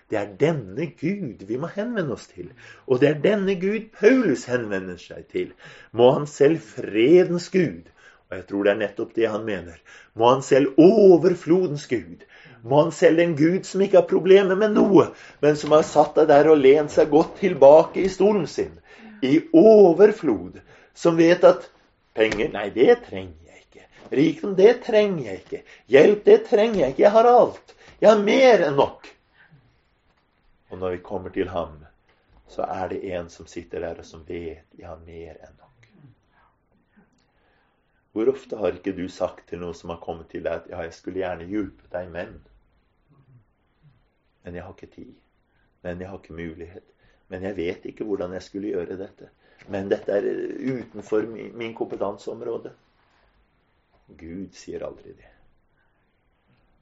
Det 0.09 0.17
er 0.17 0.31
denne 0.41 0.87
Gud 0.97 1.43
vi 1.45 1.57
må 1.61 1.69
henvende 1.75 2.15
oss 2.15 2.25
til. 2.31 2.49
Og 2.89 3.01
det 3.01 3.09
er 3.09 3.21
denne 3.23 3.55
Gud 3.61 3.91
Paulus 3.99 4.47
henvender 4.49 4.97
seg 4.97 5.27
til. 5.29 5.51
Må 5.93 6.09
han 6.15 6.25
selv 6.29 6.63
fredens 6.65 7.49
Gud, 7.53 7.85
og 8.29 8.37
jeg 8.37 8.45
tror 8.49 8.65
det 8.65 8.71
er 8.73 8.81
nettopp 8.81 9.13
det 9.17 9.29
han 9.29 9.45
mener, 9.45 9.77
må 10.17 10.33
han 10.33 10.41
selv 10.45 10.77
overflodens 10.81 11.85
Gud. 11.89 12.25
Må 12.63 12.83
han 12.83 12.91
selv 12.91 13.21
en 13.23 13.35
Gud 13.37 13.63
som 13.65 13.81
ikke 13.81 14.01
har 14.01 14.09
problemer 14.09 14.57
med 14.59 14.75
noe, 14.75 15.07
men 15.41 15.57
som 15.57 15.73
har 15.77 15.85
satt 15.87 16.17
deg 16.19 16.27
der 16.29 16.49
og 16.51 16.59
lent 16.59 16.93
seg 16.93 17.09
godt 17.13 17.37
tilbake 17.39 18.03
i 18.03 18.11
stolen 18.11 18.47
sin. 18.49 18.73
I 19.25 19.39
overflod. 19.55 20.59
Som 20.93 21.17
vet 21.17 21.45
at 21.47 21.69
penger 22.17 22.51
Nei, 22.51 22.67
det 22.75 22.99
trenger 23.07 23.37
jeg. 23.47 23.48
Rikdom, 24.09 24.55
det 24.55 24.81
trenger 24.85 25.25
jeg 25.25 25.41
ikke. 25.43 25.61
Hjelp, 25.93 26.25
det 26.25 26.39
trenger 26.49 26.79
jeg 26.79 26.95
ikke. 26.95 27.03
Jeg 27.05 27.13
har 27.13 27.29
alt. 27.29 27.75
Jeg 28.01 28.09
har 28.09 28.23
mer 28.23 28.65
enn 28.65 28.77
nok. 28.79 29.09
Og 30.69 30.77
når 30.77 30.95
vi 30.95 31.01
kommer 31.05 31.33
til 31.33 31.49
ham, 31.53 31.77
så 32.49 32.65
er 32.65 32.89
det 32.89 33.03
en 33.13 33.29
som 33.29 33.47
sitter 33.49 33.83
der 33.85 34.01
og 34.01 34.05
som 34.05 34.25
vet 34.25 34.65
jeg 34.77 34.87
har 34.87 35.01
mer 35.05 35.37
enn 35.37 35.55
nok. 35.57 35.89
Hvor 38.11 38.31
ofte 38.33 38.57
har 38.57 38.73
ikke 38.73 38.95
du 38.97 39.05
sagt 39.13 39.45
til 39.49 39.61
noen 39.61 39.77
som 39.77 39.93
har 39.93 40.01
kommet 40.01 40.31
til 40.31 40.41
deg 40.45 40.63
at 40.63 40.69
ja, 40.71 40.81
jeg 40.87 40.95
skulle 40.97 41.21
gjerne 41.21 41.45
hjulpet 41.49 41.91
deg, 41.93 42.09
men 42.13 42.39
Men 44.43 44.55
jeg 44.55 44.63
har 44.63 44.73
ikke 44.73 44.95
tid. 44.95 45.13
Men 45.83 45.99
jeg 46.01 46.09
har 46.09 46.17
ikke 46.17 46.33
mulighet. 46.33 46.85
Men 47.27 47.43
jeg 47.43 47.55
vet 47.55 47.85
ikke 47.85 48.03
hvordan 48.03 48.33
jeg 48.33 48.43
skulle 48.43 48.71
gjøre 48.71 48.97
dette. 48.97 49.29
Men 49.67 49.89
dette 49.91 50.11
er 50.11 50.23
utenfor 50.23 51.27
min 51.29 51.75
kompetanseområde. 51.75 52.71
Gud 54.17 54.55
sier 54.57 54.83
aldri 54.85 55.13
det. 55.17 55.29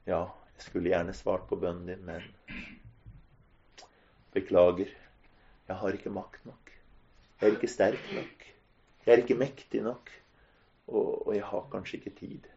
Ja, 0.08 0.24
jeg 0.54 0.64
skulle 0.64 0.90
gjerne 0.90 1.14
svart 1.14 1.48
på 1.48 1.56
bønnen 1.60 1.86
din, 1.90 2.04
men 2.04 2.22
Beklager, 4.32 4.90
jeg 5.68 5.76
har 5.76 5.92
ikke 5.92 6.10
makt 6.10 6.44
nok. 6.46 6.72
Jeg 7.40 7.48
er 7.48 7.54
ikke 7.56 7.68
sterk 7.68 8.12
nok. 8.14 8.46
Jeg 9.06 9.12
er 9.12 9.22
ikke 9.22 9.34
mektig 9.34 9.82
nok. 9.82 10.10
Og, 10.86 11.26
og 11.26 11.34
jeg 11.34 11.44
har 11.44 11.68
kanskje 11.72 11.98
ikke 11.98 12.14
tid. 12.18 12.48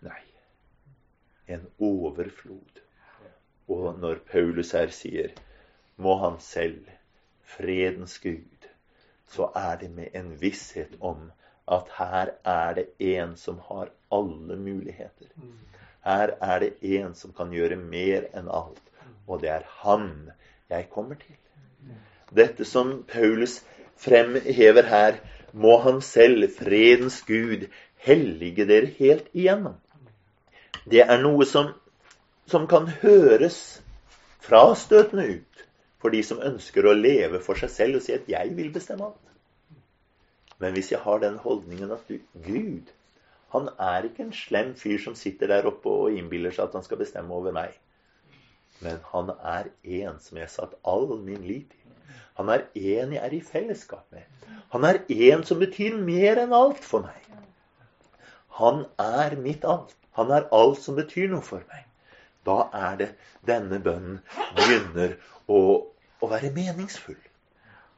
Nei. 0.00 0.22
En 1.48 1.66
overflod. 1.78 2.82
Og 3.68 3.98
når 3.98 4.22
Paulus 4.30 4.72
her 4.74 4.90
sier 4.94 5.34
må 5.96 6.16
han 6.22 6.40
selv, 6.40 6.88
fredens 7.44 8.18
Gud, 8.18 8.68
så 9.30 9.50
er 9.54 9.76
det 9.78 9.90
med 9.90 10.14
en 10.14 10.32
visshet 10.40 10.96
om 11.00 11.30
at 11.68 11.90
her 11.96 12.32
er 12.44 12.74
det 12.74 12.86
en 12.98 13.36
som 13.36 13.58
har 13.68 13.90
alle 14.12 14.56
muligheter. 14.56 15.28
Her 16.04 16.34
er 16.40 16.58
det 16.58 16.72
en 16.82 17.14
som 17.14 17.32
kan 17.36 17.52
gjøre 17.52 17.76
mer 17.76 18.28
enn 18.34 18.48
alt. 18.48 18.82
Og 19.26 19.42
det 19.42 19.50
er 19.50 19.66
han 19.82 20.30
jeg 20.70 20.88
kommer 20.90 21.18
til. 21.20 21.36
Dette 22.34 22.64
som 22.64 23.02
Paulus 23.08 23.60
fremhever 23.96 24.86
her, 24.86 25.20
må 25.52 25.78
Han 25.82 26.00
selv, 26.00 26.48
fredens 26.54 27.22
Gud, 27.26 27.66
hellige 27.96 28.66
dere 28.66 28.86
helt 28.86 29.26
igjennom. 29.34 29.74
Det 30.90 31.02
er 31.02 31.18
noe 31.22 31.44
som, 31.44 31.72
som 32.46 32.68
kan 32.70 32.86
høres 33.02 33.80
frastøtende 34.40 35.26
ut 35.26 35.66
for 36.00 36.14
de 36.14 36.22
som 36.24 36.40
ønsker 36.40 36.86
å 36.86 36.94
leve 36.96 37.42
for 37.44 37.58
seg 37.58 37.70
selv 37.74 37.98
og 37.98 38.06
si 38.06 38.14
at 38.14 38.28
'jeg 38.28 38.56
vil 38.56 38.70
bestemme 38.72 39.10
alt'. 39.10 39.29
Men 40.60 40.76
hvis 40.76 40.90
jeg 40.92 41.00
har 41.04 41.22
den 41.22 41.38
holdningen 41.40 41.92
at 41.94 42.08
du, 42.08 42.18
Gud, 42.44 42.90
han 43.52 43.68
er 43.78 44.06
ikke 44.06 44.26
en 44.26 44.34
slem 44.36 44.74
fyr 44.78 44.98
som 45.02 45.16
sitter 45.18 45.50
der 45.50 45.68
oppe 45.70 45.90
og 45.90 46.16
innbiller 46.16 46.54
seg 46.54 46.68
at 46.68 46.76
han 46.78 46.86
skal 46.86 47.00
bestemme 47.00 47.34
over 47.34 47.54
meg. 47.56 47.72
Men 48.84 49.00
han 49.12 49.32
er 49.40 49.70
en 49.82 50.20
som 50.22 50.38
jeg 50.38 50.46
har 50.46 50.52
satt 50.52 50.76
all 50.86 51.08
min 51.24 51.42
lit 51.48 51.72
til. 51.72 51.80
Han 52.38 52.48
er 52.52 52.62
en 52.74 53.14
jeg 53.16 53.22
er 53.24 53.34
i 53.36 53.40
fellesskap 53.44 54.06
med. 54.14 54.24
Han 54.72 54.86
er 54.88 55.02
en 55.08 55.42
som 55.44 55.58
betyr 55.60 55.98
mer 55.98 56.40
enn 56.40 56.54
alt 56.56 56.84
for 56.86 57.04
meg. 57.04 57.26
Han 58.60 58.84
er 59.02 59.36
mitt 59.40 59.64
alt. 59.64 59.96
Han 60.18 60.30
er 60.36 60.48
alt 60.54 60.80
som 60.84 60.96
betyr 60.96 61.28
noe 61.32 61.44
for 61.44 61.64
meg. 61.72 61.84
Da 62.46 62.68
er 62.76 62.96
det 63.00 63.10
denne 63.48 63.80
bønnen 63.84 64.20
begynner 64.56 65.16
å, 65.48 65.60
å 66.20 66.30
være 66.30 66.52
meningsfull. 66.54 67.18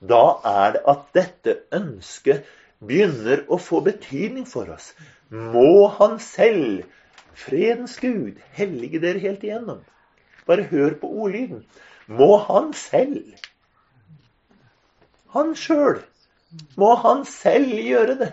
Da 0.08 0.24
er 0.48 0.74
det 0.76 0.82
at 0.90 1.04
dette 1.14 1.56
ønsket 1.78 2.48
begynner 2.82 3.44
å 3.48 3.60
få 3.62 3.82
betydning 3.86 4.48
for 4.48 4.72
oss. 4.74 4.90
Må 5.30 5.86
Han 5.98 6.18
selv, 6.18 6.82
fredens 7.38 7.96
Gud, 8.02 8.42
hellige 8.58 9.00
dere 9.00 9.22
helt 9.22 9.46
igjennom. 9.46 9.80
Bare 10.46 10.66
hør 10.72 10.98
på 11.00 11.12
ordlyden. 11.22 11.62
Må 12.10 12.36
Han 12.48 12.72
selv, 12.76 13.22
han 15.32 15.54
sjøl, 15.56 16.02
må 16.76 16.94
Han 17.00 17.22
selv 17.24 17.70
gjøre 17.72 18.16
det. 18.20 18.32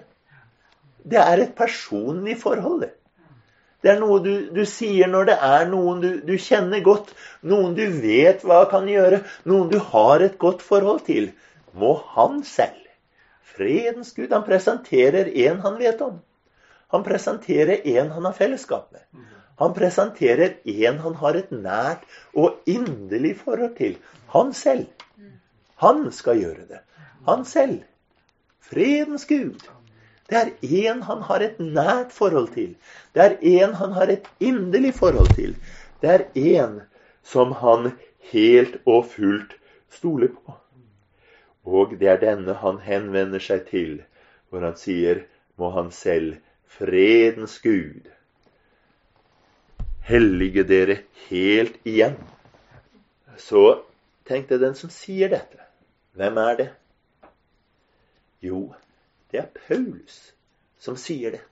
Det 1.10 1.20
er 1.22 1.44
et 1.44 1.54
personlig 1.56 2.36
forhold, 2.42 2.82
det. 2.84 2.96
Er 3.88 4.02
noe 4.02 4.18
du, 4.20 4.34
du, 4.52 4.66
sier 4.68 5.08
når 5.08 5.30
det 5.30 5.36
er 5.48 5.70
noen 5.70 6.02
du, 6.04 6.10
du, 6.28 6.34
kjenner 6.36 6.82
godt, 6.84 7.14
noen 7.48 7.78
du 7.78 7.86
vet 8.02 8.44
hva 8.44 8.66
kan 8.72 8.90
gjøre, 8.92 9.22
noen 9.48 9.70
du 9.72 9.78
har 9.94 10.26
et 10.26 10.36
godt 10.42 10.66
forhold 10.66 11.06
til. 11.08 11.30
Må 11.74 11.96
han 12.16 12.44
selv, 12.44 12.86
fredens 13.44 14.14
Gud, 14.14 14.32
han 14.32 14.46
presenterer 14.48 15.30
en 15.48 15.60
han 15.66 15.78
vet 15.80 16.02
om. 16.02 16.20
Han 16.90 17.04
presenterer 17.04 17.86
en 17.88 18.12
han 18.12 18.26
har 18.26 18.34
fellesskap 18.34 18.92
med. 18.92 19.26
Han 19.60 19.74
presenterer 19.74 20.56
en 20.64 21.00
han 21.04 21.16
har 21.20 21.36
et 21.36 21.52
nært 21.52 22.06
og 22.34 22.64
inderlig 22.66 23.36
forhold 23.42 23.76
til. 23.78 23.98
Han 24.34 24.54
selv. 24.54 24.88
Han 25.84 26.12
skal 26.12 26.40
gjøre 26.40 26.66
det. 26.70 26.80
Han 27.28 27.46
selv. 27.46 27.84
Fredens 28.70 29.26
Gud. 29.26 29.68
Det 30.30 30.38
er 30.38 30.50
en 30.62 31.04
han 31.04 31.22
har 31.26 31.44
et 31.44 31.60
nært 31.60 32.12
forhold 32.14 32.50
til. 32.54 32.76
Det 33.14 33.26
er 33.26 33.38
en 33.66 33.74
han 33.74 33.94
har 33.98 34.14
et 34.14 34.28
inderlig 34.40 34.94
forhold 34.94 35.30
til. 35.36 35.56
Det 36.02 36.10
er 36.10 36.26
en 36.36 36.82
som 37.24 37.52
han 37.52 37.92
helt 38.32 38.78
og 38.86 39.06
fullt 39.12 39.56
stoler 39.90 40.30
på. 40.34 40.56
Og 41.70 41.94
det 42.02 42.08
er 42.10 42.22
denne 42.22 42.56
han 42.64 42.80
henvender 42.82 43.44
seg 43.44 43.68
til, 43.70 44.00
hvor 44.50 44.64
han 44.66 44.78
sier, 44.80 45.26
må 45.60 45.70
han 45.76 45.92
selv, 45.94 46.40
fredens 46.70 47.60
Gud, 47.62 48.08
hellige 50.10 50.64
dere 50.66 51.00
helt 51.28 51.78
igjen. 51.86 52.18
Så 53.38 53.84
tenkte 54.30 54.60
den 54.62 54.74
som 54.78 54.90
sier 54.94 55.30
dette, 55.30 55.62
hvem 56.18 56.42
er 56.42 56.58
det? 56.64 56.70
Jo, 58.42 58.64
det 59.30 59.44
er 59.44 59.54
Paulus 59.54 60.18
som 60.80 60.98
sier 60.98 61.36
dette. 61.36 61.46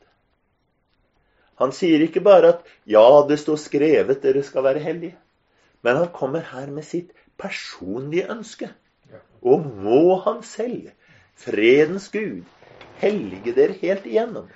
Han 1.62 1.74
sier 1.74 2.02
ikke 2.06 2.22
bare 2.22 2.54
at 2.54 2.66
'ja, 2.86 3.26
det 3.30 3.40
står 3.40 3.58
skrevet, 3.58 4.24
dere 4.24 4.44
skal 4.44 4.64
være 4.64 4.80
hellige'. 4.80 5.18
Men 5.82 5.96
han 5.96 6.12
kommer 6.14 6.40
her 6.40 6.68
med 6.68 6.84
sitt 6.84 7.12
personlige 7.38 8.30
ønske. 8.32 8.70
Og 9.42 9.66
må 9.84 10.20
han 10.26 10.42
selv, 10.44 10.90
fredens 11.38 12.10
Gud, 12.14 12.44
hellige 13.02 13.54
dere 13.56 13.78
helt 13.82 14.06
igjennom. 14.06 14.48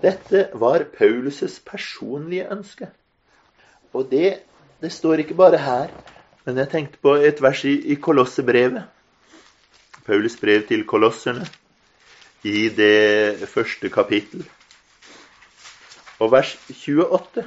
Dette 0.00 0.48
var 0.54 0.86
Paulus' 0.94 1.58
personlige 1.66 2.46
ønske. 2.52 2.88
Og 3.92 4.06
det, 4.10 4.40
det, 4.80 4.92
står 4.92 5.24
ikke 5.24 5.36
bare 5.36 5.58
her, 5.58 5.90
men 6.46 6.56
jeg 6.62 6.70
tenkte 6.70 7.02
på 7.02 7.16
et 7.18 7.42
vers 7.42 7.64
i, 7.64 7.74
i 7.92 7.98
Kolossebrevet. 8.00 8.86
Paulus 10.06 10.36
brev 10.40 10.62
til 10.66 10.86
kolosserne 10.88 11.44
i 12.42 12.68
det 12.72 13.48
første 13.48 13.90
kapittel. 13.92 14.46
Og 16.20 16.32
vers 16.32 16.54
28. 16.70 17.44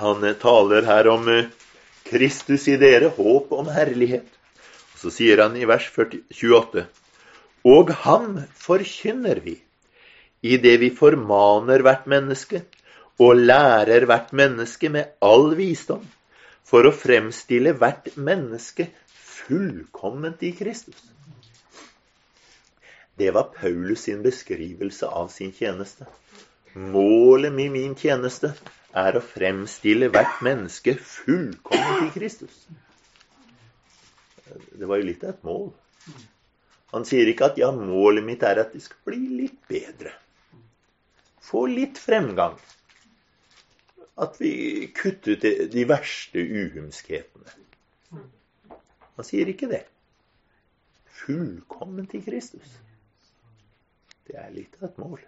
Han 0.00 0.24
taler 0.40 0.88
her 0.88 1.08
om 1.12 1.28
eh, 1.28 1.50
Kristus 2.08 2.66
i 2.68 2.76
dere, 2.80 3.12
håp 3.14 3.52
om 3.52 3.68
herlighet. 3.70 4.26
Så 5.04 5.10
sier 5.12 5.42
han 5.42 5.56
i 5.60 5.66
vers 5.68 5.84
40, 5.92 6.22
28. 6.32 6.86
Og 7.68 7.90
ham 8.06 8.38
forkynner 8.56 9.36
vi, 9.44 9.58
i 10.40 10.56
det 10.56 10.78
vi 10.80 10.88
formaner 10.96 11.82
hvert 11.84 12.06
menneske 12.08 12.62
og 13.20 13.36
lærer 13.36 14.06
hvert 14.08 14.32
menneske 14.32 14.88
med 14.94 15.12
all 15.20 15.52
visdom, 15.58 16.06
for 16.64 16.88
å 16.88 16.92
fremstille 16.96 17.74
hvert 17.76 18.08
menneske 18.16 18.86
fullkomment 19.12 20.40
i 20.48 20.54
Kristus. 20.56 21.02
Det 23.20 23.28
var 23.36 23.52
Paulus 23.58 24.06
sin 24.08 24.24
beskrivelse 24.24 25.06
av 25.06 25.28
sin 25.34 25.52
tjeneste. 25.52 26.08
Målet 26.72 27.52
med 27.52 27.76
min 27.76 27.92
tjeneste 27.94 28.54
er 29.04 29.20
å 29.20 29.22
fremstille 29.22 30.08
hvert 30.16 30.40
menneske 30.48 30.96
fullkomment 30.96 32.08
i 32.08 32.10
Kristus. 32.16 32.64
Det 34.54 34.86
var 34.86 35.00
jo 35.00 35.08
litt 35.08 35.24
av 35.24 35.34
et 35.34 35.46
mål. 35.46 35.72
Han 36.94 37.06
sier 37.08 37.26
ikke 37.30 37.48
at 37.50 37.58
ja, 37.58 37.72
målet 37.74 38.24
mitt 38.26 38.44
er 38.46 38.60
at 38.62 38.74
de 38.74 38.80
skal 38.82 39.00
bli 39.08 39.22
litt 39.42 39.58
bedre. 39.70 40.12
Få 41.42 41.64
litt 41.70 41.98
fremgang. 41.98 42.54
At 44.20 44.38
vi 44.38 44.86
kutter 44.94 45.34
ut 45.34 45.46
de 45.74 45.84
verste 45.90 46.38
uhumskhetene. 46.38 47.56
Han 49.14 49.26
sier 49.26 49.50
ikke 49.50 49.70
det. 49.70 49.82
Fullkommen 51.24 52.06
til 52.10 52.22
Kristus. 52.26 52.78
Det 54.28 54.38
er 54.40 54.54
litt 54.54 54.78
av 54.80 54.88
et 54.88 54.98
mål. 55.02 55.20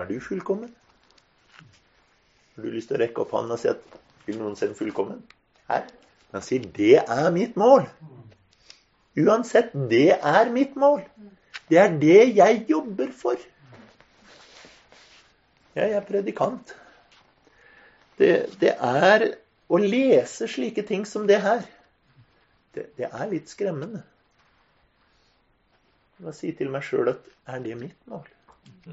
Er 0.00 0.08
du 0.08 0.16
fullkommen? 0.22 0.72
Har 2.54 2.64
du 2.64 2.72
lyst 2.74 2.90
til 2.90 2.98
å 2.98 3.02
rekke 3.02 3.22
opp 3.24 3.32
hånden 3.34 3.54
og 3.56 3.60
si 3.62 3.70
at 3.70 3.98
vil 4.26 4.40
noen 4.40 4.56
se 4.58 4.68
fullkommen? 4.76 5.22
Her. 5.70 5.86
Han 6.32 6.44
sier 6.46 6.66
det 6.76 7.00
er 7.02 7.30
mitt 7.34 7.56
mål. 7.58 7.88
Uansett, 9.18 9.72
det 9.90 10.14
er 10.16 10.52
mitt 10.54 10.76
mål. 10.78 11.02
Det 11.70 11.78
er 11.78 11.96
det 12.02 12.20
jeg 12.36 12.64
jobber 12.68 13.10
for. 13.14 13.40
Jeg 15.74 15.90
er 15.96 16.06
predikant. 16.06 16.74
Det, 18.18 18.30
det 18.60 18.74
er 18.74 19.26
å 19.70 19.78
lese 19.80 20.48
slike 20.50 20.82
ting 20.86 21.06
som 21.06 21.26
det 21.30 21.40
her. 21.42 21.62
Det, 22.74 22.90
det 22.98 23.08
er 23.10 23.30
litt 23.30 23.50
skremmende. 23.50 24.02
Jeg 26.20 26.36
si 26.36 26.50
til 26.52 26.70
meg 26.70 26.84
sjøl 26.84 27.14
at 27.14 27.30
er 27.48 27.62
det 27.64 27.78
mitt 27.80 28.10
mål? 28.10 28.26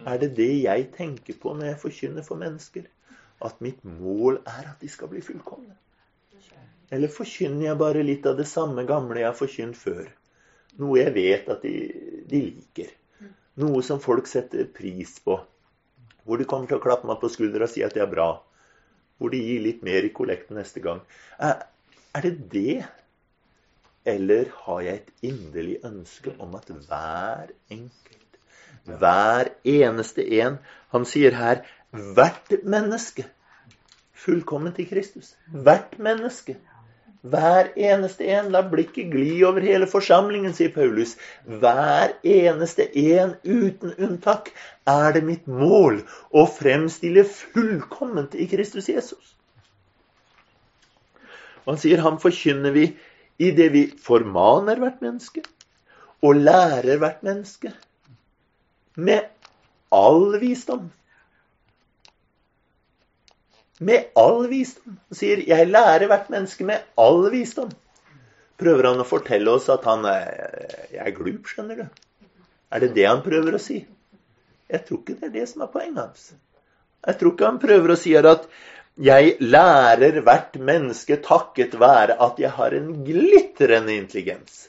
Er 0.07 0.21
det 0.21 0.31
det 0.37 0.53
jeg 0.63 0.87
tenker 0.95 1.35
på 1.41 1.53
når 1.53 1.73
jeg 1.73 1.81
forkynner 1.81 2.25
for 2.25 2.39
mennesker? 2.39 2.85
At 3.43 3.59
mitt 3.61 3.83
mål 3.85 4.39
er 4.45 4.71
at 4.71 4.81
de 4.81 4.89
skal 4.89 5.11
bli 5.11 5.21
fullkomne? 5.21 5.75
Eller 6.93 7.11
forkynner 7.11 7.69
jeg 7.69 7.79
bare 7.79 8.05
litt 8.05 8.25
av 8.29 8.37
det 8.39 8.47
samme 8.47 8.85
gamle 8.87 9.19
jeg 9.19 9.27
har 9.27 9.37
forkynt 9.37 9.77
før? 9.79 10.07
Noe 10.79 10.99
jeg 11.01 11.13
vet 11.15 11.49
at 11.51 11.63
de, 11.65 11.73
de 12.29 12.41
liker. 12.45 12.91
Noe 13.59 13.81
som 13.83 13.99
folk 14.03 14.29
setter 14.29 14.69
pris 14.71 15.17
på. 15.25 15.39
Hvor 16.23 16.39
de 16.39 16.47
kommer 16.47 16.69
til 16.69 16.77
å 16.77 16.83
klappe 16.83 17.09
meg 17.09 17.19
på 17.21 17.31
skuldra 17.33 17.65
og 17.67 17.73
si 17.73 17.83
at 17.83 17.95
det 17.97 18.03
er 18.05 18.11
bra. 18.11 18.29
Hvor 19.17 19.33
de 19.33 19.41
gir 19.41 19.63
litt 19.63 19.83
mer 19.83 20.05
i 20.05 20.13
kollekten 20.13 20.59
neste 20.59 20.83
gang. 20.83 21.01
Er, 21.41 21.65
er 22.15 22.27
det 22.27 22.35
det 22.53 22.77
eller 24.07 24.51
har 24.63 24.83
jeg 24.85 24.99
et 25.01 25.25
inderlig 25.27 25.79
ønske 25.83 26.31
om 26.39 26.53
at 26.55 26.69
hver 26.71 27.49
enkelt, 27.73 28.37
hver 28.87 29.49
eneste 29.67 30.23
en 30.39 30.61
Han 30.95 31.03
sier 31.03 31.35
her 31.35 31.65
hvert 31.91 32.53
menneske 32.63 33.25
fullkomment 34.15 34.79
i 34.79 34.85
Kristus. 34.87 35.33
Hvert 35.51 35.97
menneske. 35.99 36.55
Hver 37.21 37.71
eneste 37.75 38.27
en. 38.29 38.51
La 38.53 38.61
blikket 38.63 39.09
gli 39.13 39.41
over 39.45 39.65
hele 39.65 39.87
forsamlingen, 39.89 40.53
sier 40.55 40.69
Paulus. 40.75 41.15
Hver 41.45 42.13
eneste 42.23 42.87
en 43.01 43.35
uten 43.43 43.95
unntak 43.97 44.51
er 44.87 45.15
det 45.15 45.23
mitt 45.25 45.47
mål 45.49 46.03
å 46.31 46.45
fremstille 46.49 47.25
fullkomment 47.27 48.37
i 48.37 48.47
Kristus 48.51 48.89
Jesus. 48.91 49.33
Og 51.65 51.73
han 51.73 51.81
sier 51.81 52.03
ham 52.05 52.19
forkynner 52.21 52.71
vi 52.71 52.89
i 53.43 53.51
det 53.51 53.67
vi 53.73 53.83
formaner 54.01 54.79
hvert 54.79 55.01
menneske 55.03 55.43
og 56.25 56.39
lærer 56.39 56.97
hvert 57.01 57.25
menneske 57.25 57.73
med 58.97 59.27
all 59.93 60.39
visdom. 60.41 60.87
Med 63.79 64.09
all 64.17 64.47
visdom. 64.49 64.97
Han 65.09 65.17
sier 65.19 65.43
'jeg 65.47 65.67
lærer 65.69 66.07
hvert 66.07 66.29
menneske 66.33 66.65
med 66.65 66.83
all 66.97 67.29
visdom'. 67.31 67.73
Prøver 68.57 68.89
han 68.89 69.01
å 69.03 69.05
fortelle 69.05 69.51
oss 69.53 69.69
at 69.69 69.83
han 69.85 70.05
er, 70.05 70.89
er 70.97 71.11
glup, 71.13 71.45
skjønner 71.45 71.83
du? 71.83 71.85
Er 72.73 72.79
det 72.79 72.95
det 72.95 73.05
han 73.05 73.21
prøver 73.21 73.53
å 73.53 73.61
si? 73.61 73.85
Jeg 74.67 74.85
tror 74.85 75.03
ikke 75.03 75.19
det 75.19 75.29
er 75.29 75.35
det 75.35 75.45
som 75.49 75.61
er 75.61 75.71
poenget 75.71 76.01
hans. 76.01 76.33
Jeg 77.05 77.19
tror 77.19 77.35
ikke 77.35 77.45
han 77.45 77.61
prøver 77.61 77.93
å 77.93 77.99
si 77.99 78.15
at 78.17 78.47
jeg 78.97 79.37
lærer 79.39 80.21
hvert 80.25 80.57
menneske 80.57 81.19
takket 81.21 81.77
være 81.79 82.17
at 82.17 82.39
jeg 82.41 82.49
har 82.57 82.73
en 82.73 83.05
glitrende 83.05 83.93
intelligens. 83.93 84.67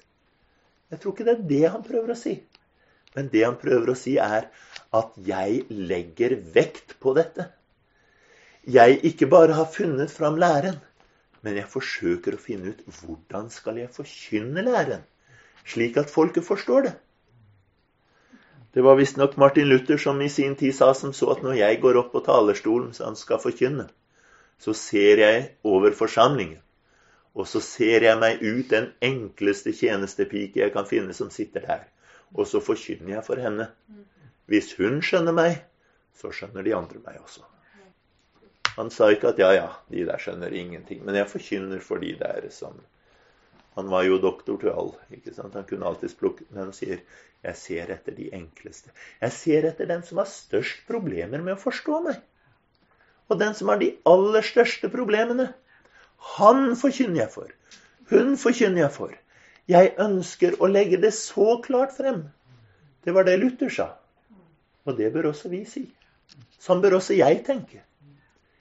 Jeg 0.92 1.00
tror 1.00 1.14
ikke 1.14 1.24
det 1.24 1.34
er 1.38 1.48
det 1.48 1.70
han 1.72 1.82
prøver 1.86 2.12
å 2.12 2.18
si. 2.18 2.36
Men 3.16 3.30
det 3.32 3.46
han 3.46 3.56
prøver 3.56 3.92
å 3.92 3.96
si, 3.96 4.18
er 4.20 4.50
at 4.92 5.16
jeg 5.24 5.64
legger 5.72 6.36
vekt 6.54 6.98
på 7.00 7.16
dette 7.16 7.48
jeg 8.68 9.00
ikke 9.08 9.26
bare 9.32 9.56
har 9.56 9.68
funnet 9.72 10.10
fram 10.12 10.36
læren, 10.36 10.76
men 11.40 11.56
jeg 11.56 11.70
forsøker 11.72 12.34
å 12.36 12.40
finne 12.42 12.74
ut 12.74 12.82
hvordan 13.00 13.48
skal 13.52 13.78
jeg 13.80 13.92
forkynne 13.94 14.64
læren, 14.66 15.04
slik 15.64 15.96
at 15.96 16.12
folket 16.12 16.44
forstår 16.44 16.88
det. 16.88 16.94
Det 18.76 18.84
var 18.84 18.98
visstnok 18.98 19.38
Martin 19.40 19.70
Luther 19.70 19.96
som 19.96 20.20
i 20.20 20.28
sin 20.28 20.56
tid 20.60 20.76
sa 20.76 20.92
som 20.94 21.14
så 21.16 21.30
at 21.32 21.40
når 21.42 21.56
jeg 21.62 21.80
går 21.80 21.96
opp 22.02 22.12
på 22.12 22.20
talerstolen 22.26 22.92
så 22.92 23.08
han 23.08 23.16
skal 23.16 23.40
forkynne, 23.40 23.88
så 24.60 24.74
ser 24.76 25.24
jeg 25.24 25.44
over 25.64 25.96
forsamlingen, 25.96 26.60
og 27.32 27.48
så 27.48 27.62
ser 27.64 28.04
jeg 28.04 28.20
meg 28.20 28.42
ut 28.44 28.68
den 28.68 28.92
enkleste 29.00 29.72
tjenestepike 29.72 30.60
jeg 30.60 30.74
kan 30.76 30.88
finne 30.90 31.16
som 31.16 31.32
sitter 31.32 31.64
der, 31.64 31.86
og 32.36 32.44
så 32.50 32.60
forkynner 32.60 33.16
jeg 33.16 33.24
for 33.24 33.40
henne. 33.40 33.70
Hvis 34.44 34.74
hun 34.76 35.00
skjønner 35.00 35.32
meg, 35.32 35.62
så 36.20 36.34
skjønner 36.34 36.66
de 36.66 36.76
andre 36.76 37.00
meg 37.00 37.22
også. 37.22 37.46
Han 38.78 38.92
sa 38.94 39.10
ikke 39.10 39.32
at 39.32 39.40
ja, 39.42 39.50
ja, 39.56 39.68
de 39.90 40.04
der 40.06 40.20
skjønner 40.22 40.54
ingenting. 40.54 41.02
Men 41.06 41.18
jeg 41.18 41.30
forkynner 41.32 41.82
for 41.82 42.02
de 42.02 42.14
der 42.20 42.46
som 42.54 42.78
Han 43.78 43.90
var 43.90 44.02
jo 44.02 44.16
doktor 44.18 44.56
til 44.58 44.70
all. 44.74 44.92
ikke 45.14 45.34
sant? 45.34 45.54
Han 45.54 45.66
kunne 45.66 45.86
alltids 45.86 46.16
plukke 46.18 46.42
Men 46.50 46.64
han 46.64 46.72
sier 46.74 47.02
jeg 47.46 47.54
ser 47.54 47.90
etter 47.94 48.14
de 48.16 48.24
enkleste. 48.34 48.90
Jeg 49.22 49.34
ser 49.34 49.66
etter 49.68 49.86
den 49.86 50.02
som 50.02 50.18
har 50.18 50.26
størst 50.26 50.80
problemer 50.88 51.38
med 51.38 51.54
å 51.54 51.60
forstå 51.62 52.00
meg. 52.08 52.18
Og 53.30 53.38
den 53.38 53.54
som 53.54 53.70
har 53.70 53.78
de 53.78 53.92
aller 54.08 54.42
største 54.42 54.90
problemene. 54.90 55.52
Han 56.34 56.74
forkynner 56.80 57.22
jeg 57.22 57.30
for. 57.34 57.52
Hun 58.10 58.34
forkynner 58.40 58.82
jeg 58.82 58.94
for. 58.96 59.14
Jeg 59.70 59.94
ønsker 60.02 60.56
å 60.58 60.70
legge 60.70 60.98
det 60.98 61.12
så 61.14 61.58
klart 61.62 61.94
frem. 61.94 62.24
Det 63.04 63.14
var 63.14 63.28
det 63.28 63.36
Luther 63.38 63.70
sa. 63.70 63.92
Og 64.88 64.96
det 64.98 65.12
bør 65.14 65.30
også 65.30 65.52
vi 65.52 65.62
si. 65.68 65.84
Sånn 66.58 66.82
bør 66.82 66.98
også 66.98 67.14
jeg 67.14 67.44
tenke. 67.46 67.84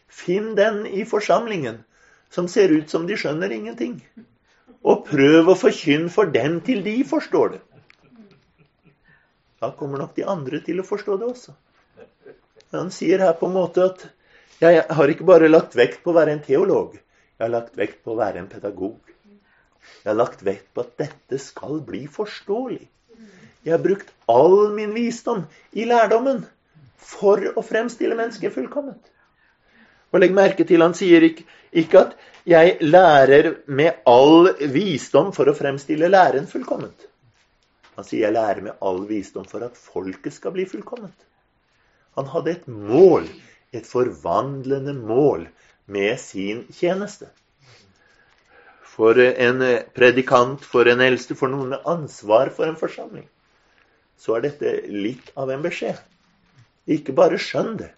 Finn 0.07 0.55
den 0.55 0.85
i 0.87 1.05
forsamlingen 1.05 1.83
som 2.29 2.47
ser 2.47 2.71
ut 2.73 2.89
som 2.89 3.07
de 3.07 3.17
skjønner 3.19 3.51
ingenting. 3.53 3.99
Og 4.83 5.05
prøv 5.07 5.51
å 5.51 5.57
forkynne 5.57 6.11
for 6.13 6.29
dem 6.31 6.59
til 6.65 6.83
de 6.85 6.99
forstår 7.07 7.55
det. 7.55 7.61
Da 9.61 9.71
kommer 9.73 10.03
nok 10.03 10.13
de 10.15 10.25
andre 10.27 10.61
til 10.63 10.79
å 10.81 10.85
forstå 10.85 11.17
det 11.17 11.27
også. 11.31 11.55
Han 12.75 12.91
sier 12.93 13.23
her 13.23 13.33
på 13.39 13.47
en 13.47 13.55
måte 13.55 13.85
at 13.87 14.05
jeg 14.61 14.83
har 14.97 15.11
ikke 15.11 15.27
bare 15.27 15.49
lagt 15.49 15.75
vekt 15.77 16.03
på 16.03 16.11
å 16.11 16.17
være 16.17 16.35
en 16.35 16.43
teolog. 16.45 16.95
Jeg 17.37 17.45
har 17.45 17.53
lagt 17.53 17.77
vekt 17.77 18.03
på 18.03 18.13
å 18.13 18.19
være 18.19 18.41
en 18.41 18.49
pedagog. 18.51 18.97
Jeg 20.03 20.09
har 20.09 20.17
lagt 20.17 20.43
vekt 20.45 20.69
på 20.73 20.83
at 20.83 20.95
dette 20.99 21.39
skal 21.41 21.81
bli 21.85 22.05
forståelig. 22.11 22.85
Jeg 23.65 23.73
har 23.73 23.83
brukt 23.83 24.09
all 24.31 24.71
min 24.75 24.93
visdom 24.95 25.45
i 25.75 25.85
lærdommen 25.89 26.43
for 26.97 27.43
å 27.53 27.63
fremstille 27.65 28.17
mennesket 28.17 28.55
fullkomment. 28.55 29.01
Og 30.17 30.23
legg 30.23 30.33
merke 30.33 30.65
til, 30.65 30.81
han 30.81 30.95
sier 30.97 31.21
ikke, 31.21 31.43
ikke 31.77 31.99
at 31.99 32.13
'jeg 32.47 32.77
lærer 32.81 33.51
med 33.67 33.99
all 34.09 34.47
visdom 34.73 35.27
for 35.33 35.45
å 35.45 35.53
fremstille 35.53 36.09
læren 36.09 36.47
fullkomment'. 36.49 37.05
Han 37.95 38.05
sier 38.05 38.23
'jeg 38.25 38.33
lærer 38.33 38.61
med 38.61 38.71
all 38.81 39.05
visdom 39.05 39.45
for 39.45 39.61
at 39.61 39.77
folket 39.77 40.33
skal 40.33 40.51
bli 40.51 40.65
fullkomment'. 40.65 41.27
Han 42.15 42.25
hadde 42.25 42.51
et 42.51 42.67
mål, 42.67 43.27
et 43.71 43.85
forvandlende 43.85 44.93
mål, 44.93 45.47
med 45.85 46.17
sin 46.17 46.65
tjeneste. 46.73 47.29
For 48.81 49.13
en 49.19 49.61
predikant, 49.93 50.65
for 50.65 50.89
en 50.89 51.01
eldste, 51.01 51.35
for 51.35 51.47
noen 51.47 51.69
med 51.69 51.85
ansvar 51.85 52.49
for 52.49 52.65
en 52.65 52.75
forsamling, 52.75 53.29
så 54.17 54.35
er 54.35 54.41
dette 54.41 54.81
litt 54.89 55.31
av 55.37 55.49
en 55.49 55.61
beskjed. 55.61 56.01
Ikke 56.87 57.13
bare 57.13 57.37
skjønn 57.37 57.77
det, 57.77 57.91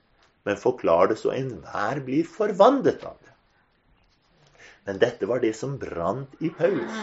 men 0.47 0.59
forklar 0.59 1.11
det 1.11 1.19
så 1.21 1.33
enhver 1.35 2.01
blir 2.05 2.27
forvandlet 2.27 3.03
av 3.03 3.17
det. 3.23 3.33
Men 4.87 5.01
dette 5.01 5.27
var 5.29 5.41
det 5.43 5.53
som 5.57 5.77
brant 5.77 6.39
i 6.39 6.49
Paulus. 6.49 7.01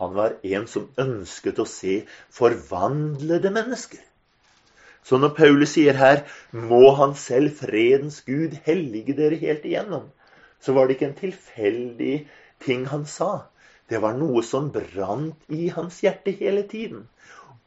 Han 0.00 0.14
var 0.16 0.38
en 0.42 0.66
som 0.66 0.88
ønsket 0.98 1.60
å 1.60 1.68
se 1.68 2.00
forvandlede 2.32 3.52
mennesker. 3.52 4.00
Så 5.04 5.18
når 5.20 5.34
Paulus 5.36 5.74
sier 5.76 5.96
her 5.96 6.24
'må 6.52 6.94
han 6.96 7.14
selv, 7.14 7.52
fredens 7.60 8.20
Gud, 8.26 8.56
hellige 8.64 9.16
dere 9.16 9.36
helt 9.36 9.64
igjennom', 9.64 10.10
så 10.60 10.72
var 10.72 10.86
det 10.86 10.96
ikke 10.96 11.08
en 11.08 11.20
tilfeldig 11.20 12.28
ting 12.60 12.84
han 12.86 13.06
sa. 13.06 13.46
Det 13.88 14.00
var 14.02 14.12
noe 14.14 14.42
som 14.42 14.70
brant 14.70 15.36
i 15.48 15.68
hans 15.68 16.00
hjerte 16.04 16.30
hele 16.30 16.62
tiden. 16.62 17.08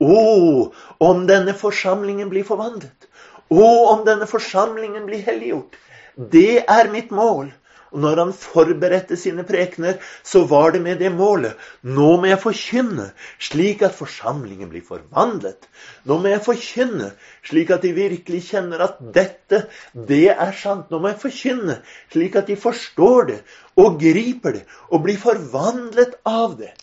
Å, 0.02 0.74
om 1.00 1.26
denne 1.28 1.54
forsamlingen 1.54 2.30
blir 2.30 2.46
forvandlet! 2.48 3.08
Og 3.54 3.90
om 3.92 4.06
denne 4.08 4.30
forsamlingen 4.30 5.06
blir 5.10 5.22
helliggjort. 5.26 5.76
Det 6.18 6.64
er 6.70 6.90
mitt 6.94 7.12
mål. 7.14 7.52
Og 7.94 8.02
når 8.02 8.20
han 8.24 8.32
forberedte 8.34 9.14
sine 9.22 9.44
prekener, 9.46 10.00
så 10.26 10.42
var 10.50 10.72
det 10.74 10.82
med 10.82 10.98
det 10.98 11.12
målet. 11.14 11.54
Nå 11.86 12.16
må 12.18 12.26
jeg 12.26 12.42
forkynne, 12.42 13.12
slik 13.38 13.84
at 13.86 13.94
forsamlingen 13.94 14.72
blir 14.72 14.82
forvandlet. 14.88 15.68
Nå 16.10 16.18
må 16.24 16.32
jeg 16.32 16.42
forkynne, 16.48 17.12
slik 17.46 17.70
at 17.76 17.86
de 17.86 17.94
virkelig 17.94 18.42
kjenner 18.48 18.82
at 18.88 18.98
dette, 19.14 19.68
det 19.94 20.26
er 20.34 20.58
sant. 20.58 20.90
Nå 20.90 21.04
må 21.04 21.14
jeg 21.14 21.22
forkynne, 21.22 21.78
slik 22.16 22.40
at 22.42 22.50
de 22.50 22.58
forstår 22.58 23.30
det 23.30 23.40
og 23.78 24.02
griper 24.02 24.58
det 24.58 24.66
og 24.90 25.06
blir 25.06 25.22
forvandlet 25.22 26.18
av 26.26 26.58
det. 26.58 26.74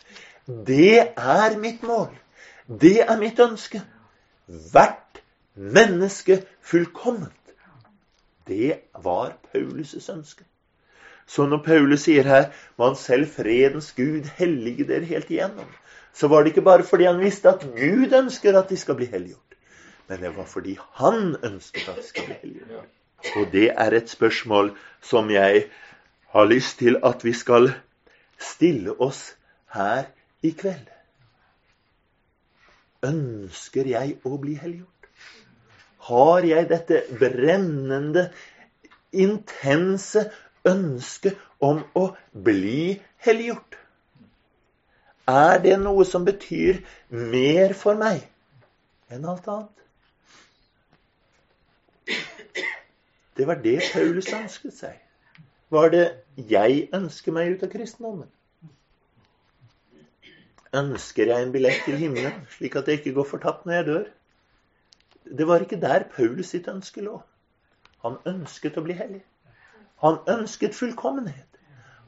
Det 0.47 1.11
er 1.11 1.59
mitt 1.59 1.83
mål. 1.83 2.15
Det 2.71 3.01
er 3.03 3.19
mitt 3.19 3.43
ønske. 3.43 3.83
Hvert 4.71 5.10
menneske 5.61 6.43
fullkomment. 6.61 7.33
Det 8.47 8.81
var 9.03 9.37
Paulus' 9.53 10.13
ønske. 10.13 10.45
Så 11.27 11.47
når 11.47 11.63
Paulus 11.65 12.01
sier 12.01 12.23
her 12.23 12.51
'Man 12.79 12.97
selv 12.97 13.27
fredens 13.27 13.93
Gud 13.93 14.25
hellige 14.39 14.85
dere 14.85 15.05
helt 15.05 15.31
igjennom, 15.31 15.69
så 16.13 16.29
var 16.29 16.43
det 16.43 16.51
ikke 16.51 16.63
bare 16.63 16.83
fordi 16.83 17.05
han 17.05 17.21
visste 17.21 17.49
at 17.49 17.61
Gud 17.77 18.13
ønsker 18.13 18.59
at 18.59 18.69
de 18.69 18.77
skal 18.77 18.95
bli 18.95 19.07
helliggjort, 19.07 19.55
men 20.09 20.21
det 20.21 20.37
var 20.37 20.45
fordi 20.45 20.79
han 20.93 21.37
ønsket 21.45 21.89
at 21.89 21.97
de 21.97 22.07
skal 22.07 22.25
bli 22.27 22.35
helliggjort. 22.43 22.89
Og 23.37 23.53
det 23.53 23.71
er 23.77 23.91
et 23.93 24.11
spørsmål 24.11 24.77
som 25.01 25.31
jeg 25.31 25.67
har 26.29 26.45
lyst 26.45 26.79
til 26.79 26.97
at 27.05 27.25
vi 27.25 27.33
skal 27.33 27.73
stille 28.39 29.01
oss 29.01 29.37
her 29.75 30.05
i 30.43 30.51
kveld. 30.51 30.89
Ønsker 33.05 33.87
jeg 33.87 34.17
å 34.25 34.37
bli 34.37 34.55
helliggjort? 34.55 35.00
Har 36.09 36.47
jeg 36.47 36.69
dette 36.71 37.03
brennende, 37.21 38.29
intense 39.13 40.25
ønsket 40.69 41.37
om 41.61 41.83
å 41.99 42.07
bli 42.33 43.01
helliggjort? 43.27 43.77
Er 45.31 45.61
det 45.63 45.77
noe 45.83 46.07
som 46.09 46.25
betyr 46.27 46.81
mer 47.11 47.75
for 47.79 47.99
meg 48.01 48.25
enn 49.11 49.27
alt 49.29 49.47
annet? 49.51 49.77
Det 53.37 53.47
var 53.47 53.61
det 53.63 53.79
Paulus 53.93 54.29
ønsket 54.37 54.75
seg. 54.75 54.97
Var 55.71 55.89
det 55.91 56.07
'jeg 56.37 56.89
ønsker 56.93 57.33
meg 57.33 57.53
ut 57.53 57.63
av 57.63 57.71
kristendommen'? 57.71 58.31
Ønsker 60.75 61.27
jeg 61.27 61.43
en 61.43 61.53
billett 61.53 61.85
til 61.85 61.97
himmelen, 61.97 62.47
slik 62.51 62.77
at 62.77 62.89
jeg 62.89 62.99
ikke 62.99 63.15
går 63.15 63.25
fortapt 63.25 63.67
når 63.67 63.75
jeg 63.75 63.87
dør? 63.87 64.05
Det 65.25 65.47
var 65.49 65.61
ikke 65.65 65.81
der 65.81 66.07
Paulus 66.17 66.53
sitt 66.55 66.69
ønske 66.69 67.05
lå. 67.05 67.21
Han 68.05 68.17
ønsket 68.27 68.79
å 68.81 68.85
bli 68.85 68.97
hellig. 68.97 69.23
Han 70.01 70.19
ønsket 70.29 70.75
fullkommenhet. 70.75 71.47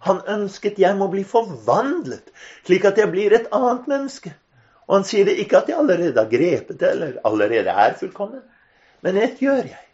Han 0.02 0.22
ønsket 0.28 0.80
jeg 0.82 0.96
må 0.98 1.06
bli 1.12 1.22
forvandlet, 1.28 2.32
slik 2.66 2.86
at 2.88 2.98
jeg 2.98 3.10
blir 3.12 3.34
et 3.36 3.50
annet 3.54 3.86
menneske. 3.90 4.32
Og 4.88 4.96
han 4.96 5.06
sier 5.06 5.28
det 5.28 5.36
ikke 5.38 5.60
at 5.60 5.70
jeg 5.70 5.78
allerede 5.78 6.18
har 6.18 6.30
grepet 6.30 6.80
det, 6.80 6.90
eller 6.90 7.20
allerede 7.28 7.76
er 7.84 7.94
fullkommen. 8.00 8.42
Men 9.02 9.20
ett 9.20 9.42
gjør 9.42 9.62
jeg. 9.68 9.84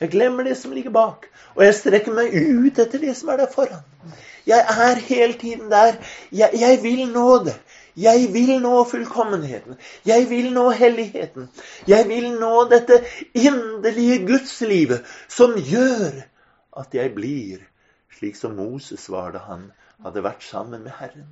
Jeg 0.00 0.10
glemmer 0.14 0.46
det 0.48 0.56
som 0.58 0.72
ligger 0.72 0.94
bak, 0.94 1.28
og 1.54 1.64
jeg 1.64 1.74
strekker 1.78 2.14
meg 2.16 2.32
ut 2.32 2.78
etter 2.82 3.02
det 3.02 3.12
som 3.16 3.30
er 3.32 3.42
der 3.42 3.52
foran. 3.52 3.84
Jeg 4.46 4.64
er 4.86 5.02
hele 5.06 5.36
tiden 5.38 5.70
der. 5.70 5.98
Jeg, 6.32 6.50
jeg 6.58 6.80
vil 6.82 7.04
nå 7.12 7.26
det. 7.46 7.54
Jeg 7.96 8.28
vil 8.32 8.60
nå 8.62 8.84
fullkommenheten. 8.88 9.76
Jeg 10.06 10.30
vil 10.30 10.52
nå 10.52 10.70
helligheten. 10.70 11.50
Jeg 11.88 12.08
vil 12.08 12.30
nå 12.40 12.68
dette 12.70 13.02
inderlige 13.34 14.22
gudslivet 14.26 15.04
som 15.28 15.58
gjør 15.58 16.22
at 16.80 16.94
jeg 16.96 17.12
blir 17.14 17.60
slik 18.16 18.36
som 18.38 18.56
Moses 18.56 19.08
var 19.10 19.32
da 19.34 19.44
han 19.48 19.70
hadde 20.04 20.24
vært 20.24 20.44
sammen 20.46 20.84
med 20.86 20.96
Herren. 20.98 21.28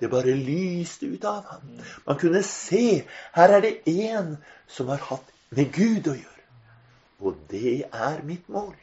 Det 0.00 0.10
bare 0.10 0.34
lyste 0.36 1.06
ut 1.06 1.24
av 1.24 1.44
ham. 1.50 1.66
Man 2.06 2.18
kunne 2.18 2.42
se 2.46 3.04
her 3.34 3.56
er 3.56 3.60
det 3.64 3.74
én 3.90 4.36
som 4.68 4.90
har 4.92 5.02
hatt 5.10 5.30
med 5.50 5.70
Gud 5.72 6.10
å 6.10 6.16
gjøre. 6.18 6.48
Og 7.24 7.38
det 7.50 7.84
er 7.92 8.22
mitt 8.26 8.48
mål. 8.48 8.74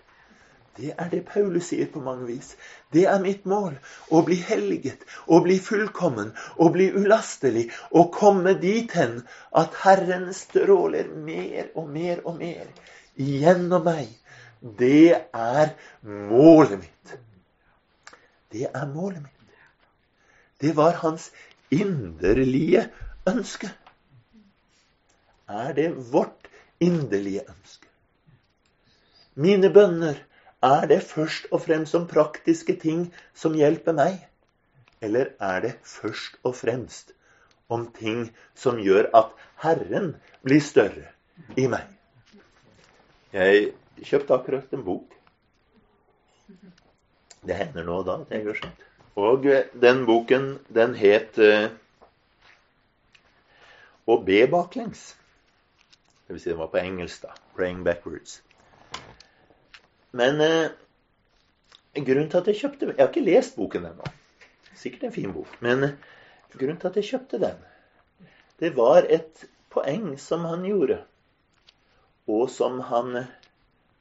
Det 0.78 0.93
er 0.97 1.09
det 1.11 1.26
Paulus 1.28 1.67
sier 1.72 1.89
på 1.91 1.99
mange 2.03 2.26
vis. 2.30 2.53
Det 2.93 3.03
er 3.09 3.19
mitt 3.24 3.43
mål. 3.49 3.76
Å 4.09 4.22
bli 4.28 4.38
helliget, 4.39 5.03
å 5.28 5.41
bli 5.43 5.57
fullkommen, 5.59 6.32
å 6.55 6.69
bli 6.72 6.88
ulastelig. 6.95 7.67
Å 7.91 8.05
komme 8.13 8.55
dit 8.61 8.91
hen 8.95 9.19
at 9.51 9.76
Herren 9.84 10.30
stråler 10.36 11.11
mer 11.11 11.74
og 11.76 11.91
mer 11.91 12.24
og 12.24 12.39
mer 12.39 12.72
gjennom 13.19 13.84
meg. 13.89 14.07
Det 14.61 15.11
er 15.34 15.76
målet 16.07 16.80
mitt. 16.86 17.13
Det 18.51 18.67
er 18.69 18.88
målet 18.88 19.22
mitt. 19.24 19.38
Det 20.61 20.76
var 20.78 20.99
hans 21.03 21.32
inderlige 21.74 22.88
ønske. 23.28 23.72
Er 25.49 25.74
det 25.76 25.89
vårt 26.11 26.47
inderlige 26.80 27.43
ønske? 27.49 27.88
Mine 29.36 29.72
bønner 29.74 30.19
er 30.62 30.86
det 30.88 31.01
først 31.03 31.47
og 31.51 31.64
fremst 31.66 31.95
om 31.97 32.07
praktiske 32.07 32.76
ting 32.80 33.07
som 33.34 33.55
hjelper 33.57 33.95
meg? 33.97 34.20
Eller 35.01 35.34
er 35.41 35.62
det 35.66 35.74
først 35.84 36.38
og 36.43 36.55
fremst 36.55 37.16
om 37.70 37.88
ting 37.95 38.28
som 38.53 38.78
gjør 38.78 39.09
at 39.18 39.34
Herren 39.64 40.14
blir 40.45 40.62
større 40.62 41.09
i 41.57 41.66
meg? 41.72 41.88
Jeg 43.34 43.72
kjøpte 44.03 44.38
akkurat 44.38 44.74
en 44.76 44.86
bok. 44.86 45.18
Det 47.41 47.57
hender 47.57 47.88
nå 47.88 48.01
og 48.03 48.05
da 48.05 48.20
at 48.22 48.34
jeg 48.36 48.45
gjør 48.45 48.59
sånt. 48.62 48.86
Og 49.22 49.47
den 49.82 50.05
boken, 50.05 50.51
den 50.70 50.93
het 50.95 51.39
uh, 51.41 51.72
Å 54.07 54.16
be 54.26 54.39
baklengs. 54.49 55.01
Det 56.26 56.36
vil 56.36 56.41
si 56.41 56.49
den 56.49 56.59
var 56.59 56.72
på 56.74 56.80
engelsk, 56.82 57.22
da. 57.24 57.36
'Praying 57.55 57.84
backwards'. 57.86 58.39
Men 60.18 60.41
eh, 60.41 60.72
grunnen 61.95 62.30
til 62.32 62.41
at 62.41 62.49
jeg 62.51 62.59
kjøpte 62.62 62.89
Jeg 62.91 62.99
har 62.99 63.12
ikke 63.12 63.26
lest 63.26 63.55
boken 63.55 63.88
ennå. 63.91 64.09
Sikkert 64.76 65.07
en 65.07 65.16
fin 65.16 65.34
bok. 65.34 65.51
Men 65.64 65.88
eh, 65.88 65.95
grunnen 66.55 66.80
til 66.82 66.91
at 66.91 66.99
jeg 66.99 67.09
kjøpte 67.14 67.41
den, 67.41 67.62
det 68.62 68.76
var 68.78 69.07
et 69.09 69.45
poeng 69.72 70.18
som 70.20 70.43
han 70.45 70.66
gjorde, 70.68 70.99
og 72.30 72.49
som 72.51 72.82
han 72.91 73.24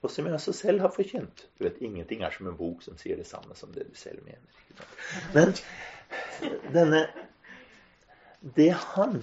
og 0.00 0.08
som 0.08 0.26
jeg 0.26 0.34
også 0.34 0.52
selv 0.56 0.80
har 0.80 0.92
forkynt. 0.94 1.46
Du 1.58 1.64
vet, 1.66 1.80
Ingenting 1.84 2.22
er 2.24 2.32
som 2.32 2.48
en 2.48 2.56
bok 2.56 2.80
som 2.84 2.96
sier 3.00 3.18
det 3.20 3.26
samme 3.28 3.56
som 3.56 3.72
det 3.74 3.84
du 3.90 3.96
selv 3.98 4.22
mener. 4.24 4.86
Men 5.34 5.52
denne 6.72 7.06
Det 8.56 8.70
han 8.72 9.18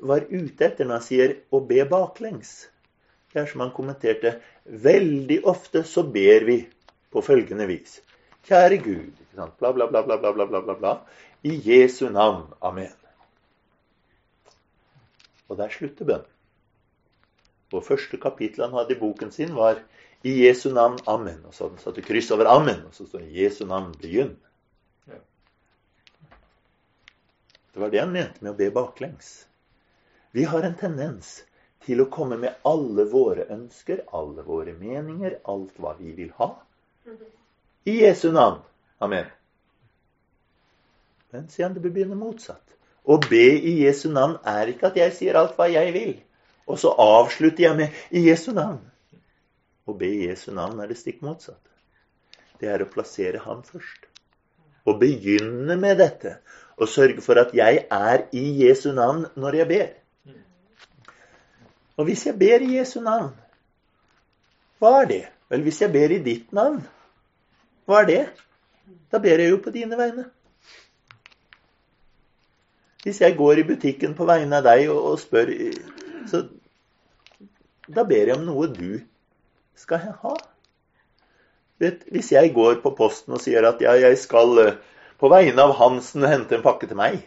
var 0.00 0.28
ute 0.30 0.62
etter 0.64 0.86
når 0.86 0.94
han 0.94 1.02
sier 1.02 1.32
'å 1.50 1.58
be 1.66 1.82
baklengs', 1.90 2.68
det 3.32 3.42
er 3.42 3.48
som 3.50 3.64
han 3.64 3.74
kommenterte 3.76 4.38
Veldig 4.64 5.42
ofte 5.48 5.84
så 5.84 6.04
ber 6.04 6.44
vi 6.44 6.58
på 7.12 7.22
følgende 7.24 7.66
vis. 7.68 8.00
Kjære 8.48 8.78
Gud, 8.84 9.20
bla, 9.34 9.72
bla, 9.72 9.86
bla, 9.88 10.02
bla, 10.02 10.16
bla, 10.16 10.32
bla, 10.32 10.60
bla, 10.60 10.74
bla, 10.74 10.94
I 11.42 11.54
Jesu 11.64 12.08
navn. 12.08 12.52
Amen. 12.60 12.92
Og 15.48 15.56
der 15.56 15.72
slutter 15.72 16.04
bønnen. 16.04 16.34
Og 17.72 17.84
første 17.84 18.16
kapittel 18.16 18.64
han 18.64 18.76
hadde 18.76 18.96
i 18.96 19.00
boken 19.00 19.32
sin, 19.32 19.54
var 19.56 19.80
i 20.24 20.34
Jesu 20.46 20.70
navn. 20.72 20.98
Amen. 21.06 21.40
Og 21.44 21.54
så 21.54 21.64
hadde 21.64 21.76
han 21.76 21.84
satt 21.84 22.04
kryss 22.04 22.30
over 22.34 22.48
Amen, 22.48 22.84
og 22.88 22.94
så 22.96 23.06
står 23.06 23.24
det 23.24 23.34
Jesu 23.42 23.64
navn. 23.68 23.92
Begynn. 24.00 24.36
Det 27.72 27.84
var 27.84 27.92
det 27.92 28.00
han 28.00 28.12
mente 28.12 28.42
med 28.42 28.54
å 28.54 28.58
be 28.58 28.70
baklengs. 28.74 29.46
Vi 30.32 30.44
har 30.48 30.64
en 30.64 30.76
tendens 30.76 31.38
til 31.86 32.02
å 32.02 32.08
komme 32.12 32.38
med 32.40 32.56
alle 32.68 33.04
våre 33.10 33.46
ønsker, 33.54 34.04
alle 34.12 34.44
våre 34.46 34.74
meninger, 34.76 35.38
alt 35.48 35.76
hva 35.78 35.94
vi 35.98 36.12
vil 36.16 36.32
ha. 36.40 36.50
I 37.88 38.00
Jesu 38.02 38.30
navn. 38.32 38.60
Amen. 39.00 39.28
Men 41.32 41.48
sier 41.52 41.68
han 41.68 41.76
det 41.76 41.84
bør 41.84 41.94
begynne 41.94 42.18
motsatt. 42.18 42.64
Å 43.08 43.16
be 43.24 43.46
i 43.56 43.78
Jesu 43.84 44.08
navn 44.12 44.36
er 44.48 44.72
ikke 44.72 44.90
at 44.90 44.98
jeg 45.00 45.14
sier 45.16 45.38
alt 45.40 45.54
hva 45.56 45.68
jeg 45.70 45.94
vil, 45.94 46.14
og 46.68 46.80
så 46.80 46.92
avslutter 47.00 47.64
jeg 47.64 47.76
med 47.76 48.00
'i 48.10 48.26
Jesu 48.28 48.52
navn'. 48.52 48.84
Å 49.88 49.94
be 49.96 50.08
i 50.12 50.26
Jesu 50.28 50.50
navn 50.52 50.80
er 50.80 50.88
det 50.88 50.98
stikk 51.00 51.22
motsatt. 51.24 51.62
Det 52.60 52.68
er 52.68 52.82
å 52.84 52.90
plassere 52.92 53.40
ham 53.40 53.62
først. 53.62 54.04
Å 54.84 54.92
begynne 54.98 55.76
med 55.76 55.98
dette 56.02 56.38
og 56.76 56.88
sørge 56.88 57.24
for 57.24 57.40
at 57.40 57.54
jeg 57.56 57.86
er 57.90 58.26
i 58.32 58.44
Jesu 58.64 58.92
navn 58.92 59.26
når 59.36 59.60
jeg 59.60 59.68
ber. 59.72 59.88
Og 61.98 62.06
hvis 62.06 62.26
jeg 62.26 62.38
ber 62.38 62.62
i 62.62 62.76
Jesu 62.76 63.00
navn, 63.02 63.32
hva 64.78 65.00
er 65.02 65.08
det? 65.10 65.22
Vel, 65.50 65.64
hvis 65.66 65.80
jeg 65.82 65.90
ber 65.92 66.12
i 66.14 66.20
ditt 66.22 66.52
navn, 66.54 66.82
hva 67.88 68.02
er 68.02 68.08
det? 68.10 68.20
Da 69.10 69.20
ber 69.22 69.42
jeg 69.42 69.50
jo 69.50 69.58
på 69.64 69.72
dine 69.74 69.98
vegne. 69.98 70.28
Hvis 73.02 73.20
jeg 73.22 73.36
går 73.38 73.62
i 73.62 73.66
butikken 73.66 74.14
på 74.18 74.26
vegne 74.28 74.60
av 74.60 74.66
deg 74.66 74.90
og, 74.92 75.00
og 75.12 75.20
spør 75.22 75.50
så 76.28 76.44
Da 77.88 78.04
ber 78.04 78.28
jeg 78.28 78.36
om 78.36 78.44
noe 78.44 78.66
du 78.68 78.98
skal 79.78 80.10
ha. 80.20 80.34
Vet, 81.80 82.02
hvis 82.12 82.32
jeg 82.34 82.52
går 82.52 82.82
på 82.82 82.92
posten 82.98 83.32
og 83.38 83.40
sier 83.40 83.64
at 83.64 83.80
ja, 83.80 83.94
jeg 83.96 84.18
skal 84.20 84.60
eh, 84.60 84.76
på 85.18 85.30
vegne 85.32 85.62
av 85.62 85.72
Hansen 85.78 86.26
hente 86.28 86.58
en 86.58 86.64
pakke 86.66 86.90
til 86.90 86.98
meg 86.98 87.22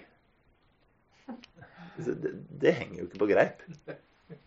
det, 2.05 2.33
det 2.61 2.73
henger 2.73 2.99
jo 2.99 3.07
ikke 3.07 3.21
på 3.21 3.29
greip. 3.29 3.63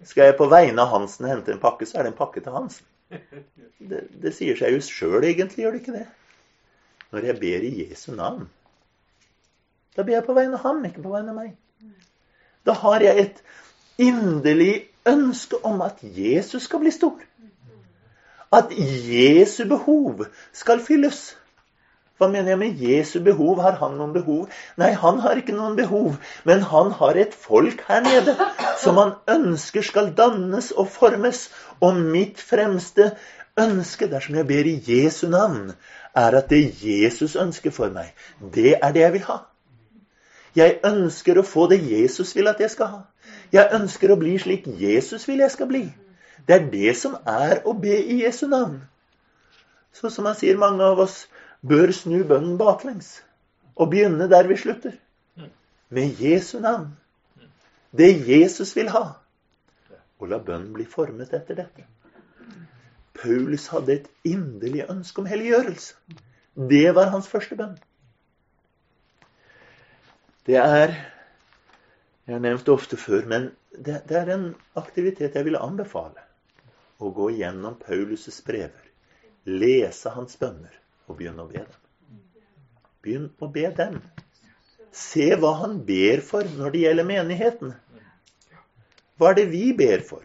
Skal 0.04 0.30
jeg 0.30 0.36
på 0.38 0.48
vegne 0.52 0.82
av 0.82 0.92
Hansen 0.92 1.28
hente 1.28 1.54
en 1.54 1.62
pakke, 1.62 1.86
så 1.88 1.98
er 1.98 2.06
det 2.06 2.12
en 2.12 2.18
pakke 2.18 2.42
til 2.44 2.54
Hansen. 2.54 2.86
Det, 3.84 4.00
det 4.22 4.32
sier 4.34 4.56
seg 4.58 4.74
jo 4.74 4.82
sjøl, 4.84 5.24
egentlig, 5.28 5.64
gjør 5.64 5.74
det 5.74 5.82
ikke 5.82 5.96
det? 5.96 6.06
Når 7.14 7.28
jeg 7.28 7.38
ber 7.40 7.66
i 7.66 7.72
Jesu 7.82 8.14
navn, 8.16 8.48
da 9.94 10.02
ber 10.02 10.16
jeg 10.16 10.26
på 10.26 10.34
vegne 10.34 10.58
av 10.58 10.64
ham, 10.66 10.80
ikke 10.88 11.04
på 11.04 11.12
vegne 11.12 11.30
av 11.30 11.38
meg. 11.38 11.52
Da 12.66 12.74
har 12.80 13.04
jeg 13.04 13.20
et 13.20 13.42
inderlig 14.00 14.88
ønske 15.06 15.60
om 15.66 15.82
at 15.84 16.00
Jesus 16.02 16.66
skal 16.66 16.82
bli 16.82 16.90
stor. 16.94 17.20
At 18.54 18.72
Jesu 18.74 19.64
behov 19.68 20.24
skal 20.52 20.82
fylles. 20.82 21.36
Hva 22.18 22.28
mener 22.30 22.52
jeg 22.52 22.58
med 22.60 22.82
Jesu 22.82 23.16
behov? 23.26 23.58
Har 23.62 23.78
han 23.80 23.96
noen 23.98 24.12
behov? 24.14 24.50
Nei, 24.78 24.92
han 24.94 25.18
har 25.24 25.40
ikke 25.40 25.56
noen 25.56 25.74
behov. 25.78 26.14
Men 26.46 26.62
han 26.70 26.92
har 27.00 27.18
et 27.18 27.34
folk 27.34 27.82
her 27.88 28.04
nede 28.06 28.36
som 28.78 29.00
han 29.02 29.16
ønsker 29.34 29.82
skal 29.82 30.12
dannes 30.14 30.70
og 30.70 30.92
formes. 30.94 31.48
Og 31.82 31.98
mitt 31.98 32.38
fremste 32.38 33.10
ønske 33.58 34.06
dersom 34.10 34.38
jeg 34.38 34.46
ber 34.46 34.68
i 34.70 34.76
Jesu 34.86 35.26
navn, 35.30 35.74
er 36.14 36.38
at 36.38 36.50
det 36.50 36.62
Jesus 36.82 37.34
ønsker 37.36 37.74
for 37.74 37.90
meg, 37.90 38.14
det 38.54 38.76
er 38.80 38.94
det 38.94 39.02
jeg 39.02 39.12
vil 39.16 39.26
ha. 39.26 39.38
Jeg 40.54 40.78
ønsker 40.86 41.38
å 41.38 41.46
få 41.46 41.66
det 41.70 41.80
Jesus 41.82 42.30
vil 42.36 42.46
at 42.46 42.60
jeg 42.62 42.70
skal 42.70 42.90
ha. 42.92 43.00
Jeg 43.50 43.74
ønsker 43.74 44.12
å 44.14 44.18
bli 44.18 44.36
slik 44.38 44.68
Jesus 44.78 45.26
vil 45.26 45.42
jeg 45.42 45.50
skal 45.50 45.70
bli. 45.70 45.84
Det 46.46 46.54
er 46.54 46.68
det 46.70 46.94
som 46.98 47.16
er 47.26 47.64
å 47.66 47.74
be 47.74 47.96
i 47.98 48.20
Jesu 48.22 48.46
navn. 48.46 48.78
Så 49.94 50.10
som 50.10 50.26
han 50.26 50.38
sier, 50.38 50.58
mange 50.58 50.82
av 50.86 51.02
oss 51.02 51.24
bør 51.68 51.92
snu 51.96 52.20
bønnen 52.28 52.58
baklengs 52.60 53.22
og 53.74 53.90
begynne 53.92 54.28
der 54.30 54.48
vi 54.48 54.56
slutter. 54.60 54.92
Med 55.88 56.20
Jesu 56.20 56.58
navn. 56.60 56.96
Det 57.96 58.28
Jesus 58.28 58.74
vil 58.76 58.90
ha. 58.92 59.04
Og 60.18 60.28
la 60.28 60.38
bønnen 60.38 60.72
bli 60.74 60.84
formet 60.84 61.32
etter 61.32 61.58
dette. 61.58 61.86
Paulus 63.14 63.68
hadde 63.72 63.94
et 63.94 64.08
inderlig 64.26 64.84
ønske 64.90 65.22
om 65.22 65.28
helliggjørelse. 65.30 65.94
Det 66.54 66.94
var 66.94 67.12
hans 67.14 67.28
første 67.30 67.56
bønn. 67.56 67.76
Det 70.46 70.60
er 70.60 70.94
Jeg 72.26 72.34
har 72.34 72.40
nevnt 72.40 72.64
det 72.64 72.72
ofte 72.72 72.96
før, 72.96 73.26
men 73.28 73.50
det, 73.76 73.98
det 74.08 74.16
er 74.16 74.30
en 74.32 74.46
aktivitet 74.80 75.34
jeg 75.36 75.44
ville 75.44 75.60
anbefale. 75.60 76.22
Å 76.96 77.10
gå 77.12 77.26
gjennom 77.36 77.76
Paulus' 77.76 78.40
brever. 78.46 78.86
Lese 79.44 80.08
hans 80.14 80.38
bønner 80.40 80.72
og 81.08 81.18
begynn 81.18 81.40
å 81.42 81.48
be 81.50 81.62
dem. 81.62 81.80
Begynn 83.04 83.26
å 83.42 83.48
be 83.52 83.64
dem. 83.78 83.98
Se 84.94 85.26
hva 85.40 85.56
han 85.64 85.80
ber 85.86 86.22
for 86.24 86.46
når 86.58 86.74
det 86.74 86.84
gjelder 86.84 87.08
menigheten. 87.08 87.74
Hva 89.18 89.30
er 89.30 89.40
det 89.40 89.48
vi 89.50 89.66
ber 89.76 90.04
for? 90.06 90.24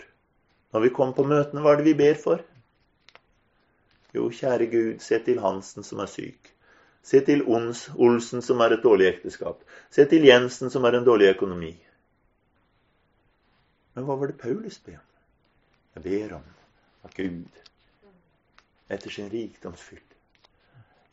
Når 0.73 0.85
vi 0.85 0.93
kommer 0.93 1.17
på 1.17 1.25
møtene, 1.25 1.63
hva 1.65 1.73
er 1.73 1.81
det 1.81 1.89
vi 1.89 1.97
ber 1.97 2.17
for? 2.21 2.45
Jo, 4.13 4.29
kjære 4.33 4.69
Gud, 4.69 4.95
se 5.05 5.19
til 5.25 5.41
Hansen 5.41 5.85
som 5.85 6.01
er 6.01 6.09
syk. 6.09 6.53
Se 7.05 7.21
til 7.25 7.43
Ons, 7.49 7.87
Olsen, 7.97 8.41
som 8.45 8.61
er 8.61 8.75
et 8.75 8.83
dårlig 8.85 9.07
ekteskap. 9.09 9.61
Se 9.93 10.05
til 10.09 10.25
Jensen, 10.25 10.69
som 10.73 10.85
er 10.85 10.97
en 10.97 11.07
dårlig 11.07 11.31
økonomi. 11.33 11.71
Men 13.95 14.05
hva 14.05 14.17
var 14.19 14.29
det 14.29 14.41
Paulus 14.41 14.77
ber 14.85 14.99
om? 14.99 15.07
Jeg 15.97 16.05
ber 16.05 16.35
om 16.37 16.45
at 17.07 17.15
Gud, 17.17 17.61
etter 18.89 19.13
sin 19.13 19.29
rikdomsfyll, 19.31 20.08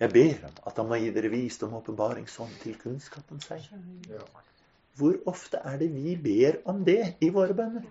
jeg 0.00 0.12
ber 0.12 0.32
ham 0.42 0.56
at 0.68 0.80
han 0.80 0.88
må 0.90 0.98
gi 1.00 1.12
dere 1.14 1.30
visdom 1.32 1.72
og 1.74 1.84
åpenbaring 1.84 2.26
sånn 2.28 2.52
til 2.62 2.76
kunnskap 2.80 3.30
om 3.32 3.40
seg. 3.40 3.64
Hvor 4.96 5.16
ofte 5.28 5.60
er 5.64 5.78
det 5.80 5.88
vi 5.92 6.16
ber 6.20 6.60
om 6.68 6.82
det 6.84 7.16
i 7.24 7.30
våre 7.32 7.56
bønner? 7.56 7.86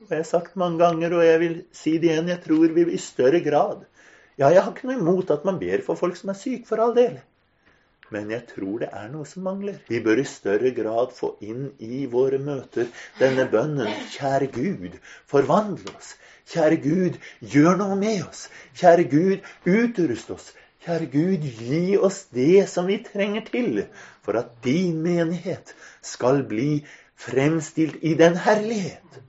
Og 0.00 0.08
jeg 0.08 0.22
har 0.22 0.28
sagt 0.28 0.56
mange 0.56 0.80
ganger, 0.80 1.12
og 1.12 1.24
jeg 1.24 1.40
vil 1.42 1.56
si 1.76 1.98
det 2.00 2.08
igjen, 2.08 2.30
jeg 2.32 2.40
tror 2.44 2.72
vi 2.76 2.86
i 2.88 3.00
større 3.00 3.42
grad 3.44 3.84
Ja, 4.40 4.48
jeg 4.48 4.62
har 4.64 4.72
ikke 4.72 4.88
noe 4.88 4.96
imot 4.96 5.30
at 5.34 5.42
man 5.44 5.58
ber 5.60 5.82
for 5.84 6.00
folk 6.00 6.16
som 6.16 6.30
er 6.32 6.38
syke, 6.40 6.64
for 6.64 6.80
all 6.80 6.94
del. 6.96 7.18
Men 8.10 8.30
jeg 8.32 8.46
tror 8.48 8.80
det 8.80 8.88
er 8.96 9.10
noe 9.12 9.26
som 9.28 9.44
mangler. 9.44 9.76
Vi 9.90 10.00
bør 10.02 10.22
i 10.22 10.24
større 10.26 10.72
grad 10.74 11.12
få 11.14 11.34
inn 11.44 11.68
i 11.84 12.06
våre 12.10 12.40
møter 12.42 12.88
denne 13.20 13.44
bønnen. 13.52 13.90
Kjære 14.14 14.48
Gud, 14.54 14.96
forvandle 15.30 15.92
oss. 15.92 16.14
Kjære 16.50 16.80
Gud, 16.82 17.20
gjør 17.52 17.76
noe 17.78 17.98
med 18.00 18.24
oss. 18.24 18.48
Kjære 18.80 19.04
Gud, 19.12 19.52
utrust 19.68 20.32
oss. 20.34 20.48
Kjære 20.80 21.06
Gud, 21.12 21.42
gi 21.44 21.96
oss 22.00 22.22
det 22.32 22.64
som 22.72 22.86
vi 22.88 22.96
trenger 23.04 23.44
til 23.50 23.82
for 24.24 24.38
at 24.40 24.54
din 24.64 25.02
menighet 25.04 25.74
skal 26.00 26.40
bli 26.48 26.84
fremstilt 27.20 27.98
i 28.00 28.14
den 28.16 28.38
herlighet 28.46 29.20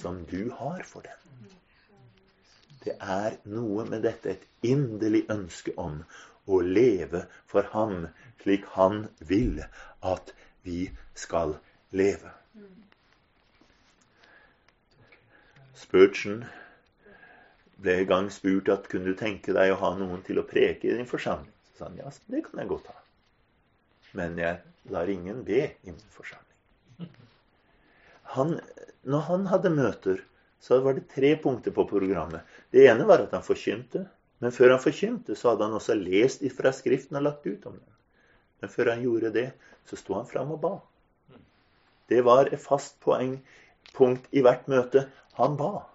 som 0.00 0.20
du 0.28 0.50
har 0.58 0.84
for 0.84 1.06
den. 1.06 1.16
Det 2.84 2.94
er 3.00 3.38
noe 3.48 3.86
med 3.88 4.04
dette 4.04 4.34
et 4.36 4.44
inderlig 4.62 5.24
ønske 5.32 5.72
om 5.80 6.02
å 6.46 6.60
leve 6.60 7.24
for 7.48 7.64
ham 7.72 8.06
slik 8.42 8.68
han 8.76 9.06
vil 9.20 9.64
at 10.04 10.34
vi 10.68 10.90
skal 11.14 11.56
leve. 11.90 12.30
Spurgeon 15.74 16.44
ble 17.82 18.00
en 18.00 18.10
gang 18.10 18.30
spurt 18.34 18.70
at 18.74 18.88
kunne 18.90 19.12
du 19.12 19.18
tenke 19.18 19.54
deg 19.54 19.72
å 19.72 19.78
ha 19.82 19.92
noen 19.98 20.24
til 20.26 20.40
å 20.40 20.46
preke 20.46 20.88
i 20.88 20.96
din 20.96 21.08
forsamling. 21.08 21.52
Så 21.70 21.78
sa 21.78 21.88
han 21.88 22.00
ja, 22.00 22.10
det 22.32 22.42
kan 22.46 22.62
jeg 22.62 22.70
godt 22.72 22.90
ha. 22.90 22.96
Men 24.18 24.38
jeg 24.40 24.92
lar 24.92 25.10
ingen 25.12 25.44
be 25.46 25.62
i 25.68 25.92
min 25.92 26.12
forsamling. 26.14 26.44
Han 28.34 28.58
når 29.08 29.24
han 29.28 29.46
hadde 29.48 29.70
møter, 29.72 30.22
så 30.60 30.80
var 30.84 30.96
det 30.96 31.08
tre 31.12 31.30
punkter 31.40 31.72
på 31.74 31.86
programmet. 31.88 32.42
Det 32.74 32.88
ene 32.90 33.06
var 33.08 33.22
at 33.22 33.34
han 33.36 33.46
forkynte. 33.46 34.04
Men 34.42 34.54
før 34.54 34.74
han 34.74 34.82
forkynte, 34.82 35.34
så 35.34 35.52
hadde 35.52 35.66
han 35.66 35.76
også 35.78 35.96
lest 35.98 36.44
fra 36.54 36.72
Skriften 36.74 37.18
og 37.18 37.24
lagt 37.26 37.46
ut 37.46 37.64
om 37.66 37.78
den. 37.78 37.94
Men 38.60 38.70
før 38.70 38.92
han 38.92 39.02
gjorde 39.02 39.32
det, 39.34 39.46
så 39.88 39.98
sto 39.98 40.18
han 40.18 40.28
fram 40.28 40.52
og 40.54 40.60
ba. 40.62 40.74
Det 42.10 42.20
var 42.26 42.50
et 42.50 42.60
fast 42.62 42.98
poengpunkt 43.04 44.28
i 44.34 44.42
hvert 44.44 44.68
møte. 44.70 45.06
Han 45.38 45.56
ba. 45.58 45.86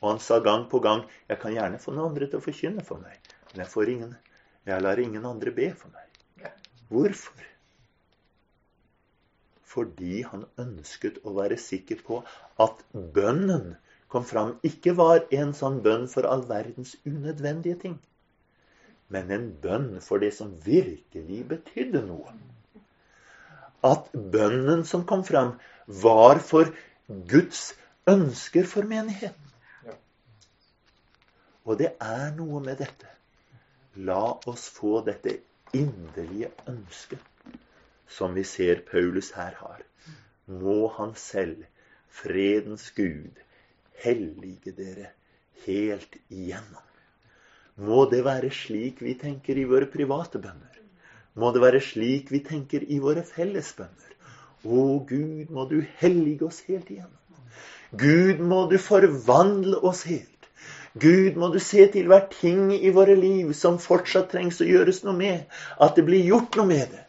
Og 0.00 0.14
han 0.14 0.20
sa 0.24 0.38
gang 0.40 0.68
på 0.70 0.80
gang 0.80 1.04
'Jeg 1.28 1.40
kan 1.40 1.52
gjerne 1.52 1.78
få 1.78 1.92
noen 1.92 2.10
andre 2.10 2.26
til 2.26 2.40
å 2.40 2.46
forkynne 2.48 2.84
for 2.84 2.98
meg, 2.98 3.18
men 3.52 3.64
jeg, 3.64 3.72
får 3.72 3.88
ingen, 3.88 4.16
jeg 4.66 4.82
lar 4.82 4.98
ingen 4.98 5.26
andre 5.26 5.50
be 5.50 5.74
for 5.74 5.88
meg'. 5.88 6.52
Hvorfor? 6.88 7.50
fordi 9.70 10.22
han 10.26 10.46
ønsket 10.58 11.20
å 11.24 11.34
være 11.36 11.58
sikker 11.60 12.02
på 12.06 12.20
at 12.64 12.82
bønnen 13.16 13.74
kom 14.10 14.24
fram, 14.26 14.56
ikke 14.66 14.96
var 14.98 15.26
en 15.36 15.52
sånn 15.56 15.78
bønn 15.84 16.08
for 16.10 16.26
all 16.26 16.42
verdens 16.48 16.96
unødvendige 17.06 17.78
ting, 17.84 17.98
men 19.14 19.30
en 19.36 19.46
bønn 19.62 19.92
for 20.02 20.22
det 20.22 20.32
som 20.34 20.56
virkelig 20.64 21.44
betydde 21.52 22.02
noe. 22.08 22.34
At 23.86 24.10
bønnen 24.34 24.82
som 24.88 25.06
kom 25.08 25.22
fram, 25.26 25.54
var 25.86 26.42
for 26.44 26.74
Guds 27.30 27.70
ønsker 28.10 28.66
for 28.70 28.86
menigheten. 28.90 29.49
Og 31.70 31.78
det 31.78 31.92
er 32.02 32.32
noe 32.34 32.58
med 32.64 32.80
dette. 32.82 33.06
La 34.10 34.22
oss 34.50 34.66
få 34.74 35.04
dette 35.06 35.36
inderlige 35.76 36.50
ønsket 36.70 37.26
som 38.10 38.34
vi 38.34 38.42
ser 38.42 38.82
Paulus 38.88 39.30
her 39.36 39.54
har, 39.60 39.82
må 40.50 40.88
han 40.96 41.12
selv, 41.14 41.62
fredens 42.10 42.88
Gud, 42.96 43.38
hellige 44.02 44.72
dere 44.74 45.12
helt 45.66 46.16
igjennom. 46.26 46.86
Må 47.86 48.02
det 48.10 48.24
være 48.26 48.50
slik 48.50 48.98
vi 49.06 49.14
tenker 49.20 49.60
i 49.60 49.68
våre 49.70 49.86
private 49.92 50.42
bønner. 50.42 50.80
Må 51.38 51.52
det 51.54 51.62
være 51.62 51.80
slik 51.84 52.32
vi 52.34 52.42
tenker 52.50 52.82
i 52.82 52.98
våre 52.98 53.22
felles 53.22 53.70
bønner. 53.78 54.16
Å 54.66 54.82
Gud, 55.06 55.54
må 55.54 55.68
du 55.70 55.78
hellige 56.02 56.50
oss 56.50 56.60
helt 56.66 56.90
igjennom. 56.90 57.14
Gud, 58.02 58.42
må 58.42 58.64
du 58.70 58.76
forvandle 58.82 59.78
oss 59.86 60.02
helt. 60.10 60.29
Gud, 60.98 61.36
må 61.38 61.52
du 61.54 61.60
se 61.62 61.84
til 61.92 62.08
hver 62.10 62.26
ting 62.32 62.72
i 62.74 62.90
våre 62.90 63.14
liv 63.14 63.52
som 63.54 63.78
fortsatt 63.78 64.32
trengs 64.32 64.58
å 64.60 64.66
gjøres 64.66 65.04
noe 65.06 65.14
med. 65.14 65.44
At 65.78 65.94
det 65.94 66.06
blir 66.08 66.26
gjort 66.26 66.58
noe 66.58 66.66
med 66.66 66.90
det. 66.90 67.04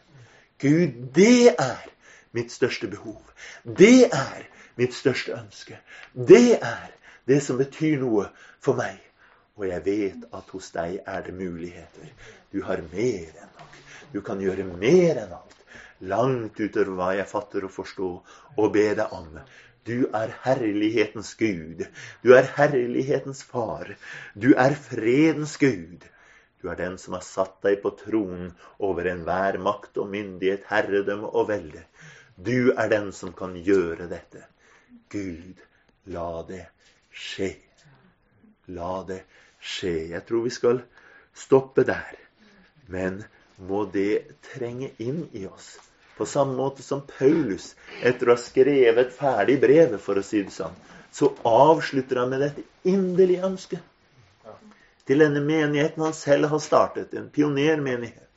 Gud, 0.62 1.00
det 1.16 1.56
er 1.58 1.88
mitt 2.36 2.54
største 2.54 2.86
behov. 2.86 3.18
Det 3.64 4.06
er 4.06 4.44
mitt 4.78 4.94
største 4.94 5.34
ønske. 5.34 5.80
Det 6.14 6.60
er 6.60 6.92
det 7.26 7.40
som 7.42 7.58
betyr 7.58 7.98
noe 8.04 8.28
for 8.62 8.78
meg. 8.78 9.00
Og 9.58 9.66
jeg 9.68 9.84
vet 9.84 10.28
at 10.32 10.54
hos 10.54 10.70
deg 10.74 11.00
er 11.02 11.26
det 11.26 11.34
muligheter. 11.36 12.12
Du 12.54 12.62
har 12.62 12.80
mer 12.92 13.34
enn 13.34 13.50
nok. 13.58 13.80
Du 14.12 14.20
kan 14.24 14.40
gjøre 14.40 14.64
mer 14.68 15.24
enn 15.24 15.34
alt. 15.34 15.58
Langt 16.06 16.58
utover 16.60 16.94
hva 16.98 17.10
jeg 17.18 17.28
fatter 17.30 17.66
og 17.66 17.74
forstår 17.74 18.38
og 18.56 18.72
be 18.74 18.88
deg 18.98 19.12
om. 19.18 19.28
Du 19.84 20.06
er 20.14 20.30
herlighetens 20.44 21.34
Gud. 21.34 21.82
Du 22.22 22.32
er 22.36 22.46
herlighetens 22.56 23.42
far. 23.42 23.94
Du 24.34 24.52
er 24.54 24.76
fredens 24.78 25.56
Gud. 25.58 26.04
Du 26.62 26.68
er 26.70 26.78
den 26.78 26.98
som 27.02 27.16
har 27.16 27.24
satt 27.26 27.56
deg 27.66 27.80
på 27.82 27.90
tronen 27.98 28.52
over 28.78 29.08
enhver 29.10 29.58
makt 29.58 29.98
og 29.98 30.12
myndighet, 30.12 30.68
herredømme 30.70 31.32
og 31.34 31.48
velde. 31.50 31.82
Du 32.38 32.70
er 32.70 32.88
den 32.92 33.10
som 33.12 33.34
kan 33.34 33.56
gjøre 33.58 34.06
dette. 34.10 34.44
Gud, 35.10 35.58
la 36.06 36.42
det 36.46 36.62
skje. 37.10 37.50
La 38.70 39.02
det 39.08 39.24
skje. 39.58 40.12
Jeg 40.14 40.22
tror 40.28 40.46
vi 40.46 40.54
skal 40.54 40.84
stoppe 41.34 41.82
der. 41.88 42.14
Men 42.86 43.24
må 43.58 43.84
det 43.90 44.38
trenge 44.52 44.94
inn 45.02 45.24
i 45.34 45.48
oss. 45.50 45.74
På 46.16 46.26
samme 46.28 46.56
måte 46.58 46.82
som 46.84 47.02
Paulus, 47.08 47.72
etter 48.02 48.28
å 48.28 48.36
ha 48.36 48.40
skrevet 48.40 49.14
ferdig 49.16 49.58
brevet, 49.62 50.00
for 50.00 50.20
å 50.20 50.26
si 50.26 50.42
det 50.44 50.54
sånn, 50.54 50.74
så 51.12 51.32
avslutter 51.48 52.20
han 52.20 52.30
med 52.32 52.44
dette 52.44 52.66
inderlige 52.88 53.48
ønsket 53.48 53.88
til 55.08 55.22
denne 55.24 55.42
menigheten 55.44 56.04
han 56.04 56.14
selv 56.16 56.48
har 56.52 56.60
startet, 56.62 57.14
en 57.14 57.30
pionermenighet. 57.32 58.30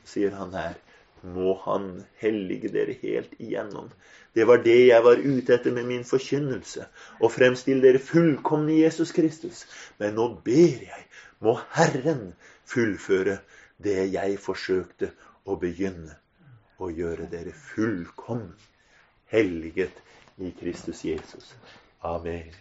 Så 0.00 0.14
sier 0.14 0.34
han 0.38 0.54
her 0.56 0.78
må 1.24 1.54
han 1.64 2.04
hellige 2.20 2.68
dere 2.72 2.96
helt 3.00 3.32
igjennom. 3.40 3.88
Det 4.34 4.44
var 4.48 4.60
det 4.64 4.78
jeg 4.88 5.04
var 5.04 5.20
ute 5.22 5.54
etter 5.54 5.72
med 5.72 5.86
min 5.88 6.04
forkynnelse. 6.04 6.88
Å 7.20 7.30
fremstille 7.32 7.84
dere 7.84 8.02
fullkomne 8.02 8.74
i 8.74 8.82
Jesus 8.82 9.14
Kristus. 9.16 9.62
Men 10.00 10.18
nå 10.18 10.28
ber 10.44 10.82
jeg, 10.84 11.06
må 11.40 11.56
Herren 11.76 12.34
fullføre 12.68 13.38
det 13.84 14.10
jeg 14.12 14.36
forsøkte 14.42 15.12
å 15.46 15.56
begynne. 15.60 16.18
Å 16.82 16.90
gjøre 16.90 17.28
dere 17.30 17.52
fullkommen 17.54 18.54
helliget 19.30 20.02
i 20.42 20.50
Kristus 20.58 21.04
Jesus. 21.06 21.54
Amen. 22.02 22.54